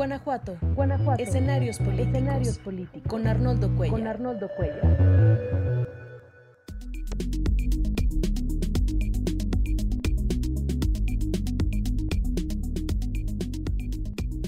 Guanajuato. 0.00 0.56
Guanajuato. 0.74 1.22
Escenarios 1.22 1.76
políticos. 1.76 2.08
Escenarios 2.08 2.58
políticos. 2.58 3.02
Con 3.06 3.26
Arnoldo 3.26 3.76
Cuellar. 3.76 3.98
Con 3.98 4.06
Arnoldo 4.06 4.48
Cuellar. 4.56 4.96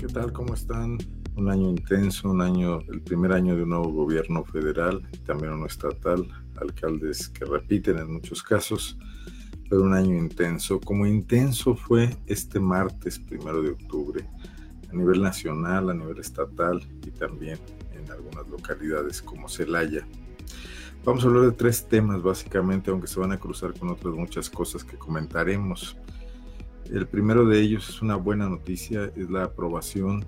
¿Qué 0.01 0.07
tal? 0.07 0.33
¿Cómo 0.33 0.55
están? 0.55 0.97
Un 1.37 1.51
año 1.51 1.69
intenso, 1.69 2.31
un 2.31 2.41
año, 2.41 2.81
el 2.91 3.03
primer 3.03 3.33
año 3.33 3.55
de 3.55 3.65
un 3.65 3.69
nuevo 3.69 3.93
gobierno 3.93 4.47
federal 4.47 5.07
y 5.13 5.19
también 5.19 5.53
uno 5.53 5.67
estatal, 5.67 6.27
alcaldes 6.63 7.29
que 7.29 7.45
repiten 7.45 7.99
en 7.99 8.11
muchos 8.11 8.43
casos, 8.43 8.97
pero 9.69 9.83
un 9.83 9.93
año 9.93 10.17
intenso. 10.17 10.81
Como 10.81 11.05
intenso 11.05 11.75
fue 11.75 12.09
este 12.25 12.59
martes 12.59 13.19
primero 13.19 13.61
de 13.61 13.73
octubre, 13.73 14.27
a 14.93 14.97
nivel 14.97 15.23
nacional, 15.23 15.91
a 15.91 15.95
nivel 15.95 16.19
estatal 16.19 16.87
y 17.07 17.11
también 17.11 17.59
en 17.93 18.11
algunas 18.11 18.49
localidades 18.49 19.23
como 19.23 19.49
Celaya. 19.49 20.07
Vamos 21.05 21.25
a 21.25 21.29
hablar 21.29 21.45
de 21.45 21.53
tres 21.53 21.89
temas 21.89 22.23
básicamente, 22.23 22.91
aunque 22.91 23.09
se 23.09 23.19
van 23.19 23.33
a 23.33 23.39
cruzar 23.39 23.75
con 23.79 23.91
otras 23.91 24.15
muchas 24.15 24.49
cosas 24.49 24.85
que 24.85 24.97
comentaremos. 24.97 25.97
El 26.91 27.07
primero 27.07 27.47
de 27.47 27.61
ellos 27.61 27.89
es 27.89 28.03
una 28.03 28.17
buena 28.17 28.49
noticia, 28.49 29.11
es 29.17 29.31
la 29.31 29.45
aprobación 29.45 30.25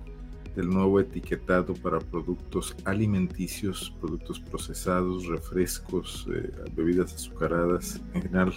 del 0.57 0.69
nuevo 0.69 1.01
etiquetado 1.01 1.75
para 1.75 1.99
productos 1.99 2.77
alimenticios, 2.85 3.95
productos 4.01 4.41
procesados, 4.41 5.27
refrescos, 5.27 6.27
eh, 6.33 6.51
bebidas 6.75 7.15
azucaradas, 7.15 8.01
en 8.15 8.23
general 8.23 8.55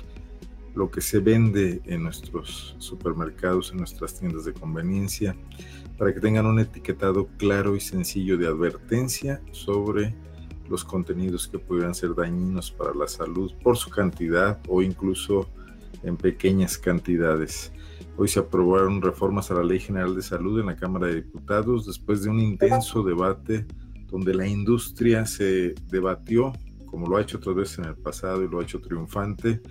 lo 0.76 0.92
que 0.92 1.02
se 1.02 1.20
vende 1.20 1.82
en 1.86 2.04
nuestros 2.04 2.76
supermercados, 2.78 3.72
en 3.72 3.78
nuestras 3.78 4.14
tiendas 4.20 4.46
de 4.46 4.54
conveniencia, 4.54 5.36
para 5.98 6.14
que 6.14 6.20
tengan 6.20 6.46
un 6.46 6.60
etiquetado 6.60 7.28
claro 7.38 7.76
y 7.76 7.80
sencillo 7.80 8.38
de 8.38 8.48
advertencia 8.48 9.42
sobre 9.52 10.14
los 10.70 10.84
contenidos 10.84 11.48
que 11.48 11.60
pudieran 11.60 11.96
ser 11.96 12.14
dañinos 12.14 12.72
para 12.72 12.94
la 12.94 13.08
salud 13.08 13.52
por 13.64 13.78
su 13.78 13.90
cantidad 13.90 14.60
o 14.68 14.82
incluso 14.82 15.50
en 16.04 16.18
pequeñas 16.18 16.78
cantidades. 16.78 17.72
Hoy 18.18 18.28
se 18.28 18.40
aprobaron 18.40 19.02
reformas 19.02 19.50
a 19.52 19.56
la 19.56 19.64
Ley 19.64 19.80
General 19.80 20.16
de 20.16 20.22
Salud 20.22 20.60
en 20.60 20.68
la 20.68 20.76
Cámara 20.76 21.08
de 21.08 21.16
Diputados 21.16 21.86
después 21.86 22.24
de 22.24 22.30
un 22.30 22.40
intenso 22.40 23.04
debate 23.04 23.66
donde 24.08 24.34
la 24.34 24.48
industria 24.48 25.26
se 25.26 25.76
debatió, 25.90 26.54
como 26.86 27.08
lo 27.08 27.18
ha 27.18 27.22
hecho 27.22 27.38
otras 27.38 27.56
veces 27.56 27.80
en 27.80 27.86
el 27.86 27.96
pasado 27.96 28.44
y 28.44 28.48
lo 28.48 28.60
ha 28.60 28.64
hecho 28.64 28.82
triunfante, 28.82 29.62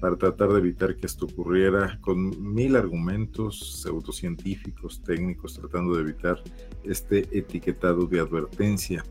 para 0.00 0.16
tratar 0.16 0.48
de 0.48 0.58
evitar 0.58 0.96
que 0.96 1.06
esto 1.06 1.26
ocurriera 1.26 1.98
con 2.00 2.54
mil 2.54 2.74
argumentos 2.76 3.82
pseudocientíficos, 3.82 5.02
técnicos, 5.02 5.54
tratando 5.54 5.94
de 5.94 6.02
evitar 6.02 6.42
este 6.84 7.28
etiquetado 7.36 8.06
de 8.06 8.20
advertencia. 8.20 9.04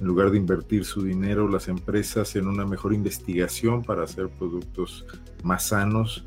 En 0.00 0.06
lugar 0.06 0.30
de 0.30 0.38
invertir 0.38 0.84
su 0.84 1.02
dinero, 1.02 1.48
las 1.48 1.68
empresas 1.68 2.34
en 2.36 2.46
una 2.46 2.64
mejor 2.64 2.94
investigación 2.94 3.82
para 3.82 4.04
hacer 4.04 4.28
productos 4.28 5.04
más 5.42 5.68
sanos 5.68 6.24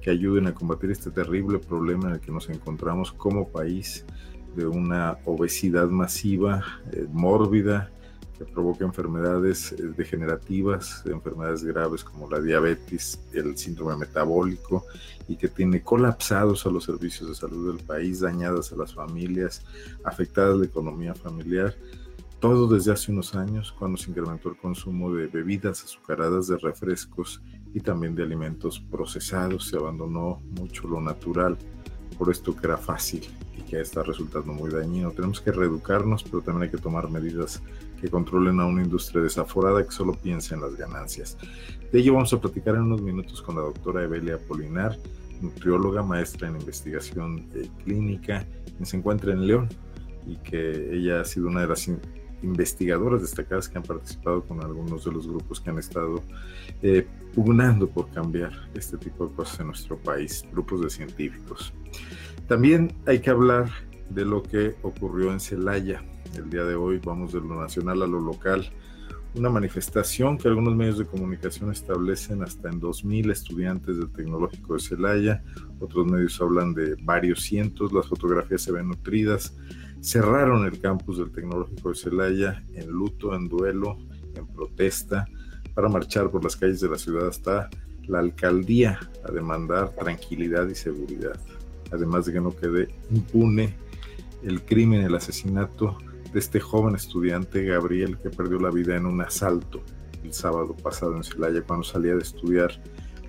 que 0.00 0.10
ayuden 0.10 0.46
a 0.46 0.54
combatir 0.54 0.92
este 0.92 1.10
terrible 1.10 1.58
problema 1.58 2.08
en 2.08 2.14
el 2.14 2.20
que 2.20 2.30
nos 2.30 2.48
encontramos 2.48 3.10
como 3.10 3.48
país 3.48 4.04
de 4.54 4.66
una 4.66 5.18
obesidad 5.24 5.88
masiva, 5.88 6.62
eh, 6.92 7.06
mórbida, 7.12 7.90
que 8.36 8.44
provoca 8.44 8.84
enfermedades 8.84 9.72
eh, 9.72 9.92
degenerativas, 9.96 11.02
enfermedades 11.06 11.64
graves 11.64 12.04
como 12.04 12.28
la 12.28 12.40
diabetes, 12.40 13.20
el 13.32 13.56
síndrome 13.56 13.96
metabólico 13.96 14.84
y 15.28 15.36
que 15.36 15.48
tiene 15.48 15.82
colapsados 15.82 16.66
a 16.66 16.70
los 16.70 16.84
servicios 16.84 17.28
de 17.28 17.34
salud 17.34 17.74
del 17.74 17.84
país, 17.84 18.20
dañadas 18.20 18.72
a 18.72 18.76
las 18.76 18.94
familias, 18.94 19.62
afectada 20.04 20.54
la 20.54 20.66
economía 20.66 21.14
familiar. 21.14 21.74
Todo 22.40 22.68
desde 22.68 22.92
hace 22.92 23.10
unos 23.10 23.34
años, 23.34 23.72
cuando 23.78 23.96
se 23.96 24.10
incrementó 24.10 24.50
el 24.50 24.56
consumo 24.56 25.12
de 25.12 25.26
bebidas 25.26 25.82
azucaradas, 25.82 26.48
de 26.48 26.58
refrescos 26.58 27.40
y 27.72 27.80
también 27.80 28.14
de 28.14 28.22
alimentos 28.22 28.78
procesados, 28.78 29.68
se 29.68 29.76
abandonó 29.76 30.42
mucho 30.58 30.86
lo 30.86 31.00
natural 31.00 31.56
por 32.18 32.30
esto 32.30 32.54
que 32.54 32.66
era 32.66 32.76
fácil 32.76 33.26
y 33.56 33.62
que 33.62 33.80
está 33.80 34.02
resultando 34.02 34.52
muy 34.52 34.70
dañino. 34.70 35.10
Tenemos 35.10 35.40
que 35.40 35.52
reeducarnos, 35.52 36.24
pero 36.24 36.42
también 36.42 36.64
hay 36.64 36.70
que 36.70 36.82
tomar 36.82 37.10
medidas 37.10 37.62
que 38.00 38.08
controlen 38.08 38.60
a 38.60 38.66
una 38.66 38.82
industria 38.82 39.22
desaforada 39.22 39.84
que 39.84 39.90
solo 39.90 40.12
piensa 40.12 40.54
en 40.54 40.60
las 40.60 40.76
ganancias. 40.76 41.36
De 41.92 42.00
ello 42.00 42.14
vamos 42.14 42.32
a 42.32 42.40
platicar 42.40 42.74
en 42.74 42.82
unos 42.82 43.02
minutos 43.02 43.42
con 43.42 43.56
la 43.56 43.62
doctora 43.62 44.02
Evelia 44.02 44.38
Polinar, 44.38 44.98
nutrióloga, 45.40 46.02
maestra 46.02 46.48
en 46.48 46.56
investigación 46.56 47.46
eh, 47.54 47.68
clínica, 47.84 48.46
que 48.78 48.84
se 48.84 48.96
encuentra 48.96 49.32
en 49.32 49.46
León 49.46 49.68
y 50.26 50.36
que 50.36 50.94
ella 50.94 51.20
ha 51.20 51.24
sido 51.24 51.48
una 51.48 51.60
de 51.60 51.68
las 51.68 51.88
investigadoras 52.42 53.22
destacadas 53.22 53.68
que 53.68 53.78
han 53.78 53.84
participado 53.84 54.42
con 54.44 54.62
algunos 54.62 55.04
de 55.04 55.12
los 55.12 55.26
grupos 55.26 55.60
que 55.60 55.70
han 55.70 55.78
estado 55.78 56.22
eh, 56.82 57.06
pugnando 57.34 57.88
por 57.88 58.10
cambiar 58.10 58.52
este 58.74 58.96
tipo 58.98 59.26
de 59.26 59.34
cosas 59.34 59.60
en 59.60 59.66
nuestro 59.68 59.96
país, 59.98 60.44
grupos 60.52 60.80
de 60.82 60.90
científicos. 60.90 61.72
También 62.48 62.92
hay 63.06 63.20
que 63.20 63.30
hablar 63.30 63.70
de 64.10 64.24
lo 64.24 64.42
que 64.42 64.74
ocurrió 64.82 65.32
en 65.32 65.40
Celaya. 65.40 66.02
El 66.36 66.50
día 66.50 66.64
de 66.64 66.74
hoy 66.74 67.00
vamos 67.04 67.32
de 67.32 67.40
lo 67.40 67.60
nacional 67.60 68.02
a 68.02 68.06
lo 68.06 68.20
local. 68.20 68.68
Una 69.34 69.50
manifestación 69.50 70.38
que 70.38 70.48
algunos 70.48 70.74
medios 70.74 70.98
de 70.98 71.04
comunicación 71.04 71.70
establecen 71.70 72.42
hasta 72.42 72.70
en 72.70 72.80
2.000 72.80 73.30
estudiantes 73.30 73.98
del 73.98 74.10
Tecnológico 74.10 74.74
de 74.74 74.80
Celaya. 74.80 75.42
Otros 75.78 76.06
medios 76.06 76.40
hablan 76.40 76.72
de 76.72 76.96
varios 77.02 77.42
cientos. 77.42 77.92
Las 77.92 78.06
fotografías 78.06 78.62
se 78.62 78.72
ven 78.72 78.88
nutridas. 78.88 79.54
Cerraron 80.00 80.64
el 80.64 80.80
campus 80.80 81.18
del 81.18 81.30
Tecnológico 81.32 81.90
de 81.90 81.96
Celaya 81.96 82.64
en 82.72 82.88
luto, 82.88 83.34
en 83.34 83.48
duelo, 83.48 83.98
en 84.34 84.46
protesta, 84.46 85.26
para 85.74 85.88
marchar 85.88 86.30
por 86.30 86.42
las 86.42 86.56
calles 86.56 86.80
de 86.80 86.88
la 86.88 86.96
ciudad 86.96 87.28
hasta 87.28 87.68
la 88.06 88.20
alcaldía 88.20 88.98
a 89.28 89.32
demandar 89.32 89.90
tranquilidad 89.90 90.66
y 90.68 90.74
seguridad. 90.74 91.38
Además 91.92 92.26
de 92.26 92.32
que 92.32 92.40
no 92.40 92.56
quede 92.56 92.88
impune 93.10 93.74
el 94.46 94.64
crimen, 94.64 95.02
el 95.02 95.14
asesinato 95.14 95.98
de 96.32 96.38
este 96.38 96.60
joven 96.60 96.94
estudiante 96.94 97.64
Gabriel 97.64 98.16
que 98.18 98.30
perdió 98.30 98.58
la 98.60 98.70
vida 98.70 98.96
en 98.96 99.04
un 99.04 99.20
asalto 99.20 99.82
el 100.22 100.32
sábado 100.32 100.76
pasado 100.76 101.16
en 101.16 101.24
Celaya 101.24 101.62
cuando 101.62 101.84
salía 101.84 102.14
de 102.14 102.22
estudiar. 102.22 102.70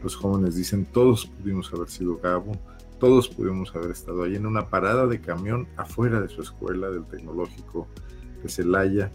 Los 0.04 0.16
jóvenes 0.16 0.56
dicen, 0.56 0.86
todos 0.86 1.26
pudimos 1.26 1.74
haber 1.74 1.90
sido 1.90 2.18
Gabo, 2.18 2.52
todos 3.00 3.30
pudimos 3.30 3.76
haber 3.76 3.92
estado 3.92 4.24
ahí 4.24 4.36
en 4.36 4.46
una 4.46 4.68
parada 4.68 5.08
de 5.08 5.20
camión 5.20 5.68
afuera 5.76 6.22
de 6.22 6.30
su 6.30 6.42
escuela, 6.42 6.90
del 6.92 7.06
tecnológico 7.06 7.88
de 8.44 8.50
Celaya. 8.50 9.12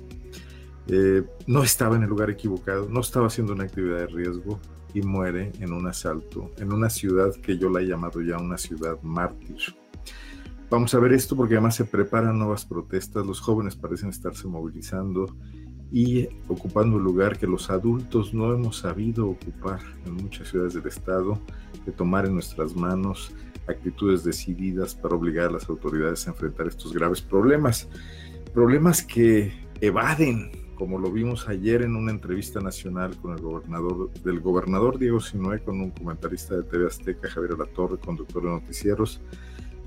Eh, 0.89 1.23
no 1.47 1.63
estaba 1.63 1.95
en 1.95 2.03
el 2.03 2.09
lugar 2.09 2.31
equivocado, 2.31 2.89
no 2.89 3.01
estaba 3.01 3.29
haciendo 3.29 3.53
una 3.53 3.65
actividad 3.65 3.99
de 3.99 4.07
riesgo 4.09 4.59
y 4.93 5.03
muere 5.03 5.53
en 5.61 5.73
un 5.73 5.87
asalto 5.87 6.51
en 6.59 6.73
una 6.73 6.91
ciudad 6.91 7.33
que 7.37 7.57
yo 7.57 7.71
la 7.71 7.81
he 7.81 7.87
llamado 7.87 8.21
ya 8.21 8.39
una 8.39 8.59
ciudad 8.59 9.01
mártir. 9.03 9.82
Vamos 10.73 10.95
a 10.95 11.01
ver 11.01 11.13
esto 11.13 11.37
porque 11.37 11.53
además 11.53 11.75
se 11.75 11.85
preparan 11.85 12.39
nuevas 12.39 12.65
protestas, 12.65 13.27
los 13.27 13.41
jóvenes 13.43 13.77
parecen 13.77 14.09
estarse 14.09 14.49
movilizando 14.49 15.27
y 15.93 16.27
ocupando 16.49 16.97
el 16.97 17.03
lugar 17.03 17.37
que 17.37 17.47
los 17.47 17.69
adultos 17.69 18.33
no 18.33 18.55
hemos 18.55 18.79
sabido 18.79 19.29
ocupar 19.29 19.81
en 20.07 20.15
muchas 20.15 20.49
ciudades 20.49 20.73
del 20.73 20.87
estado, 20.87 21.39
de 21.85 21.93
tomar 21.93 22.25
en 22.25 22.33
nuestras 22.33 22.75
manos 22.75 23.33
actitudes 23.69 24.25
decididas 24.25 24.95
para 24.95 25.15
obligar 25.15 25.49
a 25.49 25.53
las 25.53 25.69
autoridades 25.69 26.27
a 26.27 26.31
enfrentar 26.31 26.69
estos 26.69 26.95
graves 26.95 27.21
problemas. 27.21 27.87
Problemas 28.55 29.03
que 29.03 29.53
evaden, 29.83 30.53
como 30.75 30.99
lo 30.99 31.13
vimos 31.13 31.49
ayer 31.49 31.83
en 31.83 31.97
una 31.97 32.13
entrevista 32.13 32.61
nacional 32.61 33.15
con 33.19 33.35
el 33.35 33.43
gobernador, 33.43 34.11
del 34.25 34.41
gobernador 34.41 34.99
Diego 34.99 35.21
Sinue, 35.21 35.63
con 35.63 35.83
un 35.83 35.91
comentarista 35.91 36.57
de 36.57 36.63
TV 36.63 36.87
Azteca, 36.87 37.29
Javier 37.29 37.53
Alatorre, 37.57 37.99
conductor 37.99 38.43
de 38.43 38.49
noticieros, 38.49 39.21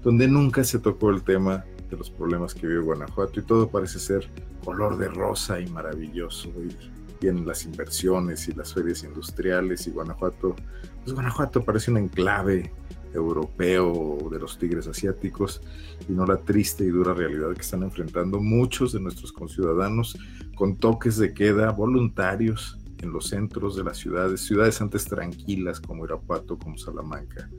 donde 0.05 0.27
nunca 0.27 0.63
se 0.63 0.77
tocó 0.77 1.09
el 1.09 1.23
tema 1.23 1.65
de 1.89 1.97
los 1.97 2.11
problemas 2.11 2.53
que 2.53 2.67
vive 2.67 2.79
Guanajuato 2.81 3.39
y 3.39 3.43
todo 3.43 3.67
parece 3.67 3.97
ser 3.97 4.29
color 4.63 4.99
de 4.99 5.07
rosa 5.07 5.59
y 5.59 5.65
maravilloso. 5.67 6.49
Y 6.49 6.75
vienen 7.19 7.47
las 7.47 7.65
inversiones 7.65 8.47
y 8.47 8.53
las 8.53 8.71
ferias 8.71 9.03
industriales 9.03 9.87
y 9.87 9.91
Guanajuato, 9.91 10.55
pues 11.03 11.13
Guanajuato 11.13 11.63
parece 11.63 11.89
un 11.89 11.97
enclave 11.97 12.71
europeo 13.15 14.29
de 14.31 14.39
los 14.39 14.59
tigres 14.59 14.87
asiáticos 14.87 15.61
y 16.07 16.11
no 16.11 16.27
la 16.27 16.37
triste 16.37 16.83
y 16.83 16.89
dura 16.89 17.15
realidad 17.15 17.53
que 17.55 17.61
están 17.61 17.81
enfrentando 17.81 18.39
muchos 18.39 18.93
de 18.93 18.99
nuestros 18.99 19.31
conciudadanos 19.31 20.19
con 20.55 20.75
toques 20.75 21.17
de 21.17 21.33
queda 21.33 21.71
voluntarios 21.71 22.77
en 23.01 23.11
los 23.11 23.29
centros 23.29 23.75
de 23.75 23.83
las 23.83 23.97
ciudades, 23.97 24.41
ciudades 24.41 24.79
antes 24.81 25.05
tranquilas 25.05 25.79
como 25.79 26.05
Irapuato, 26.05 26.59
como 26.59 26.77
Salamanca, 26.77 27.49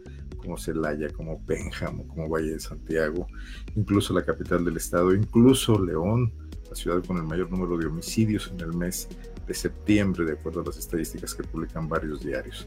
como 0.47 0.57
Celaya, 0.57 1.11
como 1.11 1.45
Pénjamo, 1.45 2.09
como 2.09 2.29
Valle 2.29 2.53
de 2.53 2.61
Santiago, 2.61 3.27
incluso 3.75 4.15
la 4.15 4.25
capital 4.25 4.65
del 4.65 4.79
estado, 4.79 5.15
incluso 5.15 5.79
León, 5.79 6.33
la 6.71 6.75
ciudad 6.75 7.05
con 7.05 7.19
el 7.19 7.25
mayor 7.25 7.51
número 7.51 7.77
de 7.77 7.87
homicidios 7.87 8.51
en 8.53 8.61
el 8.61 8.73
mes 8.73 9.09
de 9.47 9.53
septiembre, 9.55 10.25
de 10.25 10.33
acuerdo 10.33 10.63
a 10.63 10.65
las 10.65 10.79
estadísticas 10.79 11.35
que 11.35 11.43
publican 11.43 11.89
varios 11.89 12.25
diarios. 12.25 12.67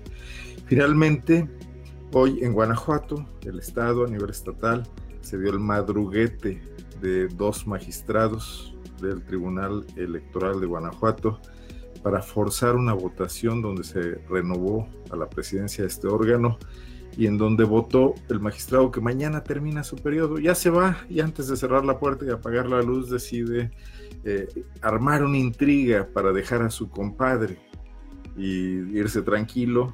Finalmente, 0.68 1.50
Hoy 2.12 2.40
en 2.42 2.54
Guanajuato, 2.54 3.24
el 3.46 3.60
Estado 3.60 4.04
a 4.04 4.08
nivel 4.08 4.32
estatal, 4.32 4.82
se 5.22 5.38
dio 5.38 5.52
el 5.52 5.60
madruguete 5.60 6.60
de 7.02 7.28
dos 7.28 7.68
magistrados 7.68 8.76
del 9.00 9.24
Tribunal 9.24 9.86
Electoral 9.96 10.60
de 10.60 10.66
Guanajuato 10.66 11.40
para 12.02 12.24
forzar 12.24 12.76
una 12.76 12.94
votación 12.94 13.62
donde 13.62 13.84
se 13.84 14.16
renovó 14.28 14.88
a 15.12 15.16
la 15.18 15.30
presidencia 15.30 15.84
de 15.84 15.90
este 15.90 16.08
órgano 16.08 16.58
y 17.20 17.28
en 17.28 17.38
donde 17.38 17.66
votó 17.66 18.16
el 18.30 18.40
magistrado 18.40 18.92
que 18.92 19.02
mañana 19.02 19.44
termina 19.44 19.84
su 19.84 19.98
periodo. 19.98 20.40
Ya 20.40 20.56
se 20.56 20.70
va 20.70 21.00
y 21.10 21.20
antes 21.20 21.50
de 21.50 21.58
cerrar 21.58 21.84
la 21.84 22.00
puerta 22.00 22.26
y 22.26 22.30
apagar 22.30 22.70
la 22.70 22.82
luz 22.82 23.10
decide 23.10 23.72
eh, 24.24 24.48
armar 24.82 25.26
una 25.26 25.38
intriga 25.38 26.08
para 26.14 26.32
dejar 26.32 26.62
a 26.62 26.70
su 26.70 26.90
compadre 26.90 27.60
y 28.38 28.98
irse 28.98 29.22
tranquilo. 29.22 29.94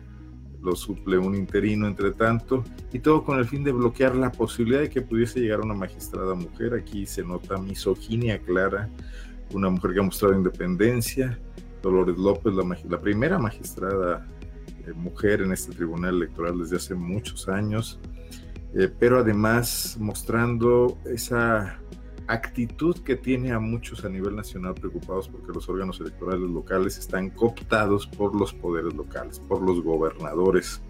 Lo 0.61 0.75
suple 0.75 1.17
un 1.17 1.33
interino 1.33 1.87
entre 1.87 2.11
tanto 2.11 2.63
y 2.93 2.99
todo 2.99 3.23
con 3.23 3.39
el 3.39 3.45
fin 3.45 3.63
de 3.63 3.71
bloquear 3.71 4.15
la 4.15 4.31
posibilidad 4.31 4.81
de 4.81 4.91
que 4.91 5.01
pudiese 5.01 5.39
llegar 5.39 5.61
una 5.61 5.73
magistrada 5.73 6.35
mujer. 6.35 6.75
Aquí 6.75 7.07
se 7.07 7.23
nota 7.23 7.57
misoginia 7.57 8.37
clara, 8.37 8.87
una 9.51 9.71
mujer 9.71 9.93
que 9.93 9.99
ha 9.99 10.03
mostrado 10.03 10.35
independencia, 10.35 11.39
Dolores 11.81 12.17
López, 12.17 12.53
la, 12.87 13.01
primera 13.01 13.39
magistrada 13.39 14.27
mujer 14.93 15.41
en 15.41 15.51
este 15.51 15.73
tribunal 15.73 16.15
electoral 16.15 16.59
desde 16.59 16.77
hace 16.77 16.95
muchos 16.95 17.47
años, 17.47 17.99
eh, 18.73 18.89
pero 18.99 19.19
además 19.19 19.97
mostrando 19.99 20.97
esa 21.05 21.79
actitud 22.27 22.97
que 22.99 23.15
tiene 23.15 23.51
a 23.51 23.59
muchos 23.59 24.03
a 24.03 24.09
nivel 24.09 24.35
nacional 24.35 24.73
preocupados 24.73 25.27
porque 25.27 25.51
los 25.53 25.69
órganos 25.69 25.99
electorales 25.99 26.49
locales 26.49 26.97
están 26.97 27.29
cooptados 27.29 28.07
por 28.07 28.35
los 28.35 28.53
poderes 28.53 28.93
locales, 28.93 29.39
por 29.39 29.61
los 29.61 29.81
gobernadores. 29.83 30.81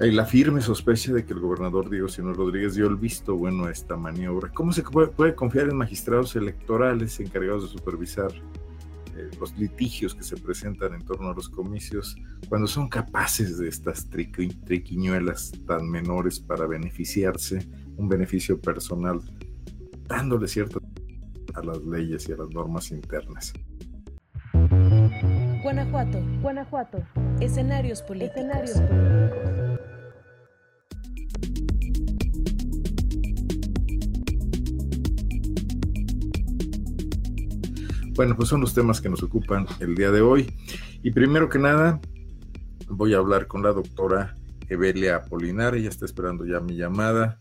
Hay 0.00 0.12
la 0.12 0.24
firme 0.24 0.62
sospecha 0.62 1.12
de 1.12 1.26
que 1.26 1.34
el 1.34 1.40
gobernador 1.40 1.90
Diego 1.90 2.08
Sinor 2.08 2.36
Rodríguez 2.36 2.74
dio 2.74 2.86
el 2.86 2.96
visto 2.96 3.36
bueno 3.36 3.66
a 3.66 3.70
esta 3.70 3.96
maniobra. 3.96 4.50
¿Cómo 4.54 4.72
se 4.72 4.82
puede 4.82 5.34
confiar 5.34 5.68
en 5.68 5.76
magistrados 5.76 6.34
electorales 6.36 7.20
encargados 7.20 7.64
de 7.64 7.78
supervisar 7.78 8.32
eh, 8.32 8.59
los 9.38 9.56
litigios 9.58 10.14
que 10.14 10.22
se 10.22 10.36
presentan 10.36 10.94
en 10.94 11.04
torno 11.04 11.30
a 11.30 11.34
los 11.34 11.48
comicios, 11.48 12.16
cuando 12.48 12.66
son 12.66 12.88
capaces 12.88 13.58
de 13.58 13.68
estas 13.68 14.08
triquiñuelas 14.08 15.52
tan 15.66 15.88
menores 15.88 16.40
para 16.40 16.66
beneficiarse, 16.66 17.68
un 17.96 18.08
beneficio 18.08 18.60
personal, 18.60 19.20
dándole 20.08 20.48
cierto 20.48 20.80
a 21.54 21.62
las 21.62 21.82
leyes 21.84 22.28
y 22.28 22.32
a 22.32 22.36
las 22.36 22.50
normas 22.50 22.90
internas. 22.90 23.52
Guanajuato, 25.62 26.22
Guanajuato, 26.40 26.98
escenarios 27.40 28.02
políticos. 28.02 28.36
Escenarios 28.36 28.80
políticos. 28.80 29.49
Bueno, 38.20 38.36
pues 38.36 38.50
son 38.50 38.60
los 38.60 38.74
temas 38.74 39.00
que 39.00 39.08
nos 39.08 39.22
ocupan 39.22 39.66
el 39.78 39.94
día 39.94 40.10
de 40.10 40.20
hoy. 40.20 40.52
Y 41.02 41.10
primero 41.10 41.48
que 41.48 41.58
nada, 41.58 41.98
voy 42.86 43.14
a 43.14 43.16
hablar 43.16 43.46
con 43.46 43.62
la 43.62 43.72
doctora 43.72 44.34
Evelia 44.68 45.16
Apolinar. 45.16 45.74
Ella 45.74 45.88
está 45.88 46.04
esperando 46.04 46.44
ya 46.44 46.60
mi 46.60 46.76
llamada. 46.76 47.40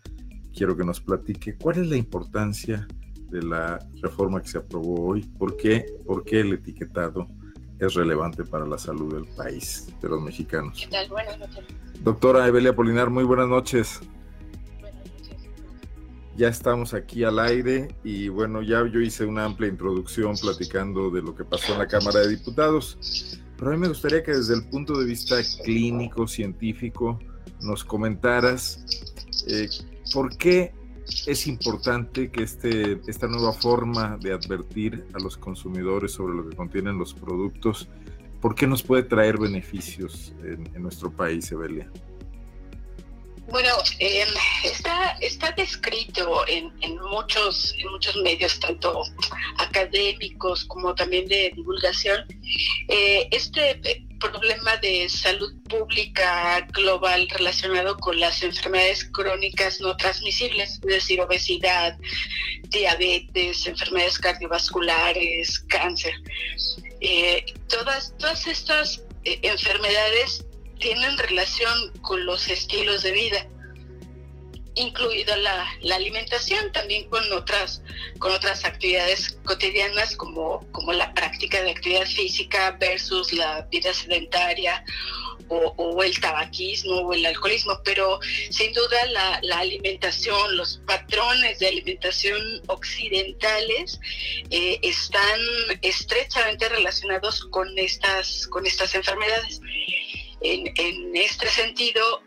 Quiero 0.56 0.78
que 0.78 0.86
nos 0.86 1.02
platique 1.02 1.58
cuál 1.58 1.80
es 1.80 1.88
la 1.88 1.98
importancia 1.98 2.88
de 3.30 3.44
la 3.44 3.86
reforma 4.02 4.42
que 4.42 4.48
se 4.48 4.60
aprobó 4.60 5.06
hoy. 5.06 5.24
¿Por 5.38 5.58
qué? 5.58 5.86
¿Por 6.06 6.24
qué 6.24 6.40
el 6.40 6.54
etiquetado 6.54 7.28
es 7.78 7.94
relevante 7.96 8.46
para 8.46 8.66
la 8.66 8.78
salud 8.78 9.14
del 9.14 9.26
país, 9.36 9.94
de 10.02 10.08
los 10.08 10.22
mexicanos? 10.22 10.80
¿Qué 10.82 10.88
tal? 10.90 11.10
Buenas 11.10 11.38
noches. 11.40 11.66
Doctora 12.06 12.48
Evelia 12.48 12.70
Apolinar, 12.70 13.10
muy 13.10 13.26
buenas 13.26 13.50
noches 13.50 14.00
ya 16.40 16.48
estamos 16.48 16.94
aquí 16.94 17.26
al 17.26 17.38
aire 17.38 17.90
y 18.02 18.30
bueno, 18.30 18.62
ya 18.62 18.88
yo 18.88 19.02
hice 19.02 19.26
una 19.26 19.44
amplia 19.44 19.68
introducción 19.68 20.38
platicando 20.38 21.12
de 21.12 21.22
lo 21.22 21.36
que 21.36 21.44
pasó 21.44 21.74
en 21.74 21.80
la 21.80 21.88
Cámara 21.88 22.22
de 22.22 22.30
Diputados, 22.30 23.42
pero 23.58 23.72
a 23.72 23.74
mí 23.74 23.80
me 23.80 23.90
gustaría 23.90 24.24
que 24.24 24.32
desde 24.32 24.54
el 24.54 24.64
punto 24.64 24.98
de 24.98 25.06
vista 25.06 25.36
clínico, 25.66 26.28
científico, 26.28 27.20
nos 27.62 27.84
comentaras 27.84 28.86
eh, 29.50 29.68
por 30.14 30.38
qué 30.38 30.72
es 31.28 31.46
importante 31.46 32.32
que 32.32 32.44
este, 32.44 33.02
esta 33.06 33.28
nueva 33.28 33.52
forma 33.52 34.18
de 34.22 34.32
advertir 34.32 35.06
a 35.14 35.20
los 35.20 35.36
consumidores 35.36 36.14
sobre 36.14 36.36
lo 36.36 36.48
que 36.48 36.56
contienen 36.56 36.98
los 36.98 37.14
productos, 37.14 37.90
¿por 38.40 38.56
qué 38.56 38.66
nos 38.66 38.82
puede 38.82 39.04
traer 39.04 39.38
beneficios 39.38 40.34
en, 40.42 40.74
en 40.74 40.82
nuestro 40.82 41.12
país, 41.12 41.52
Evelia? 41.52 41.92
Bueno, 43.52 43.70
eh, 43.98 44.26
está, 44.64 45.18
está 45.22 45.52
descrito 45.52 46.48
en, 46.48 46.72
muchos, 47.10 47.74
en 47.80 47.90
muchos 47.92 48.16
medios, 48.18 48.60
tanto 48.60 49.04
académicos 49.58 50.66
como 50.66 50.94
también 50.94 51.28
de 51.28 51.52
divulgación, 51.56 52.26
eh, 52.90 53.28
este 53.32 54.06
problema 54.20 54.78
de 54.78 55.10
salud 55.10 55.52
pública 55.64 56.62
global 56.74 57.28
relacionado 57.30 57.98
con 57.98 58.20
las 58.20 58.44
enfermedades 58.44 59.06
crónicas 59.06 59.82
no 59.82 59.98
transmisibles, 59.98 60.74
es 60.74 60.82
decir, 60.82 61.20
obesidad, 61.20 61.98
diabetes, 62.70 63.66
enfermedades 63.66 64.20
cardiovasculares, 64.20 65.60
cáncer. 65.70 66.14
Eh, 67.02 67.46
todas, 67.68 68.14
todas 68.20 68.46
estas 68.46 69.02
enfermedades 69.24 70.46
tienen 70.80 71.18
relación 71.18 71.92
con 72.02 72.26
los 72.26 72.48
estilos 72.48 73.04
de 73.04 73.12
vida, 73.12 73.48
incluida 74.76 75.36
la, 75.38 75.68
alimentación, 75.94 76.72
también 76.72 77.10
con 77.10 77.32
otras, 77.34 77.84
con 78.20 78.32
otras 78.32 78.66
actividades 78.66 79.38
cotidianas 79.44 80.16
como, 80.16 80.66
como 80.72 80.94
la 80.94 81.14
práctica 81.14 81.62
de 81.62 81.72
actividad 81.72 82.06
física 82.06 82.78
versus 82.80 83.34
la 83.34 83.62
vida 83.64 83.94
sedentaria 83.94 84.84
o, 85.50 86.04
el 86.04 86.20
tabaquismo 86.20 86.98
o 86.98 87.14
el 87.14 87.26
alcoholismo, 87.26 87.82
pero 87.84 88.20
sin 88.52 88.72
duda 88.74 89.06
la, 89.42 89.58
alimentación, 89.58 90.56
los 90.56 90.82
patrones 90.86 91.60
de 91.60 91.68
alimentación 91.68 92.62
occidentales 92.68 94.00
eh, 94.52 94.80
están 94.84 95.40
estrechamente 95.82 96.70
relacionados 96.70 97.46
con 97.46 97.68
estas, 97.78 98.48
con 98.48 98.66
estas 98.66 98.94
enfermedades. 98.96 99.60
En, 100.42 101.16
este 101.16 101.50
sentido, 101.50 102.24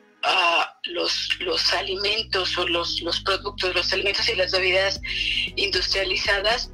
los, 0.85 1.29
los 1.41 1.73
alimentos 1.73 2.57
o 2.59 2.67
los, 2.69 3.01
los 3.01 3.21
productos, 3.21 3.75
los 3.75 3.93
alimentos 3.93 4.29
y 4.29 4.35
las 4.35 4.53
bebidas 4.53 5.01
industrializadas 5.57 6.71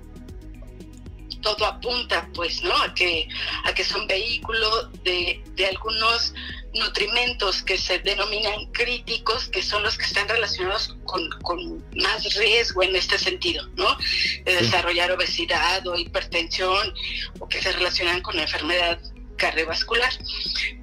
todo 1.40 1.66
apunta 1.66 2.28
pues 2.34 2.62
no 2.62 2.76
a 2.82 2.94
que 2.94 3.28
a 3.64 3.72
que 3.72 3.84
son 3.84 4.06
vehículo 4.06 4.88
de, 5.04 5.42
algunos 5.68 6.34
nutrimentos 6.74 7.62
que 7.62 7.78
se 7.78 7.98
denominan 8.00 8.66
críticos 8.72 9.48
que 9.48 9.62
son 9.62 9.82
los 9.82 9.96
que 9.96 10.04
están 10.04 10.28
relacionados 10.28 10.96
con, 11.04 11.84
más 11.96 12.34
riesgo 12.34 12.82
en 12.82 12.94
este 12.96 13.18
sentido 13.18 13.66
no 13.76 13.96
de 14.44 14.56
desarrollar 14.56 15.10
obesidad 15.12 15.86
o 15.86 15.96
hipertensión 15.96 16.92
o 17.38 17.48
que 17.48 17.60
se 17.62 17.72
relacionan 17.72 18.20
con 18.20 18.36
la 18.36 18.42
enfermedad 18.42 18.98
cardiovascular. 19.38 20.12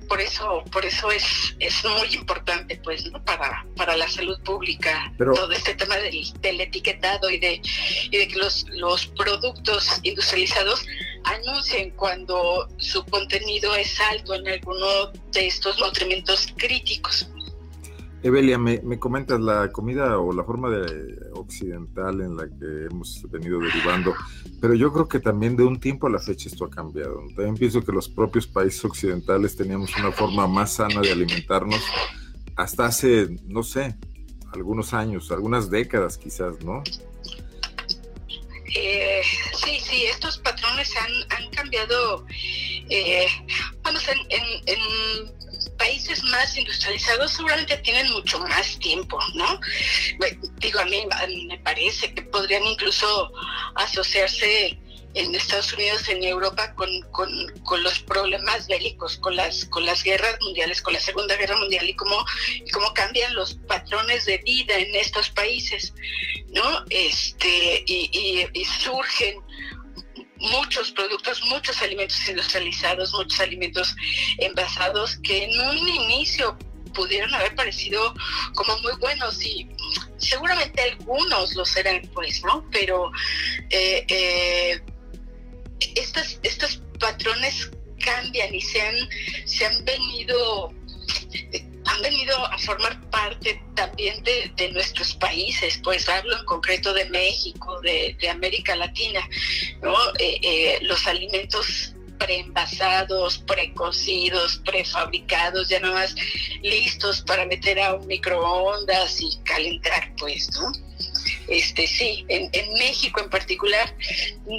Por 0.08 0.22
eso, 0.22 0.64
por 0.72 0.86
eso 0.86 1.12
es, 1.12 1.56
es 1.60 1.84
muy 1.86 2.14
importante, 2.14 2.80
pues, 2.84 3.12
¿no? 3.12 3.24
para, 3.24 3.66
para 3.76 3.96
la 3.96 4.08
salud 4.08 4.40
pública, 4.44 5.14
todo 5.18 5.52
este 5.52 5.76
tema 5.76 5.98
del, 5.98 6.32
del, 6.42 6.62
etiquetado 6.62 7.30
y 7.30 7.38
de, 7.40 7.62
y 8.12 8.18
de 8.18 8.28
que 8.28 8.36
los, 8.36 8.66
los 8.70 9.08
productos 9.08 10.00
industrializados 10.04 10.86
anuncien 11.24 11.92
cuando 11.92 12.70
su 12.78 13.04
contenido 13.06 13.76
es 13.76 14.00
alto 14.00 14.36
en 14.36 14.48
alguno 14.48 15.08
de 15.32 15.48
estos 15.48 15.80
nutrimentos 15.80 16.54
críticos. 16.58 17.28
Evelia, 18.26 18.58
me, 18.58 18.82
comentas 18.98 19.40
la 19.40 19.72
comida 19.72 20.18
o 20.18 20.34
la 20.34 20.44
forma 20.44 20.72
de, 20.72 21.30
occidental 21.34 22.22
en 22.22 22.36
la 22.36 22.48
que 22.48 22.88
hemos 22.90 23.22
venido 23.30 23.60
derivando, 23.60 24.16
pero 24.60 24.74
yo 24.74 24.92
creo 24.92 25.08
que 25.08 25.20
también 25.20 25.56
de 25.56 25.64
un 25.64 25.80
tiempo 25.80 26.08
a 26.08 26.10
la 26.10 26.18
fecha 26.18 26.50
esto 26.50 26.66
ha 26.66 26.70
cambiado. 26.72 27.22
También 27.36 27.54
pienso 27.54 27.84
que 27.84 27.92
los 27.92 28.10
propios 28.10 28.48
países 28.48 28.84
occidentales 28.84 29.56
teníamos 29.56 29.96
una 30.00 30.12
forma 30.12 30.48
más 30.48 30.74
sana 30.74 31.02
de 31.02 31.12
alimentarnos 31.12 31.80
hasta 32.56 32.88
hace, 32.88 33.28
no 33.46 33.62
sé, 33.62 33.96
algunos 34.52 34.96
años, 34.96 35.32
algunas 35.32 35.70
décadas 35.70 36.18
quizás, 36.18 36.60
¿no? 36.64 36.82
Eh, 38.76 39.22
sí, 39.54 39.80
sí, 39.80 40.06
estos 40.06 40.40
patrones 40.40 40.92
han, 40.98 41.52
cambiado. 41.52 42.26
Eh, 42.90 43.28
vamos, 43.84 44.04
en 44.08 45.45
países 45.78 46.24
más 46.24 46.58
industrializados 46.58 47.34
seguramente 47.34 47.78
tienen 47.78 48.12
mucho 48.12 48.40
más 48.40 48.78
tiempo, 48.80 49.20
¿no? 49.34 49.60
Digo, 50.58 50.80
a 50.80 50.86
mí, 50.86 51.08
me 51.48 51.58
parece 51.60 52.14
que 52.14 52.22
podrían 52.24 52.64
incluso 52.64 53.32
asociarse 53.76 54.78
en 55.16 55.34
Estados 55.34 55.72
Unidos, 55.74 56.10
en 56.10 56.24
Europa, 56.24 56.74
con, 56.76 56.90
con, 57.12 57.84
los 57.84 58.00
problemas 58.00 58.68
bélicos, 58.68 59.18
con 59.18 59.36
las, 59.36 59.66
con 59.66 59.86
las 59.86 60.04
guerras 60.04 60.38
mundiales, 60.42 60.82
con 60.82 60.94
la 60.94 61.00
Segunda 61.00 61.38
Guerra 61.38 61.58
Mundial 61.58 61.88
y 61.90 61.96
cómo, 61.96 62.26
cómo 62.74 62.94
cambian 62.94 63.34
los 63.34 63.56
patrones 63.68 64.26
de 64.26 64.40
vida 64.40 64.78
en 64.78 64.94
estos 64.94 65.30
países, 65.30 65.94
¿no? 66.50 66.84
Este, 66.90 67.84
y, 67.88 68.66
surgen 68.66 69.42
muchos 70.52 70.92
productos, 70.92 71.42
muchos 71.46 71.82
alimentos 71.82 72.18
industrializados, 72.28 73.14
muchos 73.14 73.40
alimentos 73.40 73.96
envasados 74.38 75.18
que 75.24 75.46
en 75.46 75.60
un 75.60 75.88
inicio 75.88 76.58
pudieron 76.94 77.34
haber 77.34 77.56
parecido 77.56 78.14
como 78.56 78.78
muy 78.80 78.94
buenos 79.00 79.44
y 79.44 79.68
seguramente 80.18 80.82
algunos 80.82 81.56
lo 81.56 81.66
serán, 81.66 82.02
pues, 82.14 82.42
¿no? 82.44 82.66
Pero 82.72 83.12
eh, 83.70 84.06
eh, 84.08 84.82
estos 85.96 86.82
patrones 87.00 87.72
cambian 88.04 88.54
y 88.54 88.62
se 88.62 88.82
han, 88.82 88.96
se 89.46 89.66
han 89.66 89.84
venido 89.84 90.74
han 91.86 92.02
venido 92.02 92.36
a 92.46 92.58
formar 92.58 93.00
parte 93.10 93.62
también 93.76 94.24
de, 94.24 94.72
nuestros 94.72 95.14
países, 95.16 95.80
pues 95.84 96.10
hablo 96.10 96.38
en 96.38 96.46
concreto 96.46 96.94
de 96.94 97.06
México, 97.10 97.80
de, 97.82 98.18
América 98.30 98.76
Latina, 98.76 99.28
¿no? 99.82 99.96
Eh, 100.20 100.40
eh, 100.42 100.80
los 100.82 101.06
alimentos 101.08 101.94
preenvasados, 102.18 103.40
precocidos, 103.40 104.62
prefabricados, 104.66 105.70
ya 105.70 105.80
nada 105.80 105.94
más 105.96 106.16
listos 106.62 107.22
para 107.22 107.46
meter 107.46 107.80
a 107.80 107.94
un 107.94 108.08
microondas 108.08 109.22
y 109.22 109.38
calentar, 109.44 110.14
pues, 110.18 110.50
¿no? 110.54 110.72
Este, 111.48 111.86
sí, 111.88 112.26
en, 112.30 112.50
en 112.54 112.74
México 112.74 113.22
en 113.22 113.30
particular 113.30 113.96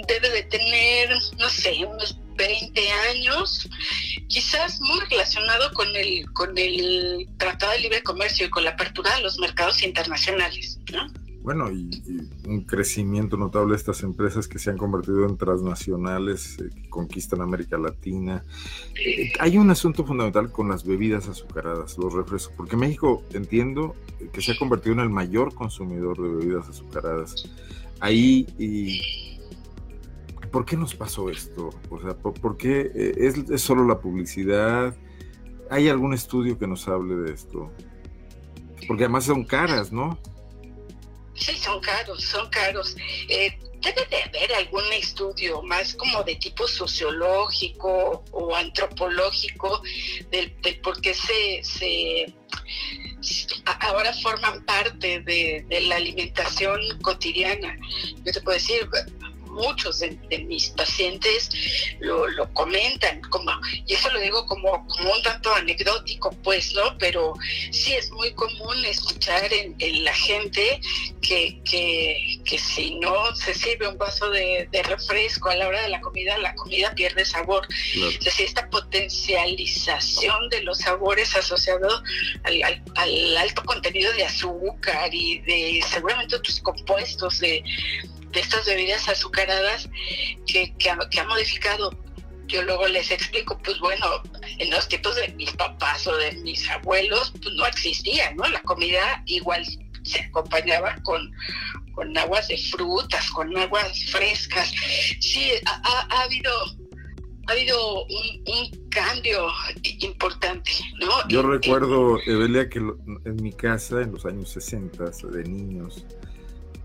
debe 0.07 0.31
de 0.31 0.43
tener, 0.45 1.11
no 1.39 1.49
sé, 1.49 1.85
unos 1.85 2.19
20 2.37 2.91
años, 3.11 3.69
quizás 4.29 4.81
muy 4.81 5.01
relacionado 5.11 5.73
con 5.73 5.95
el, 5.97 6.31
con 6.33 6.57
el 6.57 7.29
Tratado 7.39 7.73
de 7.73 7.81
Libre 7.81 8.03
Comercio 8.03 8.47
y 8.47 8.51
con 8.51 8.65
la 8.65 8.71
apertura 8.71 9.17
de 9.17 9.23
los 9.23 9.39
mercados 9.39 9.83
internacionales. 9.83 10.79
Bueno, 11.47 11.71
y, 11.71 11.89
un 12.49 12.63
crecimiento 12.63 13.37
notable 13.37 13.71
de 13.71 13.77
estas 13.77 14.03
empresas 14.03 14.49
que 14.49 14.59
se 14.59 14.69
han 14.71 14.77
convertido 14.77 15.25
en 15.27 15.37
transnacionales, 15.37 16.59
eh, 16.59 16.71
que 16.75 16.89
conquistan 16.89 17.41
América 17.41 17.79
Latina. 17.79 18.43
Eh, 18.97 19.33
hay 19.39 19.57
un 19.57 19.71
asunto 19.71 20.05
fundamental 20.05 20.51
con 20.51 20.69
las 20.69 20.85
bebidas 20.85 21.29
azucaradas, 21.29 21.99
los 21.99 22.13
refrescos, 22.13 22.53
porque 22.57 22.77
México, 22.77 23.23
entiendo, 23.33 23.95
que 24.33 24.43
se 24.43 24.53
ha 24.53 24.59
convertido 24.59 24.95
en 24.95 25.01
el 25.03 25.11
mayor 25.11 25.55
consumidor 25.55 26.21
de 26.21 26.29
bebidas 26.37 26.69
azucaradas. 26.69 27.49
Ahí, 28.01 28.49
y, 28.59 29.26
¿por 30.57 30.65
qué 30.65 30.75
nos 30.75 30.95
pasó 30.95 31.29
esto? 31.29 31.69
O 31.91 32.01
sea, 32.01 32.15
¿por, 32.15 32.57
qué 32.57 32.91
eh, 32.95 33.31
es, 33.53 33.61
solo 33.61 33.87
la 33.87 34.01
publicidad? 34.01 34.97
¿Hay 35.69 35.91
algún 35.91 36.15
estudio 36.15 36.59
que 36.59 36.67
nos 36.67 36.89
hable 36.89 37.15
de 37.15 37.35
esto? 37.35 37.71
Porque 38.89 39.05
además 39.05 39.25
son 39.25 39.45
caras, 39.45 39.93
¿no? 39.93 40.19
Sí, 41.35 41.55
son 41.59 41.79
caros, 41.81 42.25
son 42.25 42.49
caros. 42.49 42.97
Eh, 43.29 43.59
debe 43.83 44.07
de 44.07 44.23
haber 44.23 44.55
algún 44.55 44.91
estudio 44.95 45.61
más 45.63 45.95
como 45.95 46.23
de 46.23 46.37
tipo 46.37 46.67
sociológico 46.67 48.25
o 48.31 48.57
antropológico 48.57 49.83
del, 50.31 50.53
por 50.83 50.99
qué 51.03 51.13
se, 51.13 51.63
se, 51.65 52.33
ahora 53.81 54.15
forman 54.15 54.65
parte 54.65 55.21
de, 55.21 55.67
de, 55.69 55.81
la 55.83 55.97
alimentación 55.97 56.81
cotidiana. 57.03 57.77
Yo 58.25 58.33
te 58.33 58.41
puedo 58.41 58.57
decir, 58.57 58.89
muchos 59.57 60.01
de, 60.01 60.17
mis 60.47 60.71
pacientes 60.71 61.51
lo, 62.01 62.53
comentan, 62.53 63.21
como, 63.23 63.51
y 63.87 63.95
eso 63.95 64.11
lo 64.13 64.21
digo 64.21 64.47
como, 64.47 64.87
como 64.87 65.13
un 65.13 65.23
tanto 65.23 65.53
anecdótico, 65.55 66.31
pues, 66.45 66.75
¿no? 66.75 66.97
Pero 66.99 67.35
sí 67.71 67.95
es 67.95 68.11
muy 68.11 68.33
común 68.33 68.85
escuchar 68.85 69.53
en, 69.53 69.77
la 70.05 70.15
gente 70.15 70.81
que, 71.21 71.61
que, 71.65 72.59
si 72.59 72.97
no 72.97 73.35
se 73.35 73.55
sirve 73.55 73.89
un 73.89 73.99
vaso 73.99 74.31
de, 74.31 74.69
refresco 74.85 75.49
a 75.49 75.57
la 75.57 75.69
hora 75.69 75.83
de 75.83 75.89
la 75.89 76.01
comida, 76.01 76.37
la 76.39 76.55
comida 76.55 76.95
pierde 76.95 77.25
sabor. 77.25 77.67
Es 77.95 78.21
decir, 78.21 78.47
esta 78.47 78.69
potencialización 78.69 80.49
de 80.51 80.63
los 80.63 80.79
sabores 80.79 81.35
asociado 81.35 82.03
al, 82.45 82.83
al 82.95 83.37
alto 83.37 83.65
contenido 83.65 84.13
de 84.13 84.25
azúcar 84.25 85.13
y 85.13 85.39
de 85.41 85.83
seguramente 85.89 86.37
otros 86.37 86.61
compuestos 86.61 87.41
de 87.41 87.65
de 88.33 88.41
estas 88.41 88.67
bebidas 88.67 89.09
azucaradas 89.09 89.89
que, 90.47 90.75
que, 90.77 90.91
ha, 90.91 91.25
modificado. 91.27 91.91
Yo 92.47 92.63
luego 92.63 92.87
les 92.87 93.11
explico, 93.11 93.59
pues 93.59 93.79
bueno, 93.81 94.07
en 94.59 94.71
los 94.71 94.89
tiempos 94.89 95.17
de 95.17 95.29
mis 95.35 95.51
papás 95.53 96.07
o 96.07 96.17
de 96.17 96.33
mis 96.43 96.69
abuelos, 96.71 97.33
pues 97.43 97.55
no 97.57 97.67
existía, 97.67 98.33
¿no? 98.35 98.47
La 98.49 98.63
comida 98.63 99.23
igual 99.27 99.65
se 100.05 100.21
acompañaba 100.21 100.95
con, 101.03 101.33
con 101.93 102.17
aguas 102.17 102.47
de 102.47 102.57
frutas, 102.59 103.31
con 103.31 103.57
aguas 103.57 104.05
frescas. 104.11 104.73
Sí, 105.21 105.51
ha, 105.65 106.23
habido 106.23 106.53
ha 107.49 107.53
habido 107.53 108.05
un, 108.05 108.87
cambio 108.91 109.49
importante, 110.01 110.71
¿no? 111.01 111.29
Yo 111.29 111.43
recuerdo, 111.43 112.19
Evelia, 112.25 112.69
que 112.71 112.79
en 112.79 113.37
mi 113.43 113.53
casa 113.53 114.01
en 114.01 114.13
los 114.13 114.25
años 114.25 114.51
60, 114.53 115.05
de 115.31 115.45
niños, 115.45 116.07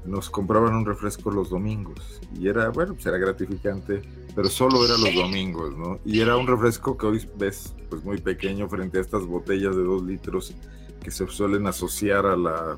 nos 0.05 0.29
compraban 0.29 0.73
un 0.73 0.85
refresco 0.85 1.31
los 1.31 1.49
domingos 1.49 2.21
y 2.37 2.47
era, 2.47 2.69
bueno, 2.69 2.93
pues 2.93 3.05
era 3.05 3.17
gratificante, 3.17 4.01
pero 4.35 4.49
solo 4.49 4.83
era 4.85 4.97
los 4.97 5.13
domingos, 5.13 5.77
¿no? 5.77 5.99
Y 6.05 6.21
era 6.21 6.37
un 6.37 6.47
refresco 6.47 6.97
que 6.97 7.05
hoy 7.05 7.29
ves 7.37 7.75
pues 7.89 8.03
muy 8.03 8.19
pequeño 8.19 8.67
frente 8.67 8.97
a 8.97 9.01
estas 9.01 9.25
botellas 9.25 9.75
de 9.75 9.83
dos 9.83 10.03
litros 10.03 10.55
que 11.03 11.11
se 11.11 11.27
suelen 11.27 11.67
asociar 11.67 12.25
a 12.25 12.35
la 12.35 12.77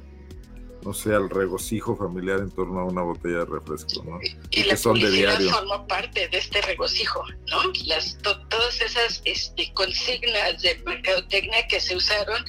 no 0.83 0.93
sé, 0.93 1.13
al 1.13 1.29
regocijo 1.29 1.95
familiar 1.95 2.39
en 2.39 2.51
torno 2.51 2.81
a 2.81 2.85
una 2.85 3.01
botella 3.01 3.39
de 3.39 3.45
refresco, 3.45 4.03
¿no? 4.03 4.19
Y, 4.51 4.63
que 4.63 4.77
son 4.77 4.99
de 4.99 5.09
diario. 5.09 5.49
formó 5.49 5.87
parte 5.87 6.27
de 6.27 6.37
este 6.37 6.61
regocijo, 6.61 7.23
¿no? 7.47 7.61
Las, 7.85 8.17
todas 8.21 8.81
esas 8.81 9.21
este, 9.25 9.73
consignas 9.73 10.61
de 10.61 10.75
mercadotecnia 10.85 11.67
que 11.67 11.79
se 11.79 11.95
usaron 11.95 12.43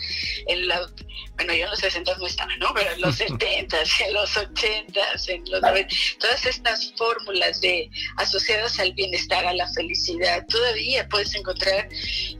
en 0.46 0.68
la, 0.68 0.80
bueno, 1.36 1.54
yo 1.54 1.64
en 1.64 1.70
los 1.70 1.78
60 1.80 2.16
no 2.18 2.26
estaba, 2.26 2.56
¿no? 2.56 2.72
Pero 2.74 2.90
en 2.92 3.00
los 3.00 3.16
70, 3.24 3.76
en 4.06 4.14
los 4.14 4.36
80, 4.36 5.00
en 5.28 5.50
los 5.50 5.62
90, 5.62 5.94
todas 6.18 6.46
estas 6.46 6.92
fórmulas 6.96 7.60
de 7.60 7.88
asociadas 8.16 8.78
al 8.78 8.92
bienestar, 8.94 9.46
a 9.46 9.54
la 9.54 9.68
felicidad, 9.72 10.44
todavía 10.48 11.08
puedes 11.08 11.34
encontrar 11.34 11.88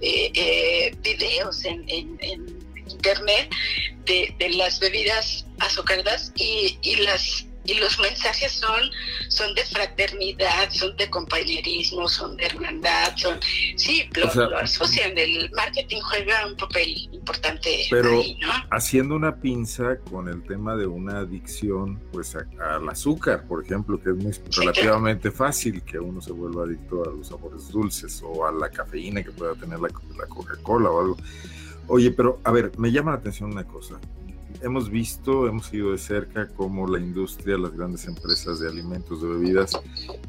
eh, 0.00 0.30
eh, 0.34 0.96
videos 1.02 1.64
en, 1.64 1.84
en, 1.88 2.18
en 2.20 2.53
internet 2.88 3.50
de, 4.06 4.34
de 4.38 4.50
las 4.50 4.80
bebidas 4.80 5.46
azucaradas 5.58 6.32
y, 6.36 6.78
y 6.82 6.96
las 6.96 7.46
y 7.64 7.74
los 7.74 7.98
mensajes 7.98 8.52
son 8.52 8.90
son 9.28 9.54
de 9.54 9.64
fraternidad, 9.64 10.70
son 10.70 10.96
de 10.96 11.08
compañerismo, 11.08 12.08
son 12.08 12.36
de 12.36 12.46
hermandad, 12.46 13.16
son 13.16 13.38
sí, 13.76 14.08
lo, 14.14 14.58
asocian, 14.58 15.16
el 15.16 15.50
marketing 15.52 16.00
juega 16.02 16.46
un 16.46 16.56
papel 16.56 17.08
importante 17.12 17.86
pero 17.90 18.22
haciendo 18.70 19.14
una 19.16 19.36
pinza 19.36 19.98
con 20.10 20.28
el 20.28 20.42
tema 20.44 20.76
de 20.76 20.86
una 20.86 21.20
adicción 21.20 22.00
pues 22.12 22.36
al 22.36 22.88
azúcar, 22.88 23.46
por 23.46 23.64
ejemplo, 23.64 24.00
que 24.00 24.10
es 24.10 24.16
muy 24.16 24.32
relativamente 24.56 25.30
fácil 25.30 25.82
que 25.82 25.98
uno 25.98 26.20
se 26.20 26.32
vuelva 26.32 26.64
adicto 26.64 27.02
a 27.04 27.10
los 27.10 27.28
sabores 27.28 27.68
dulces 27.68 28.22
o 28.22 28.46
a 28.46 28.52
la 28.52 28.68
cafeína 28.68 29.22
que 29.22 29.30
pueda 29.30 29.54
tener 29.54 29.80
la, 29.80 29.88
la 30.18 30.26
Coca-Cola 30.26 30.90
o 30.90 31.00
algo. 31.00 31.16
Oye, 31.86 32.10
pero 32.10 32.40
a 32.44 32.50
ver, 32.50 32.72
me 32.78 32.90
llama 32.90 33.12
la 33.12 33.18
atención 33.18 33.52
una 33.52 33.64
cosa 33.64 34.00
hemos 34.64 34.88
visto, 34.88 35.46
hemos 35.46 35.72
ido 35.74 35.92
de 35.92 35.98
cerca 35.98 36.48
cómo 36.48 36.86
la 36.86 36.98
industria, 36.98 37.58
las 37.58 37.72
grandes 37.72 38.06
empresas 38.06 38.58
de 38.60 38.68
alimentos, 38.68 39.22
de 39.22 39.28
bebidas, 39.28 39.78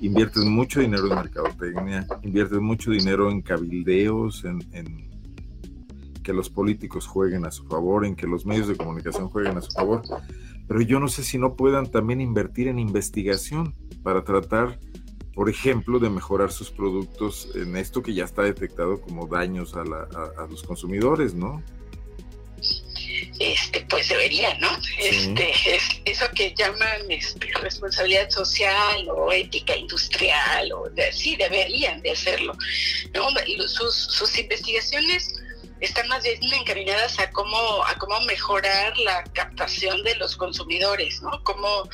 invierten 0.02 0.52
mucho 0.52 0.82
dinero 0.82 1.08
en 1.08 1.16
mercadotecnia, 1.16 2.06
invierten 2.22 2.62
mucho 2.62 2.92
dinero 2.92 3.32
en 3.32 3.42
cabildeos, 3.42 4.44
en, 4.44 4.60
que 6.22 6.34
los 6.34 6.50
políticos 6.50 7.08
jueguen 7.08 7.46
a 7.46 7.52
su 7.52 7.66
favor, 7.66 8.06
en 8.06 8.16
que 8.16 8.28
los 8.28 8.46
medios 8.46 8.68
de 8.68 8.76
comunicación 8.76 9.30
jueguen 9.30 9.58
a 9.58 9.62
su 9.62 9.72
favor. 9.72 10.02
Pero 10.68 10.82
yo 10.82 11.00
no 11.00 11.08
sé 11.08 11.24
si 11.24 11.38
no 11.38 11.56
puedan 11.56 11.90
también 11.90 12.20
invertir 12.20 12.68
en 12.68 12.80
investigación 12.80 13.76
para 14.04 14.24
tratar, 14.24 14.80
por 15.36 15.50
ejemplo, 15.50 16.00
de 16.00 16.10
mejorar 16.10 16.52
sus 16.52 16.72
productos 16.72 17.50
en 17.56 17.76
esto 17.76 18.02
que 18.02 18.14
ya 18.14 18.24
está 18.24 18.42
detectado 18.42 19.02
como 19.02 19.28
daños 19.28 19.76
a, 19.76 19.82
a 19.82 20.48
los 20.48 20.64
consumidores, 20.64 21.36
¿no? 21.36 21.62
este 23.40 23.86
pues 23.90 24.10
debería, 24.10 24.58
¿no? 24.60 24.70
Este, 25.00 25.52
es 25.66 25.84
eso 26.06 26.26
que 26.36 26.54
llaman 26.56 27.10
este, 27.10 27.48
responsabilidad 27.62 28.30
social 28.30 29.08
o 29.10 29.32
ética 29.32 29.76
industrial, 29.76 30.72
o 30.72 30.86
sí, 31.12 31.36
deberían 31.36 32.02
de 32.02 32.12
hacerlo. 32.12 32.56
¿no? 33.14 33.28
Sus, 33.68 33.96
sus 33.96 34.38
investigaciones 34.38 35.36
están 35.82 36.08
más 36.08 36.24
bien 36.24 36.40
encaminadas 36.54 37.20
a 37.20 37.30
cómo, 37.32 37.84
a 37.86 37.96
cómo 37.98 38.20
mejorar 38.22 38.98
la 39.00 39.24
captación 39.34 40.02
de 40.04 40.16
los 40.16 40.36
consumidores, 40.36 41.22
¿no? 41.22 41.44
Cómo, 41.44 41.90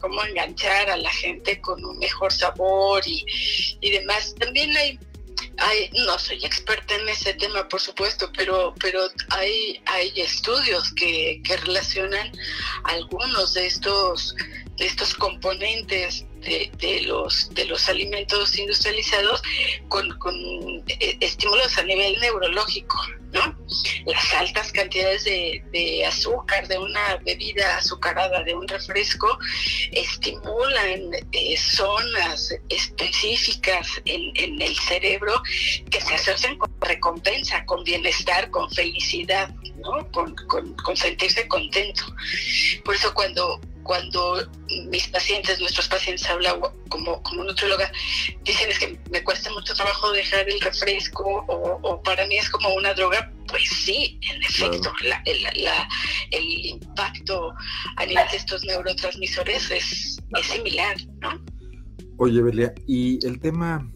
cómo 0.00 0.24
enganchar 0.24 0.90
a 0.90 0.96
la 0.96 1.10
gente 1.10 1.60
con 1.60 1.84
un 1.84 1.98
mejor 1.98 2.32
sabor 2.32 3.02
y, 3.06 3.24
y 3.80 3.90
demás. 3.90 4.34
También 4.38 4.76
hay 4.76 4.98
no 6.04 6.18
soy 6.18 6.44
experta 6.44 6.94
en 6.94 7.08
ese 7.08 7.34
tema, 7.34 7.66
por 7.68 7.80
supuesto, 7.80 8.30
pero, 8.36 8.74
pero 8.80 9.08
hay, 9.30 9.80
hay 9.86 10.12
estudios 10.16 10.92
que, 10.94 11.40
relacionan 11.64 12.30
algunos 12.84 13.54
de 13.54 13.66
estos 13.66 14.34
estos 14.78 15.14
componentes 15.14 16.26
de, 16.46 17.00
los, 17.02 17.52
de 17.54 17.64
los 17.64 17.88
alimentos 17.88 18.56
industrializados 18.58 19.42
con, 19.88 20.08
eh, 20.88 21.16
estímulos 21.20 21.76
a 21.78 21.82
nivel 21.82 22.18
neurológico, 22.20 22.96
¿no? 23.32 23.56
Las 24.06 24.34
altas 24.34 24.72
cantidades 24.72 25.24
de, 25.24 26.04
azúcar 26.06 26.68
de 26.68 26.78
una 26.78 27.16
bebida 27.24 27.76
azucarada, 27.76 28.42
de 28.44 28.54
un 28.54 28.66
refresco, 28.68 29.38
estimulan 29.92 31.00
eh, 31.32 31.56
zonas 31.56 32.54
específicas 32.68 33.88
en, 34.04 34.30
en 34.36 34.62
el 34.62 34.76
cerebro 34.76 35.42
que 35.90 36.00
se 36.00 36.14
asocian 36.14 36.56
con 36.58 36.70
recompensa, 36.80 37.64
con 37.66 37.82
bienestar, 37.82 38.50
con 38.50 38.70
felicidad, 38.70 39.50
¿no? 39.76 40.10
Con, 40.12 40.34
con 40.36 40.96
sentirse 40.96 41.48
contento. 41.48 42.04
Por 42.84 42.94
eso 42.94 43.12
cuando 43.12 43.60
cuando 43.86 44.46
mis 44.88 45.08
pacientes, 45.08 45.60
nuestros 45.60 45.88
pacientes 45.88 46.28
hablan 46.28 46.60
como, 46.88 47.22
como 47.22 47.44
nutróloga, 47.44 47.90
dicen 48.44 48.70
es 48.70 48.78
que 48.78 48.98
me 49.10 49.22
cuesta 49.22 49.50
mucho 49.52 49.74
trabajo 49.74 50.12
dejar 50.12 50.48
el 50.48 50.60
refresco 50.60 51.44
o, 51.48 52.02
para 52.02 52.26
mí 52.26 52.36
es 52.36 52.50
como 52.50 52.74
una 52.74 52.94
droga, 52.94 53.32
pues 53.48 53.68
sí, 53.68 54.18
en 54.22 54.42
efecto, 54.42 54.92
el 56.30 56.66
impacto 56.66 57.54
a 57.96 58.06
nivel 58.06 58.28
de 58.30 58.36
estos 58.36 58.64
neurotransmisores 58.64 59.70
es, 59.70 60.22
es 60.36 60.46
similar, 60.46 60.96
¿no? 61.20 61.40
Oye, 62.18 62.42
Belia, 62.42 62.74
y 62.86 63.24
el 63.26 63.38
tema 63.40 63.86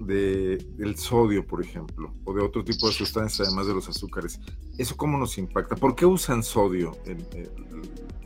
de, 0.00 0.56
del 0.76 0.96
sodio, 0.96 1.46
por 1.46 1.64
ejemplo, 1.64 2.12
o 2.24 2.34
de 2.34 2.42
otro 2.42 2.64
tipo 2.64 2.86
de 2.86 2.92
sustancias, 2.92 3.48
además 3.48 3.66
de 3.66 3.74
los 3.74 3.88
azúcares, 3.88 4.40
¿eso 4.78 4.96
cómo 4.96 5.18
nos 5.18 5.38
impacta? 5.38 5.76
¿Por 5.76 5.94
qué 5.94 6.06
usan 6.06 6.42
sodio 6.42 6.96
en, 7.06 7.26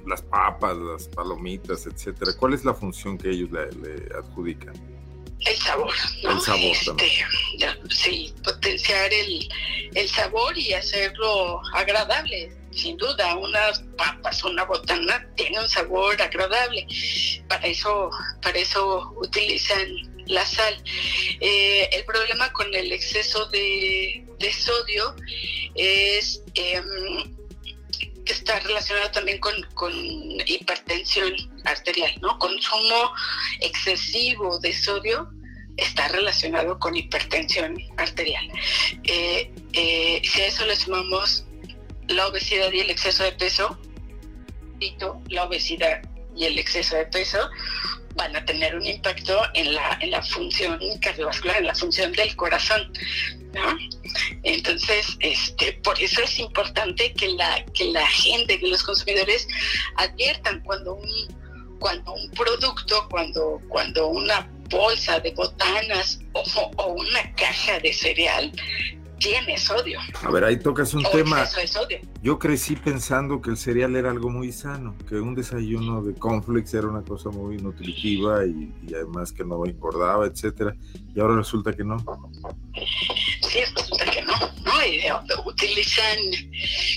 las 0.06 0.22
papas, 0.22 0.76
las 0.76 1.08
palomitas, 1.08 1.86
etcétera? 1.86 2.32
¿Cuál 2.38 2.54
es 2.54 2.64
la 2.64 2.74
función 2.74 3.16
que 3.18 3.30
ellos 3.30 3.50
le, 3.50 4.08
adjudican? 4.16 4.74
El 5.40 5.56
sabor, 5.56 5.92
¿no? 6.22 6.32
El 6.32 6.40
sabor 6.40 6.60
este, 6.60 7.06
Sí, 7.88 8.34
potenciar 8.44 9.12
el, 9.12 9.48
el 9.94 10.08
sabor 10.08 10.56
y 10.58 10.74
hacerlo 10.74 11.62
agradable 11.74 12.52
sin 12.72 12.96
duda, 12.96 13.36
unas 13.36 13.80
papas, 13.96 14.44
una 14.44 14.64
botana 14.64 15.26
tiene 15.36 15.60
un 15.60 15.68
sabor 15.68 16.20
agradable. 16.20 16.86
Para 17.48 17.66
eso, 17.66 18.10
para 18.42 18.58
eso 18.58 19.12
utilizan 19.16 20.09
la 20.30 20.46
sal. 20.46 20.82
Eh, 21.40 21.88
el 21.92 22.04
problema 22.04 22.52
con 22.52 22.74
el 22.74 22.92
exceso 22.92 23.46
de, 23.46 24.24
sodio 24.52 25.14
es 25.74 26.42
em, 26.54 27.34
que 28.24 28.32
está 28.32 28.58
relacionado 28.60 29.10
también 29.10 29.38
con, 29.38 29.54
hipertensión 30.46 31.34
arterial, 31.64 32.12
¿no? 32.20 32.38
Consumo 32.38 33.12
excesivo 33.60 34.58
de 34.60 34.72
sodio 34.72 35.30
está 35.76 36.08
relacionado 36.08 36.78
con 36.78 36.96
hipertensión 36.96 37.76
arterial. 37.96 38.46
Eh, 39.04 39.50
eh, 39.72 40.22
si 40.24 40.40
a 40.40 40.46
eso 40.46 40.66
le 40.66 40.76
sumamos 40.76 41.44
la 42.08 42.26
obesidad 42.26 42.72
y 42.72 42.80
el 42.80 42.90
exceso 42.90 43.22
de 43.22 43.32
peso, 43.32 43.78
la 45.28 45.44
obesidad 45.44 46.02
y 46.36 46.44
el 46.44 46.58
exceso 46.58 46.96
de 46.96 47.06
peso, 47.06 47.50
van 48.14 48.34
a 48.36 48.44
tener 48.44 48.74
un 48.74 48.86
impacto 48.86 49.40
en 49.54 49.74
la, 49.74 49.98
en 50.00 50.10
la 50.10 50.22
función 50.22 50.78
cardiovascular, 51.00 51.58
en 51.58 51.66
la 51.66 51.74
función 51.74 52.12
del 52.12 52.34
corazón. 52.36 52.92
¿no? 53.52 53.76
Entonces, 54.42 55.16
este, 55.20 55.72
por 55.84 56.00
eso 56.00 56.22
es 56.22 56.38
importante 56.38 57.12
que 57.14 57.28
la, 57.28 57.64
que 57.74 57.86
la 57.86 58.06
gente, 58.06 58.58
que 58.58 58.68
los 58.68 58.82
consumidores 58.82 59.46
adviertan 59.96 60.60
cuando 60.60 60.94
un, 60.94 61.78
cuando 61.78 62.12
un 62.12 62.30
producto, 62.30 63.06
cuando, 63.10 63.60
cuando 63.68 64.08
una 64.08 64.48
bolsa 64.68 65.18
de 65.20 65.32
botanas 65.32 66.20
o, 66.32 66.42
o 66.76 66.86
una 66.92 67.34
caja 67.34 67.80
de 67.80 67.92
cereal 67.92 68.52
tiene 69.20 69.56
sodio. 69.58 70.00
A 70.22 70.30
ver, 70.30 70.44
ahí 70.44 70.58
tocas 70.58 70.92
un 70.94 71.04
tema. 71.12 71.46
Yo 72.22 72.38
crecí 72.38 72.74
pensando 72.74 73.40
que 73.40 73.50
el 73.50 73.56
cereal 73.56 73.94
era 73.94 74.10
algo 74.10 74.30
muy 74.30 74.50
sano, 74.50 74.96
que 75.08 75.16
un 75.16 75.34
desayuno 75.34 76.02
de 76.02 76.14
cornflakes 76.14 76.76
era 76.76 76.88
una 76.88 77.02
cosa 77.02 77.28
muy 77.28 77.58
nutritiva 77.58 78.44
y, 78.46 78.72
además 78.94 79.32
que 79.32 79.44
no 79.44 79.64
engordaba, 79.64 80.26
etcétera. 80.26 80.74
Y 81.14 81.20
ahora 81.20 81.36
resulta 81.36 81.72
que 81.72 81.84
no. 81.84 81.98
Sí, 83.48 83.58
resulta 83.76 84.04
que 84.06 84.22
no. 84.22 84.32
no 84.64 84.86
y, 84.86 84.96
eh, 84.96 85.12
utilizan, 85.44 86.18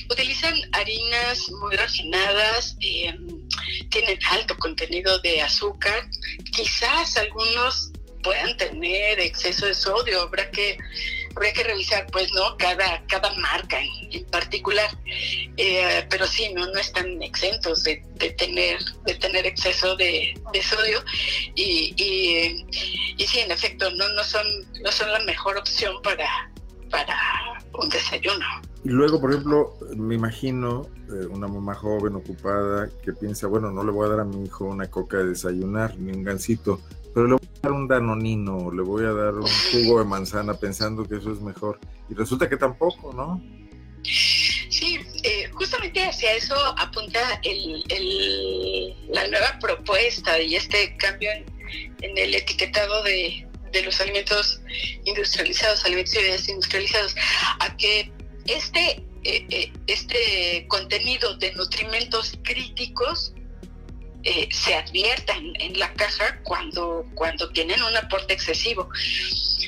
utilizan 0.09 0.55
harinas 0.71 1.51
muy 1.59 1.75
refinadas, 1.75 2.77
em, 2.79 3.47
tienen 3.89 4.17
alto 4.31 4.55
contenido 4.57 5.19
de 5.19 5.41
azúcar. 5.41 6.07
Quizás 6.55 7.17
algunos 7.17 7.91
puedan 8.23 8.55
tener 8.55 9.19
exceso 9.19 9.65
de 9.65 9.73
sodio, 9.73 10.21
habrá 10.21 10.49
que 10.49 10.77
habría 11.35 11.53
que 11.53 11.63
revisar, 11.63 12.07
pues, 12.11 12.31
¿no? 12.33 12.57
Cada, 12.57 13.03
cada 13.07 13.33
marca 13.35 13.77
en, 14.11 14.25
particular. 14.25 14.89
Eh, 15.57 16.05
pero 16.09 16.25
sí, 16.25 16.53
no, 16.53 16.65
no 16.65 16.79
están 16.79 17.21
exentos 17.21 17.83
de, 17.83 18.03
tener, 18.37 18.79
de 19.05 19.15
tener 19.15 19.45
exceso 19.45 19.95
de, 19.95 20.33
sodio. 20.61 21.03
Y, 21.55 21.93
y, 21.97 23.25
sí, 23.25 23.39
en 23.39 23.51
efecto, 23.51 23.89
no, 23.91 24.07
no, 24.09 24.23
son, 24.23 24.45
no 24.81 24.91
son 24.91 25.11
la 25.11 25.19
mejor 25.19 25.57
opción 25.57 26.01
para, 26.01 26.51
para 26.89 27.17
un 27.79 27.89
desayuno. 27.89 28.45
Y 28.83 28.89
luego, 28.89 29.21
por 29.21 29.31
ejemplo, 29.31 29.77
me 29.95 30.15
imagino 30.15 30.87
eh, 31.07 31.25
una 31.27 31.47
mamá 31.47 31.73
joven 31.73 32.15
ocupada 32.15 32.89
que 33.03 33.13
piensa, 33.13 33.47
bueno, 33.47 33.71
no 33.71 33.83
le 33.83 33.91
voy 33.91 34.07
a 34.07 34.09
dar 34.09 34.19
a 34.21 34.25
mi 34.25 34.43
hijo 34.43 34.65
una 34.65 34.87
coca 34.87 35.17
de 35.17 35.27
desayunar 35.27 35.97
ni 35.97 36.11
un 36.11 36.23
gansito, 36.23 36.81
pero 37.13 37.27
le 37.27 37.33
voy 37.33 37.47
a 37.47 37.59
dar 37.61 37.71
un 37.71 37.87
danonino, 37.87 38.71
le 38.71 38.81
voy 38.81 39.05
a 39.05 39.13
dar 39.13 39.33
un 39.35 39.47
jugo 39.71 39.99
de 39.99 40.05
manzana 40.05 40.53
pensando 40.55 41.07
que 41.07 41.17
eso 41.17 41.31
es 41.31 41.41
mejor. 41.41 41.79
Y 42.09 42.15
resulta 42.15 42.49
que 42.49 42.57
tampoco, 42.57 43.13
¿no? 43.13 43.41
Sí, 44.03 44.99
eh, 45.23 45.49
justamente 45.53 46.03
hacia 46.03 46.33
eso 46.33 46.55
apunta 46.77 47.39
el, 47.43 47.83
la 49.09 49.27
nueva 49.27 49.57
propuesta 49.59 50.41
y 50.41 50.55
este 50.55 50.97
cambio 50.97 51.29
en, 51.31 52.17
el 52.17 52.35
etiquetado 52.35 53.03
de, 53.03 53.47
los 53.85 54.01
alimentos 54.01 54.61
industrializados, 55.05 55.85
alimentos 55.85 56.13
y 56.15 56.17
bebidas 56.17 56.49
industrializados, 56.49 57.15
a 57.59 57.75
que 57.77 58.11
este, 58.45 59.03
eh, 59.23 59.45
eh, 59.49 59.73
este 59.87 60.65
contenido 60.67 61.37
de 61.37 61.53
nutrimentos 61.53 62.37
críticos 62.43 63.32
eh, 64.23 64.47
se 64.51 64.75
advierta 64.75 65.33
en, 65.35 65.77
la 65.77 65.91
caja 65.93 66.39
cuando, 66.43 67.05
cuando 67.15 67.49
tienen 67.49 67.81
un 67.83 67.95
aporte 67.97 68.33
excesivo. 68.33 68.89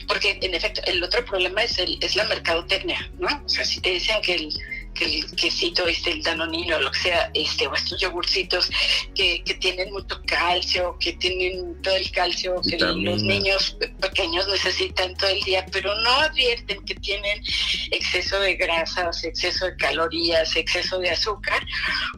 Porque 0.07 0.37
en 0.41 0.53
efecto, 0.53 0.81
el 0.85 1.03
otro 1.03 1.25
problema 1.25 1.63
es, 1.63 1.77
el, 1.79 1.97
es 2.01 2.15
la 2.15 2.25
mercadotecnia, 2.25 3.11
¿no? 3.17 3.27
O 3.43 3.49
sea, 3.49 3.65
si 3.65 3.81
te 3.81 3.91
dicen 3.91 4.21
que 4.21 4.35
el, 4.35 4.53
que 4.93 5.05
el 5.05 5.35
quesito, 5.35 5.87
este, 5.87 6.11
el 6.11 6.23
danonino, 6.23 6.79
lo 6.79 6.91
que 6.91 6.99
sea, 6.99 7.31
este, 7.33 7.67
o 7.67 7.75
estos 7.75 7.99
yogurcitos 7.99 8.69
que, 9.13 9.43
que 9.43 9.55
tienen 9.55 9.91
mucho 9.91 10.21
calcio, 10.25 10.95
que 10.99 11.13
tienen 11.13 11.81
todo 11.81 11.95
el 11.95 12.09
calcio 12.11 12.61
que 12.61 12.77
los 12.77 13.23
niños 13.23 13.77
pequeños 13.99 14.47
necesitan 14.47 15.15
todo 15.17 15.31
el 15.31 15.41
día, 15.41 15.65
pero 15.71 15.93
no 16.01 16.11
advierten 16.11 16.83
que 16.85 16.95
tienen 16.95 17.43
exceso 17.91 18.39
de 18.39 18.55
grasas, 18.55 19.23
exceso 19.23 19.65
de 19.65 19.75
calorías, 19.75 20.55
exceso 20.55 20.99
de 20.99 21.09
azúcar, 21.09 21.65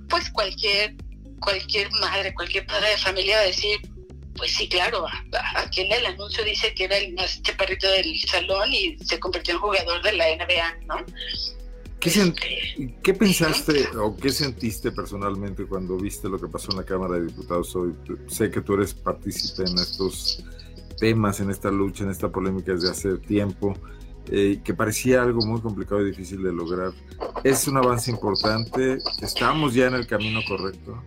pues 0.07 0.29
cualquier 0.29 0.95
cualquier 1.39 1.89
madre, 2.01 2.33
cualquier 2.33 2.65
padre 2.65 2.89
de 2.91 2.97
familia 2.97 3.37
va 3.37 3.41
a 3.43 3.45
decir, 3.47 3.79
pues 4.35 4.51
sí, 4.51 4.69
claro, 4.69 5.05
aquí 5.55 5.81
en 5.81 5.91
el 5.91 6.05
anuncio 6.05 6.43
dice 6.43 6.73
que 6.73 6.85
era 6.85 6.97
el 6.97 7.13
más 7.13 7.41
chaparrito 7.41 7.89
del 7.89 8.19
salón 8.19 8.71
y 8.71 8.97
se 8.99 9.19
convirtió 9.19 9.55
en 9.55 9.59
jugador 9.59 10.03
de 10.03 10.13
la 10.13 10.25
NBA, 10.35 10.85
¿no? 10.85 10.95
¿Qué, 11.99 12.09
este, 12.09 12.95
¿Qué, 13.01 13.13
pensaste 13.15 13.87
o 13.97 14.15
qué 14.15 14.29
sentiste 14.29 14.91
personalmente 14.91 15.65
cuando 15.65 15.97
viste 15.97 16.29
lo 16.29 16.39
que 16.39 16.47
pasó 16.47 16.71
en 16.71 16.77
la 16.77 16.83
Cámara 16.83 17.15
de 17.15 17.25
Diputados 17.25 17.75
hoy? 17.75 17.95
Sé 18.27 18.51
que 18.51 18.61
tú 18.61 18.75
eres 18.75 18.93
partícipe 18.93 19.63
en 19.63 19.79
estos 19.79 20.43
temas, 20.99 21.39
en 21.39 21.49
esta 21.49 21.71
lucha, 21.71 22.03
en 22.03 22.11
esta 22.11 22.29
polémica 22.29 22.73
desde 22.73 22.91
hace 22.91 23.17
tiempo, 23.17 23.73
eh, 24.29 24.59
que 24.63 24.75
parecía 24.75 25.23
algo 25.23 25.41
muy 25.41 25.59
complicado 25.59 26.01
y 26.01 26.11
difícil 26.11 26.43
de 26.43 26.53
lograr. 26.53 26.91
¿Es 27.43 27.67
un 27.67 27.77
avance 27.77 28.11
importante? 28.11 28.99
¿Estamos 29.21 29.73
ya 29.73 29.87
en 29.87 29.95
el 29.95 30.05
camino 30.05 30.41
correcto? 30.47 31.01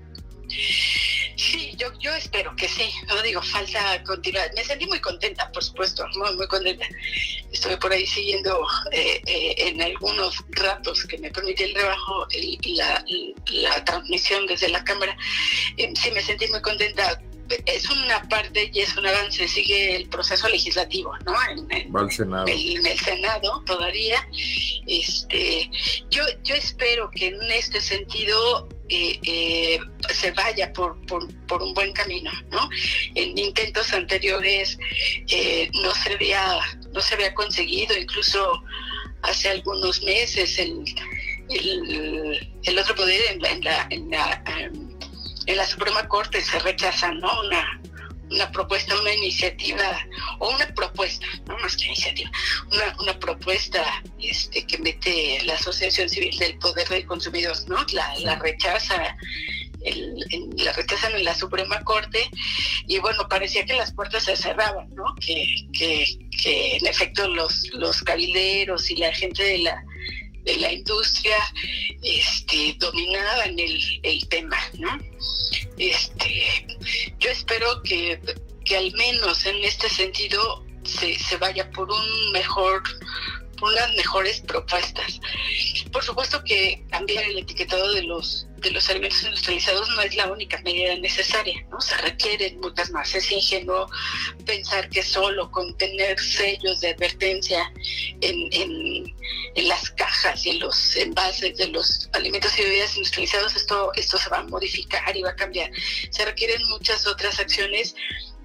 Sí, 1.36 1.74
yo, 1.78 1.88
yo 1.98 2.14
espero 2.14 2.54
que 2.54 2.68
sí, 2.68 2.90
no 3.08 3.22
digo, 3.22 3.40
falta 3.40 4.02
continuar. 4.04 4.50
Me 4.54 4.62
sentí 4.62 4.86
muy 4.86 5.00
contenta, 5.00 5.50
por 5.52 5.64
supuesto, 5.64 6.04
muy, 6.16 6.34
muy 6.36 6.46
contenta. 6.46 6.86
Estuve 7.50 7.76
por 7.78 7.92
ahí 7.92 8.06
siguiendo 8.06 8.60
eh, 8.92 9.22
eh, 9.26 9.54
en 9.56 9.80
algunos 9.80 10.44
ratos 10.50 11.04
que 11.06 11.18
me 11.18 11.30
permitió 11.30 11.66
el 11.66 11.72
trabajo 11.72 12.26
y 12.32 12.74
la, 12.74 13.04
la, 13.52 13.84
transmisión 13.84 14.46
desde 14.46 14.68
la 14.68 14.84
cámara. 14.84 15.16
Eh, 15.76 15.92
sí, 15.94 16.10
me 16.10 16.20
sentí 16.20 16.46
muy 16.48 16.60
contenta. 16.60 17.20
Es 17.66 17.88
una 17.90 18.22
parte 18.28 18.70
y 18.72 18.80
es 18.80 18.96
un 18.96 19.06
avance, 19.06 19.48
sigue 19.48 19.96
el 19.96 20.08
proceso 20.08 20.48
legislativo, 20.48 21.16
¿no? 21.24 21.34
En, 21.70 22.10
Senado. 22.10 22.46
En, 22.46 22.86
el 22.86 22.98
Senado 22.98 23.62
todavía. 23.66 24.28
Este, 24.86 25.70
yo, 26.10 26.22
yo 26.44 26.54
espero 26.54 27.10
que 27.10 27.28
en 27.28 27.50
este 27.50 27.80
sentido 27.80 28.68
eh, 28.90 29.18
eh, 29.22 29.80
se 30.12 30.32
vaya 30.32 30.72
por, 30.72 31.00
por, 31.06 31.62
un 31.62 31.74
buen 31.74 31.92
camino, 31.92 32.30
¿no? 32.50 32.68
En 33.14 33.38
intentos 33.38 33.92
anteriores 33.92 34.78
no, 35.74 35.94
se 35.94 36.12
había, 36.14 36.58
no 36.92 37.00
se 37.00 37.14
había 37.14 37.32
conseguido, 37.34 37.96
incluso 37.96 38.62
hace 39.22 39.48
algunos 39.50 40.02
meses 40.02 40.58
el, 40.58 40.84
el, 42.64 42.78
otro 42.78 42.94
poder 42.94 43.20
en 43.30 43.40
la, 43.40 43.86
en 43.90 44.10
la, 44.10 44.42
en 45.46 45.56
la, 45.56 45.66
Suprema 45.66 46.06
Corte 46.08 46.40
se 46.40 46.58
rechaza, 46.60 47.12
¿no? 47.12 47.40
Una, 47.40 47.80
una 48.30 48.50
propuesta, 48.50 48.98
una 49.00 49.12
iniciativa, 49.12 50.06
o 50.38 50.50
una 50.50 50.66
propuesta, 50.74 51.26
no 51.46 51.58
más 51.58 51.76
que 51.76 51.86
iniciativa, 51.86 52.30
una, 52.72 52.96
una 53.00 53.18
propuesta 53.18 54.02
este, 54.20 54.66
que 54.66 54.78
mete 54.78 55.42
la 55.44 55.54
Asociación 55.54 56.08
Civil 56.08 56.36
del 56.38 56.58
Poder 56.58 56.88
del 56.88 57.06
Consumidor, 57.06 57.56
¿no? 57.68 57.84
La, 57.92 58.14
la 58.20 58.36
rechaza. 58.36 59.16
El, 59.82 60.14
la 60.58 60.74
rechazan 60.74 61.14
en 61.14 61.24
la 61.24 61.34
Suprema 61.34 61.82
Corte 61.84 62.28
y 62.86 62.98
bueno, 62.98 63.26
parecía 63.30 63.64
que 63.64 63.72
las 63.72 63.90
puertas 63.94 64.24
se 64.24 64.36
cerraban, 64.36 64.94
¿no? 64.94 65.14
Que, 65.14 65.46
que, 65.72 66.04
que 66.42 66.76
en 66.76 66.86
efecto 66.86 67.26
los, 67.28 67.66
los 67.72 68.02
cabilderos 68.02 68.90
y 68.90 68.96
la 68.96 69.10
gente 69.14 69.42
de 69.42 69.58
la, 69.58 69.82
de 70.44 70.56
la 70.56 70.70
industria 70.70 71.38
este, 72.02 72.76
dominaban 72.78 73.58
el, 73.58 74.00
el 74.02 74.28
tema, 74.28 74.58
¿no? 74.74 74.98
Este, 75.76 76.66
yo 77.18 77.30
espero 77.30 77.82
que, 77.82 78.20
que 78.64 78.76
al 78.76 78.92
menos 78.92 79.46
en 79.46 79.56
este 79.64 79.88
sentido 79.88 80.64
se, 80.84 81.18
se 81.18 81.36
vaya 81.36 81.70
por 81.70 81.90
un 81.90 82.32
mejor 82.32 82.82
unas 83.62 83.94
mejores 83.94 84.40
propuestas. 84.40 85.20
Por 85.92 86.02
supuesto 86.02 86.42
que 86.44 86.84
cambiar 86.90 87.24
el 87.24 87.38
etiquetado 87.38 87.92
de 87.92 88.02
los 88.02 88.46
de 88.60 88.70
los 88.70 88.88
alimentos 88.88 89.22
industrializados 89.22 89.88
no 89.90 90.02
es 90.02 90.14
la 90.16 90.30
única 90.30 90.60
medida 90.62 90.94
necesaria, 90.96 91.64
¿no? 91.70 91.80
Se 91.80 91.96
requieren 91.98 92.60
muchas 92.60 92.90
más. 92.90 93.14
Es 93.14 93.30
ingenuo 93.30 93.86
pensar 94.44 94.88
que 94.90 95.02
solo 95.02 95.50
con 95.50 95.76
tener 95.76 96.18
sellos 96.20 96.80
de 96.80 96.90
advertencia 96.90 97.72
en, 98.20 98.48
en, 98.52 99.14
en, 99.54 99.68
las 99.68 99.90
cajas 99.90 100.44
y 100.46 100.50
en 100.50 100.60
los 100.60 100.96
envases 100.96 101.56
de 101.56 101.68
los 101.68 102.08
alimentos 102.12 102.58
y 102.58 102.62
bebidas 102.62 102.96
industrializados, 102.96 103.56
esto, 103.56 103.92
esto 103.94 104.18
se 104.18 104.30
va 104.30 104.38
a 104.38 104.44
modificar 104.44 105.16
y 105.16 105.22
va 105.22 105.30
a 105.30 105.36
cambiar. 105.36 105.70
Se 106.10 106.24
requieren 106.24 106.62
muchas 106.68 107.06
otras 107.06 107.38
acciones 107.38 107.94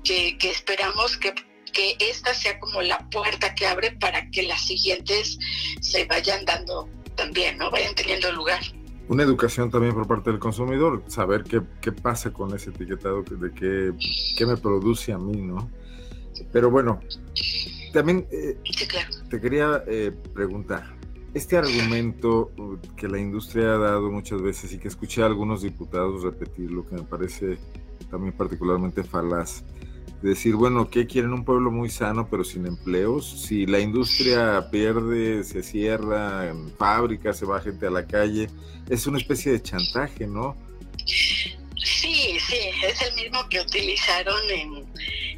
que, 0.04 0.38
que 0.38 0.50
esperamos 0.50 1.18
que 1.18 1.34
que 1.74 1.98
esta 2.00 2.34
sea 2.34 2.58
como 2.58 2.82
la 2.82 2.98
puerta 3.10 3.54
que 3.54 3.68
abre 3.68 3.92
para 3.92 4.32
que 4.32 4.44
las 4.44 4.66
siguientes 4.66 5.38
se 5.82 6.06
vayan 6.06 6.46
dando 6.46 6.90
también, 7.16 7.58
¿no? 7.58 7.70
Vayan 7.70 7.94
teniendo 7.94 8.32
lugar 8.32 8.62
una 9.08 9.24
educación 9.24 9.70
también 9.70 9.94
por 9.94 10.08
parte 10.08 10.32
del 10.32 10.40
consumidor, 10.40 11.04
saber 11.08 11.44
qué, 11.44 11.62
qué 11.82 11.92
pasa 11.92 12.34
con 12.34 12.54
ese 12.56 12.72
etiquetado, 12.72 13.24
de 13.24 13.52
qué, 13.52 13.94
qué, 14.38 14.46
me 14.46 14.58
produce 14.58 15.14
a 15.14 15.18
mí, 15.18 15.38
¿no? 15.38 15.70
Pero 16.52 16.70
bueno, 16.70 17.00
también 17.94 18.28
eh, 18.32 18.58
te 19.30 19.40
quería 19.40 19.84
eh, 19.88 20.12
preguntar, 20.34 20.96
este 21.34 21.58
argumento 21.58 22.52
que 22.96 23.10
la 23.10 23.20
industria 23.20 23.76
ha 23.76 23.78
dado 23.78 24.10
muchas 24.10 24.42
veces 24.42 24.72
y 24.74 24.78
que 24.78 24.88
escuché 24.88 25.22
a 25.22 25.26
algunos 25.26 25.62
diputados 25.62 26.24
repetir, 26.24 26.72
lo 26.72 26.86
que 26.86 26.96
me 26.96 27.04
parece 27.04 27.58
también 28.10 28.34
particularmente 28.34 29.04
falaz, 29.04 29.64
decir, 30.30 30.56
bueno, 30.56 30.90
¿qué 30.90 31.08
quieren? 31.08 31.34
Un 31.34 31.46
pueblo 31.46 31.72
muy 31.72 31.90
sano 31.90 32.28
pero 32.30 32.44
sin 32.44 32.66
empleos. 32.66 33.44
Si 33.44 33.66
la 33.66 33.80
industria 33.80 34.70
pierde, 34.72 35.44
se 35.44 35.64
cierra, 35.64 36.54
fábricas, 36.78 37.38
se 37.38 37.46
va 37.46 37.62
gente 37.62 37.88
a 37.88 37.92
la 37.92 38.06
calle, 38.06 38.50
es 38.90 39.08
una 39.08 39.18
especie 39.18 39.52
de 39.52 39.62
chantaje, 39.62 40.28
¿no? 40.28 40.56
Sí, 41.06 42.38
sí, 42.40 42.58
es 42.84 43.02
el 43.02 43.16
mismo 43.16 43.48
que 43.50 43.62
utilizaron 43.62 44.40
en, 44.50 44.86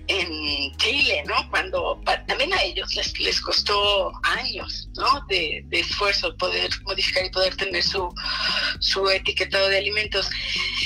en 0.08 0.76
Chile, 0.78 1.24
¿no? 1.26 1.50
Cuando 1.50 2.02
también 2.28 2.54
a 2.54 2.64
ellos 2.64 2.96
les, 2.96 3.20
les 3.20 3.42
costó 3.42 4.12
años, 4.24 4.90
¿no? 4.96 5.26
De, 5.28 5.66
esfuerzo 5.72 6.36
poder 6.38 6.70
modificar 6.84 7.26
y 7.26 7.30
poder 7.30 7.56
tener 7.56 7.84
su, 7.84 8.14
su 8.80 9.10
etiquetado 9.10 9.70
de 9.70 9.78
alimentos. 9.78 10.30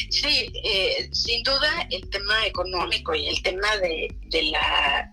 Sí, 0.10 0.52
eh, 0.64 1.10
sin 1.14 1.44
duda 1.44 1.88
el 1.92 2.10
tema 2.10 2.46
económico 2.46 3.16
y 3.16 3.28
el 3.28 3.42
tema 3.42 3.78
de, 3.78 4.14
de 4.30 4.44
la 4.44 5.12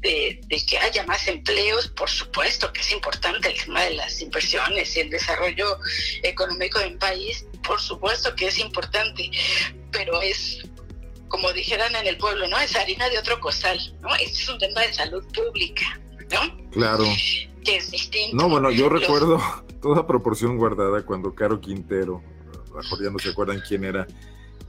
de, 0.00 0.40
que 0.66 0.78
haya 0.78 1.04
más 1.04 1.26
empleos, 1.28 1.88
por 1.88 2.08
supuesto 2.08 2.72
que 2.72 2.80
es 2.80 2.92
importante 2.92 3.48
el 3.48 3.62
tema 3.62 3.84
de 3.84 3.94
las 3.94 4.20
inversiones 4.20 4.96
y 4.96 5.00
el 5.00 5.10
desarrollo 5.10 5.78
económico 6.22 6.78
de 6.78 6.88
un 6.88 6.98
país, 6.98 7.44
por 7.62 7.80
supuesto 7.80 8.34
que 8.34 8.46
es 8.46 8.58
importante, 8.58 9.30
pero 9.90 10.20
es 10.22 10.62
como 11.30 11.50
dijeran 11.52 11.94
en 11.94 12.06
el 12.06 12.18
pueblo, 12.18 12.46
¿no? 12.48 12.58
Es 12.58 12.76
harina 12.76 13.08
de 13.08 13.18
otro 13.18 13.40
costal, 13.40 13.78
¿no? 14.02 14.14
Este 14.16 14.32
es 14.32 14.48
un 14.48 14.58
tema 14.58 14.82
de 14.82 14.92
salud 14.92 15.24
pública, 15.32 15.98
¿no? 16.30 16.70
Claro. 16.70 17.04
Que 17.64 17.76
es 17.76 17.90
distinto. 17.90 18.36
No, 18.36 18.48
bueno, 18.48 18.70
yo 18.70 18.88
recuerdo 18.88 19.40
toda 19.80 20.06
proporción 20.06 20.58
guardada 20.58 21.06
cuando 21.06 21.34
Caro 21.34 21.60
Quintero, 21.60 22.20
mejor 22.74 23.02
ya 23.02 23.10
no 23.10 23.18
se 23.18 23.30
acuerdan 23.30 23.62
quién 23.66 23.84
era, 23.84 24.06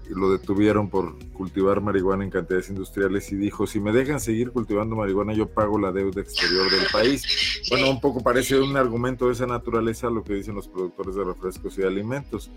lo 0.08 0.32
detuvieron 0.32 0.90
por 0.90 1.18
cultivar 1.30 1.82
marihuana 1.82 2.24
en 2.24 2.30
cantidades 2.30 2.70
industriales 2.70 3.32
y 3.32 3.36
dijo, 3.36 3.66
si 3.66 3.80
me 3.80 3.92
dejan 3.92 4.20
seguir 4.20 4.52
cultivando 4.52 4.96
marihuana, 4.96 5.34
yo 5.34 5.48
pago 5.48 5.80
la 5.80 5.92
deuda 5.92 6.22
exterior 6.22 6.70
del 6.70 6.86
país. 6.92 7.24
Bueno, 7.70 7.90
un 7.90 8.02
poco 8.02 8.22
parece 8.22 8.60
un 8.60 8.76
argumento 8.76 9.28
de 9.28 9.34
esa 9.34 9.46
naturaleza 9.46 10.10
lo 10.10 10.26
que 10.26 10.34
dicen 10.34 10.56
los 10.56 10.68
productores 10.68 11.16
de 11.16 11.24
refrescos 11.24 11.78
y 11.78 11.84
alimentos. 11.84 12.52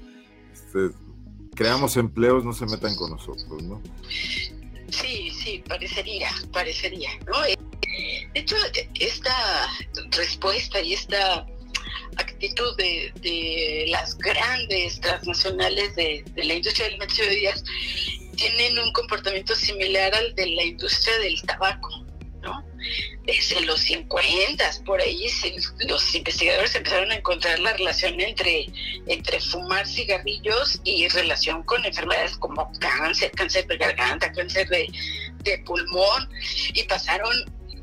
Este, 0.52 0.90
creamos 1.54 1.96
empleos, 1.96 2.44
no 2.44 2.52
se 2.52 2.66
metan 2.66 2.94
con 2.96 3.10
nosotros, 3.10 3.62
¿no? 3.62 3.80
Sí, 4.90 5.30
sí, 5.30 5.62
parecería, 5.66 6.30
parecería, 6.52 7.10
¿no? 7.26 7.40
De 7.42 7.56
hecho, 8.34 8.56
esta 9.00 9.68
respuesta 10.10 10.80
y 10.80 10.94
esta 10.94 11.46
actitud 12.16 12.76
de, 12.76 13.86
las 13.88 14.16
grandes 14.18 15.00
transnacionales 15.00 15.94
de, 15.96 16.24
de, 16.34 16.44
la 16.44 16.54
industria 16.54 16.86
de 16.86 16.90
alimentos 16.90 17.18
y 17.18 17.22
bebidas 17.22 17.64
tienen 18.36 18.78
un 18.78 18.92
comportamiento 18.92 19.54
similar 19.54 20.14
al 20.14 20.34
de 20.34 20.46
la 20.46 20.64
industria 20.64 21.18
del 21.18 21.40
tabaco. 21.42 22.03
Desde 23.24 23.62
los 23.62 23.80
50, 23.80 24.70
por 24.84 25.00
ahí 25.00 25.26
los 25.88 26.14
investigadores 26.14 26.74
empezaron 26.74 27.10
a 27.10 27.16
encontrar 27.16 27.58
la 27.58 27.72
relación 27.72 28.20
entre, 28.20 28.66
entre 29.06 29.40
fumar 29.40 29.86
cigarrillos 29.86 30.80
y 30.84 31.08
relación 31.08 31.62
con 31.62 31.84
enfermedades 31.84 32.36
como 32.36 32.70
cáncer, 32.78 33.30
cáncer 33.32 33.66
de 33.66 33.78
garganta, 33.78 34.30
cáncer 34.32 34.68
de, 34.68 34.88
de 35.38 35.58
pulmón, 35.58 36.28
y 36.74 36.82
pasaron 36.84 37.32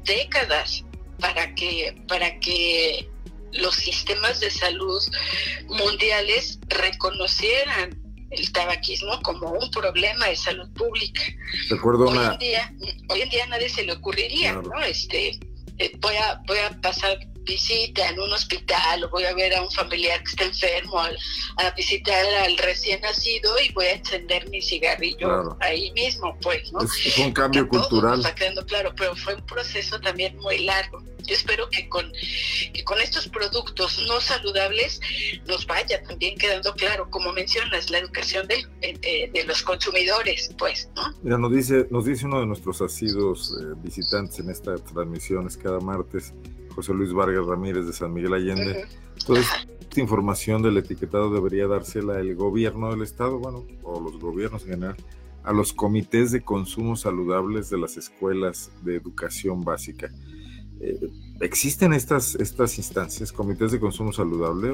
décadas 0.04 0.84
para 1.20 1.54
que, 1.56 1.96
para 2.08 2.40
que 2.40 3.10
los 3.54 3.76
sistemas 3.76 4.40
de 4.40 4.50
salud 4.50 5.02
mundiales 5.68 6.60
reconocieran 6.68 8.01
el 8.32 8.52
tabaquismo 8.52 9.22
como 9.22 9.52
un 9.52 9.70
problema 9.72 10.28
de 10.28 10.36
salud 10.36 10.70
pública. 10.74 11.22
Recuerdo 11.70 12.06
hoy, 12.08 12.18
en 12.18 12.40
día, 12.40 12.74
hoy 13.10 13.22
en 13.22 13.30
día 13.30 13.46
nadie 13.48 13.70
se 13.70 13.84
le 13.84 13.94
ocurriría, 13.94 14.54
¿no? 14.54 14.82
Este, 14.82 15.40
eh, 15.78 15.92
voy, 16.00 16.16
a, 16.16 16.42
voy 16.48 16.58
a 16.60 16.70
pasar 16.82 17.20
visita 17.44 18.08
en 18.10 18.20
un 18.20 18.32
hospital 18.32 19.04
o 19.04 19.10
voy 19.10 19.24
a 19.24 19.34
ver 19.34 19.56
a 19.56 19.62
un 19.62 19.72
familiar 19.72 20.24
que 20.24 20.30
está 20.30 20.46
enfermo, 20.46 21.00
a, 21.00 21.72
visitar 21.76 22.26
al 22.44 22.58
recién 22.58 23.02
nacido 23.02 23.54
y 23.60 23.72
voy 23.74 23.86
a 23.86 23.94
encender 23.94 24.50
mi 24.50 24.62
cigarrillo 24.62 25.58
ahí 25.60 25.92
mismo, 25.94 26.38
pues, 26.42 26.72
¿no? 26.72 26.82
Es, 26.82 27.18
un 27.18 27.32
cambio 27.32 27.68
cultural. 27.68 28.20
Está 28.20 28.36
quedando 28.36 28.66
claro, 28.66 28.94
pero 28.96 29.16
fue 29.16 29.36
un 29.36 29.46
proceso 29.46 30.00
también 30.00 30.38
muy 30.38 30.60
largo. 30.60 31.02
Yo 31.24 31.36
espero 31.36 31.70
que 31.70 31.88
con, 31.88 32.12
que 32.74 32.84
con 32.84 33.00
estos 33.00 33.28
productos 33.28 34.04
no 34.08 34.20
saludables 34.20 35.00
nos 35.46 35.66
vaya 35.68 36.02
también 36.04 36.36
quedando 36.38 36.74
claro, 36.74 37.10
como 37.10 37.32
mencionas, 37.32 37.90
la 37.90 38.00
educación 38.00 38.48
de, 38.48 38.66
de, 39.32 39.44
los 39.46 39.62
consumidores, 39.62 40.54
pues, 40.58 40.90
¿no? 40.96 41.14
Mira, 41.22 41.38
nos 41.38 41.54
dice, 41.54 41.88
nos 41.90 42.06
dice 42.06 42.26
uno 42.26 42.40
de 42.40 42.48
nuestros 42.48 42.82
asidos 42.82 43.56
eh, 43.60 43.74
visitantes 43.78 44.40
en 44.40 44.50
esta 44.50 44.76
transmisión, 44.76 45.48
es 45.48 45.58
cada 45.58 45.80
martes, 45.80 46.34
José 46.74 46.94
Luis 46.94 47.14
Vargas 47.14 47.46
Ramírez 47.46 47.86
de 47.86 47.94
San 47.94 48.14
Miguel 48.14 48.34
Allende. 48.34 48.86
Entonces, 49.20 49.48
esta 49.80 50.00
información 50.00 50.62
del 50.62 50.78
etiquetado 50.78 51.34
debería 51.34 51.68
dársela 51.68 52.20
el 52.20 52.36
gobierno 52.36 52.92
del 52.92 53.02
estado, 53.02 53.40
bueno, 53.40 53.66
o 53.84 54.00
los 54.00 54.20
gobiernos 54.20 54.64
en 54.64 54.70
general, 54.70 54.96
a 55.44 55.52
los 55.52 55.74
comités 55.74 56.32
de 56.32 56.42
consumo 56.42 56.96
saludables 56.96 57.70
de 57.70 57.78
las 57.78 57.98
escuelas 57.98 58.72
de 58.84 58.96
educación 58.96 59.64
básica. 59.64 60.10
Eh, 60.80 61.00
¿Existen 61.42 61.94
estas, 61.94 62.36
estas 62.36 62.78
instancias, 62.78 63.32
comités 63.32 63.72
de 63.72 63.80
consumo 63.80 64.14
saludable? 64.14 64.70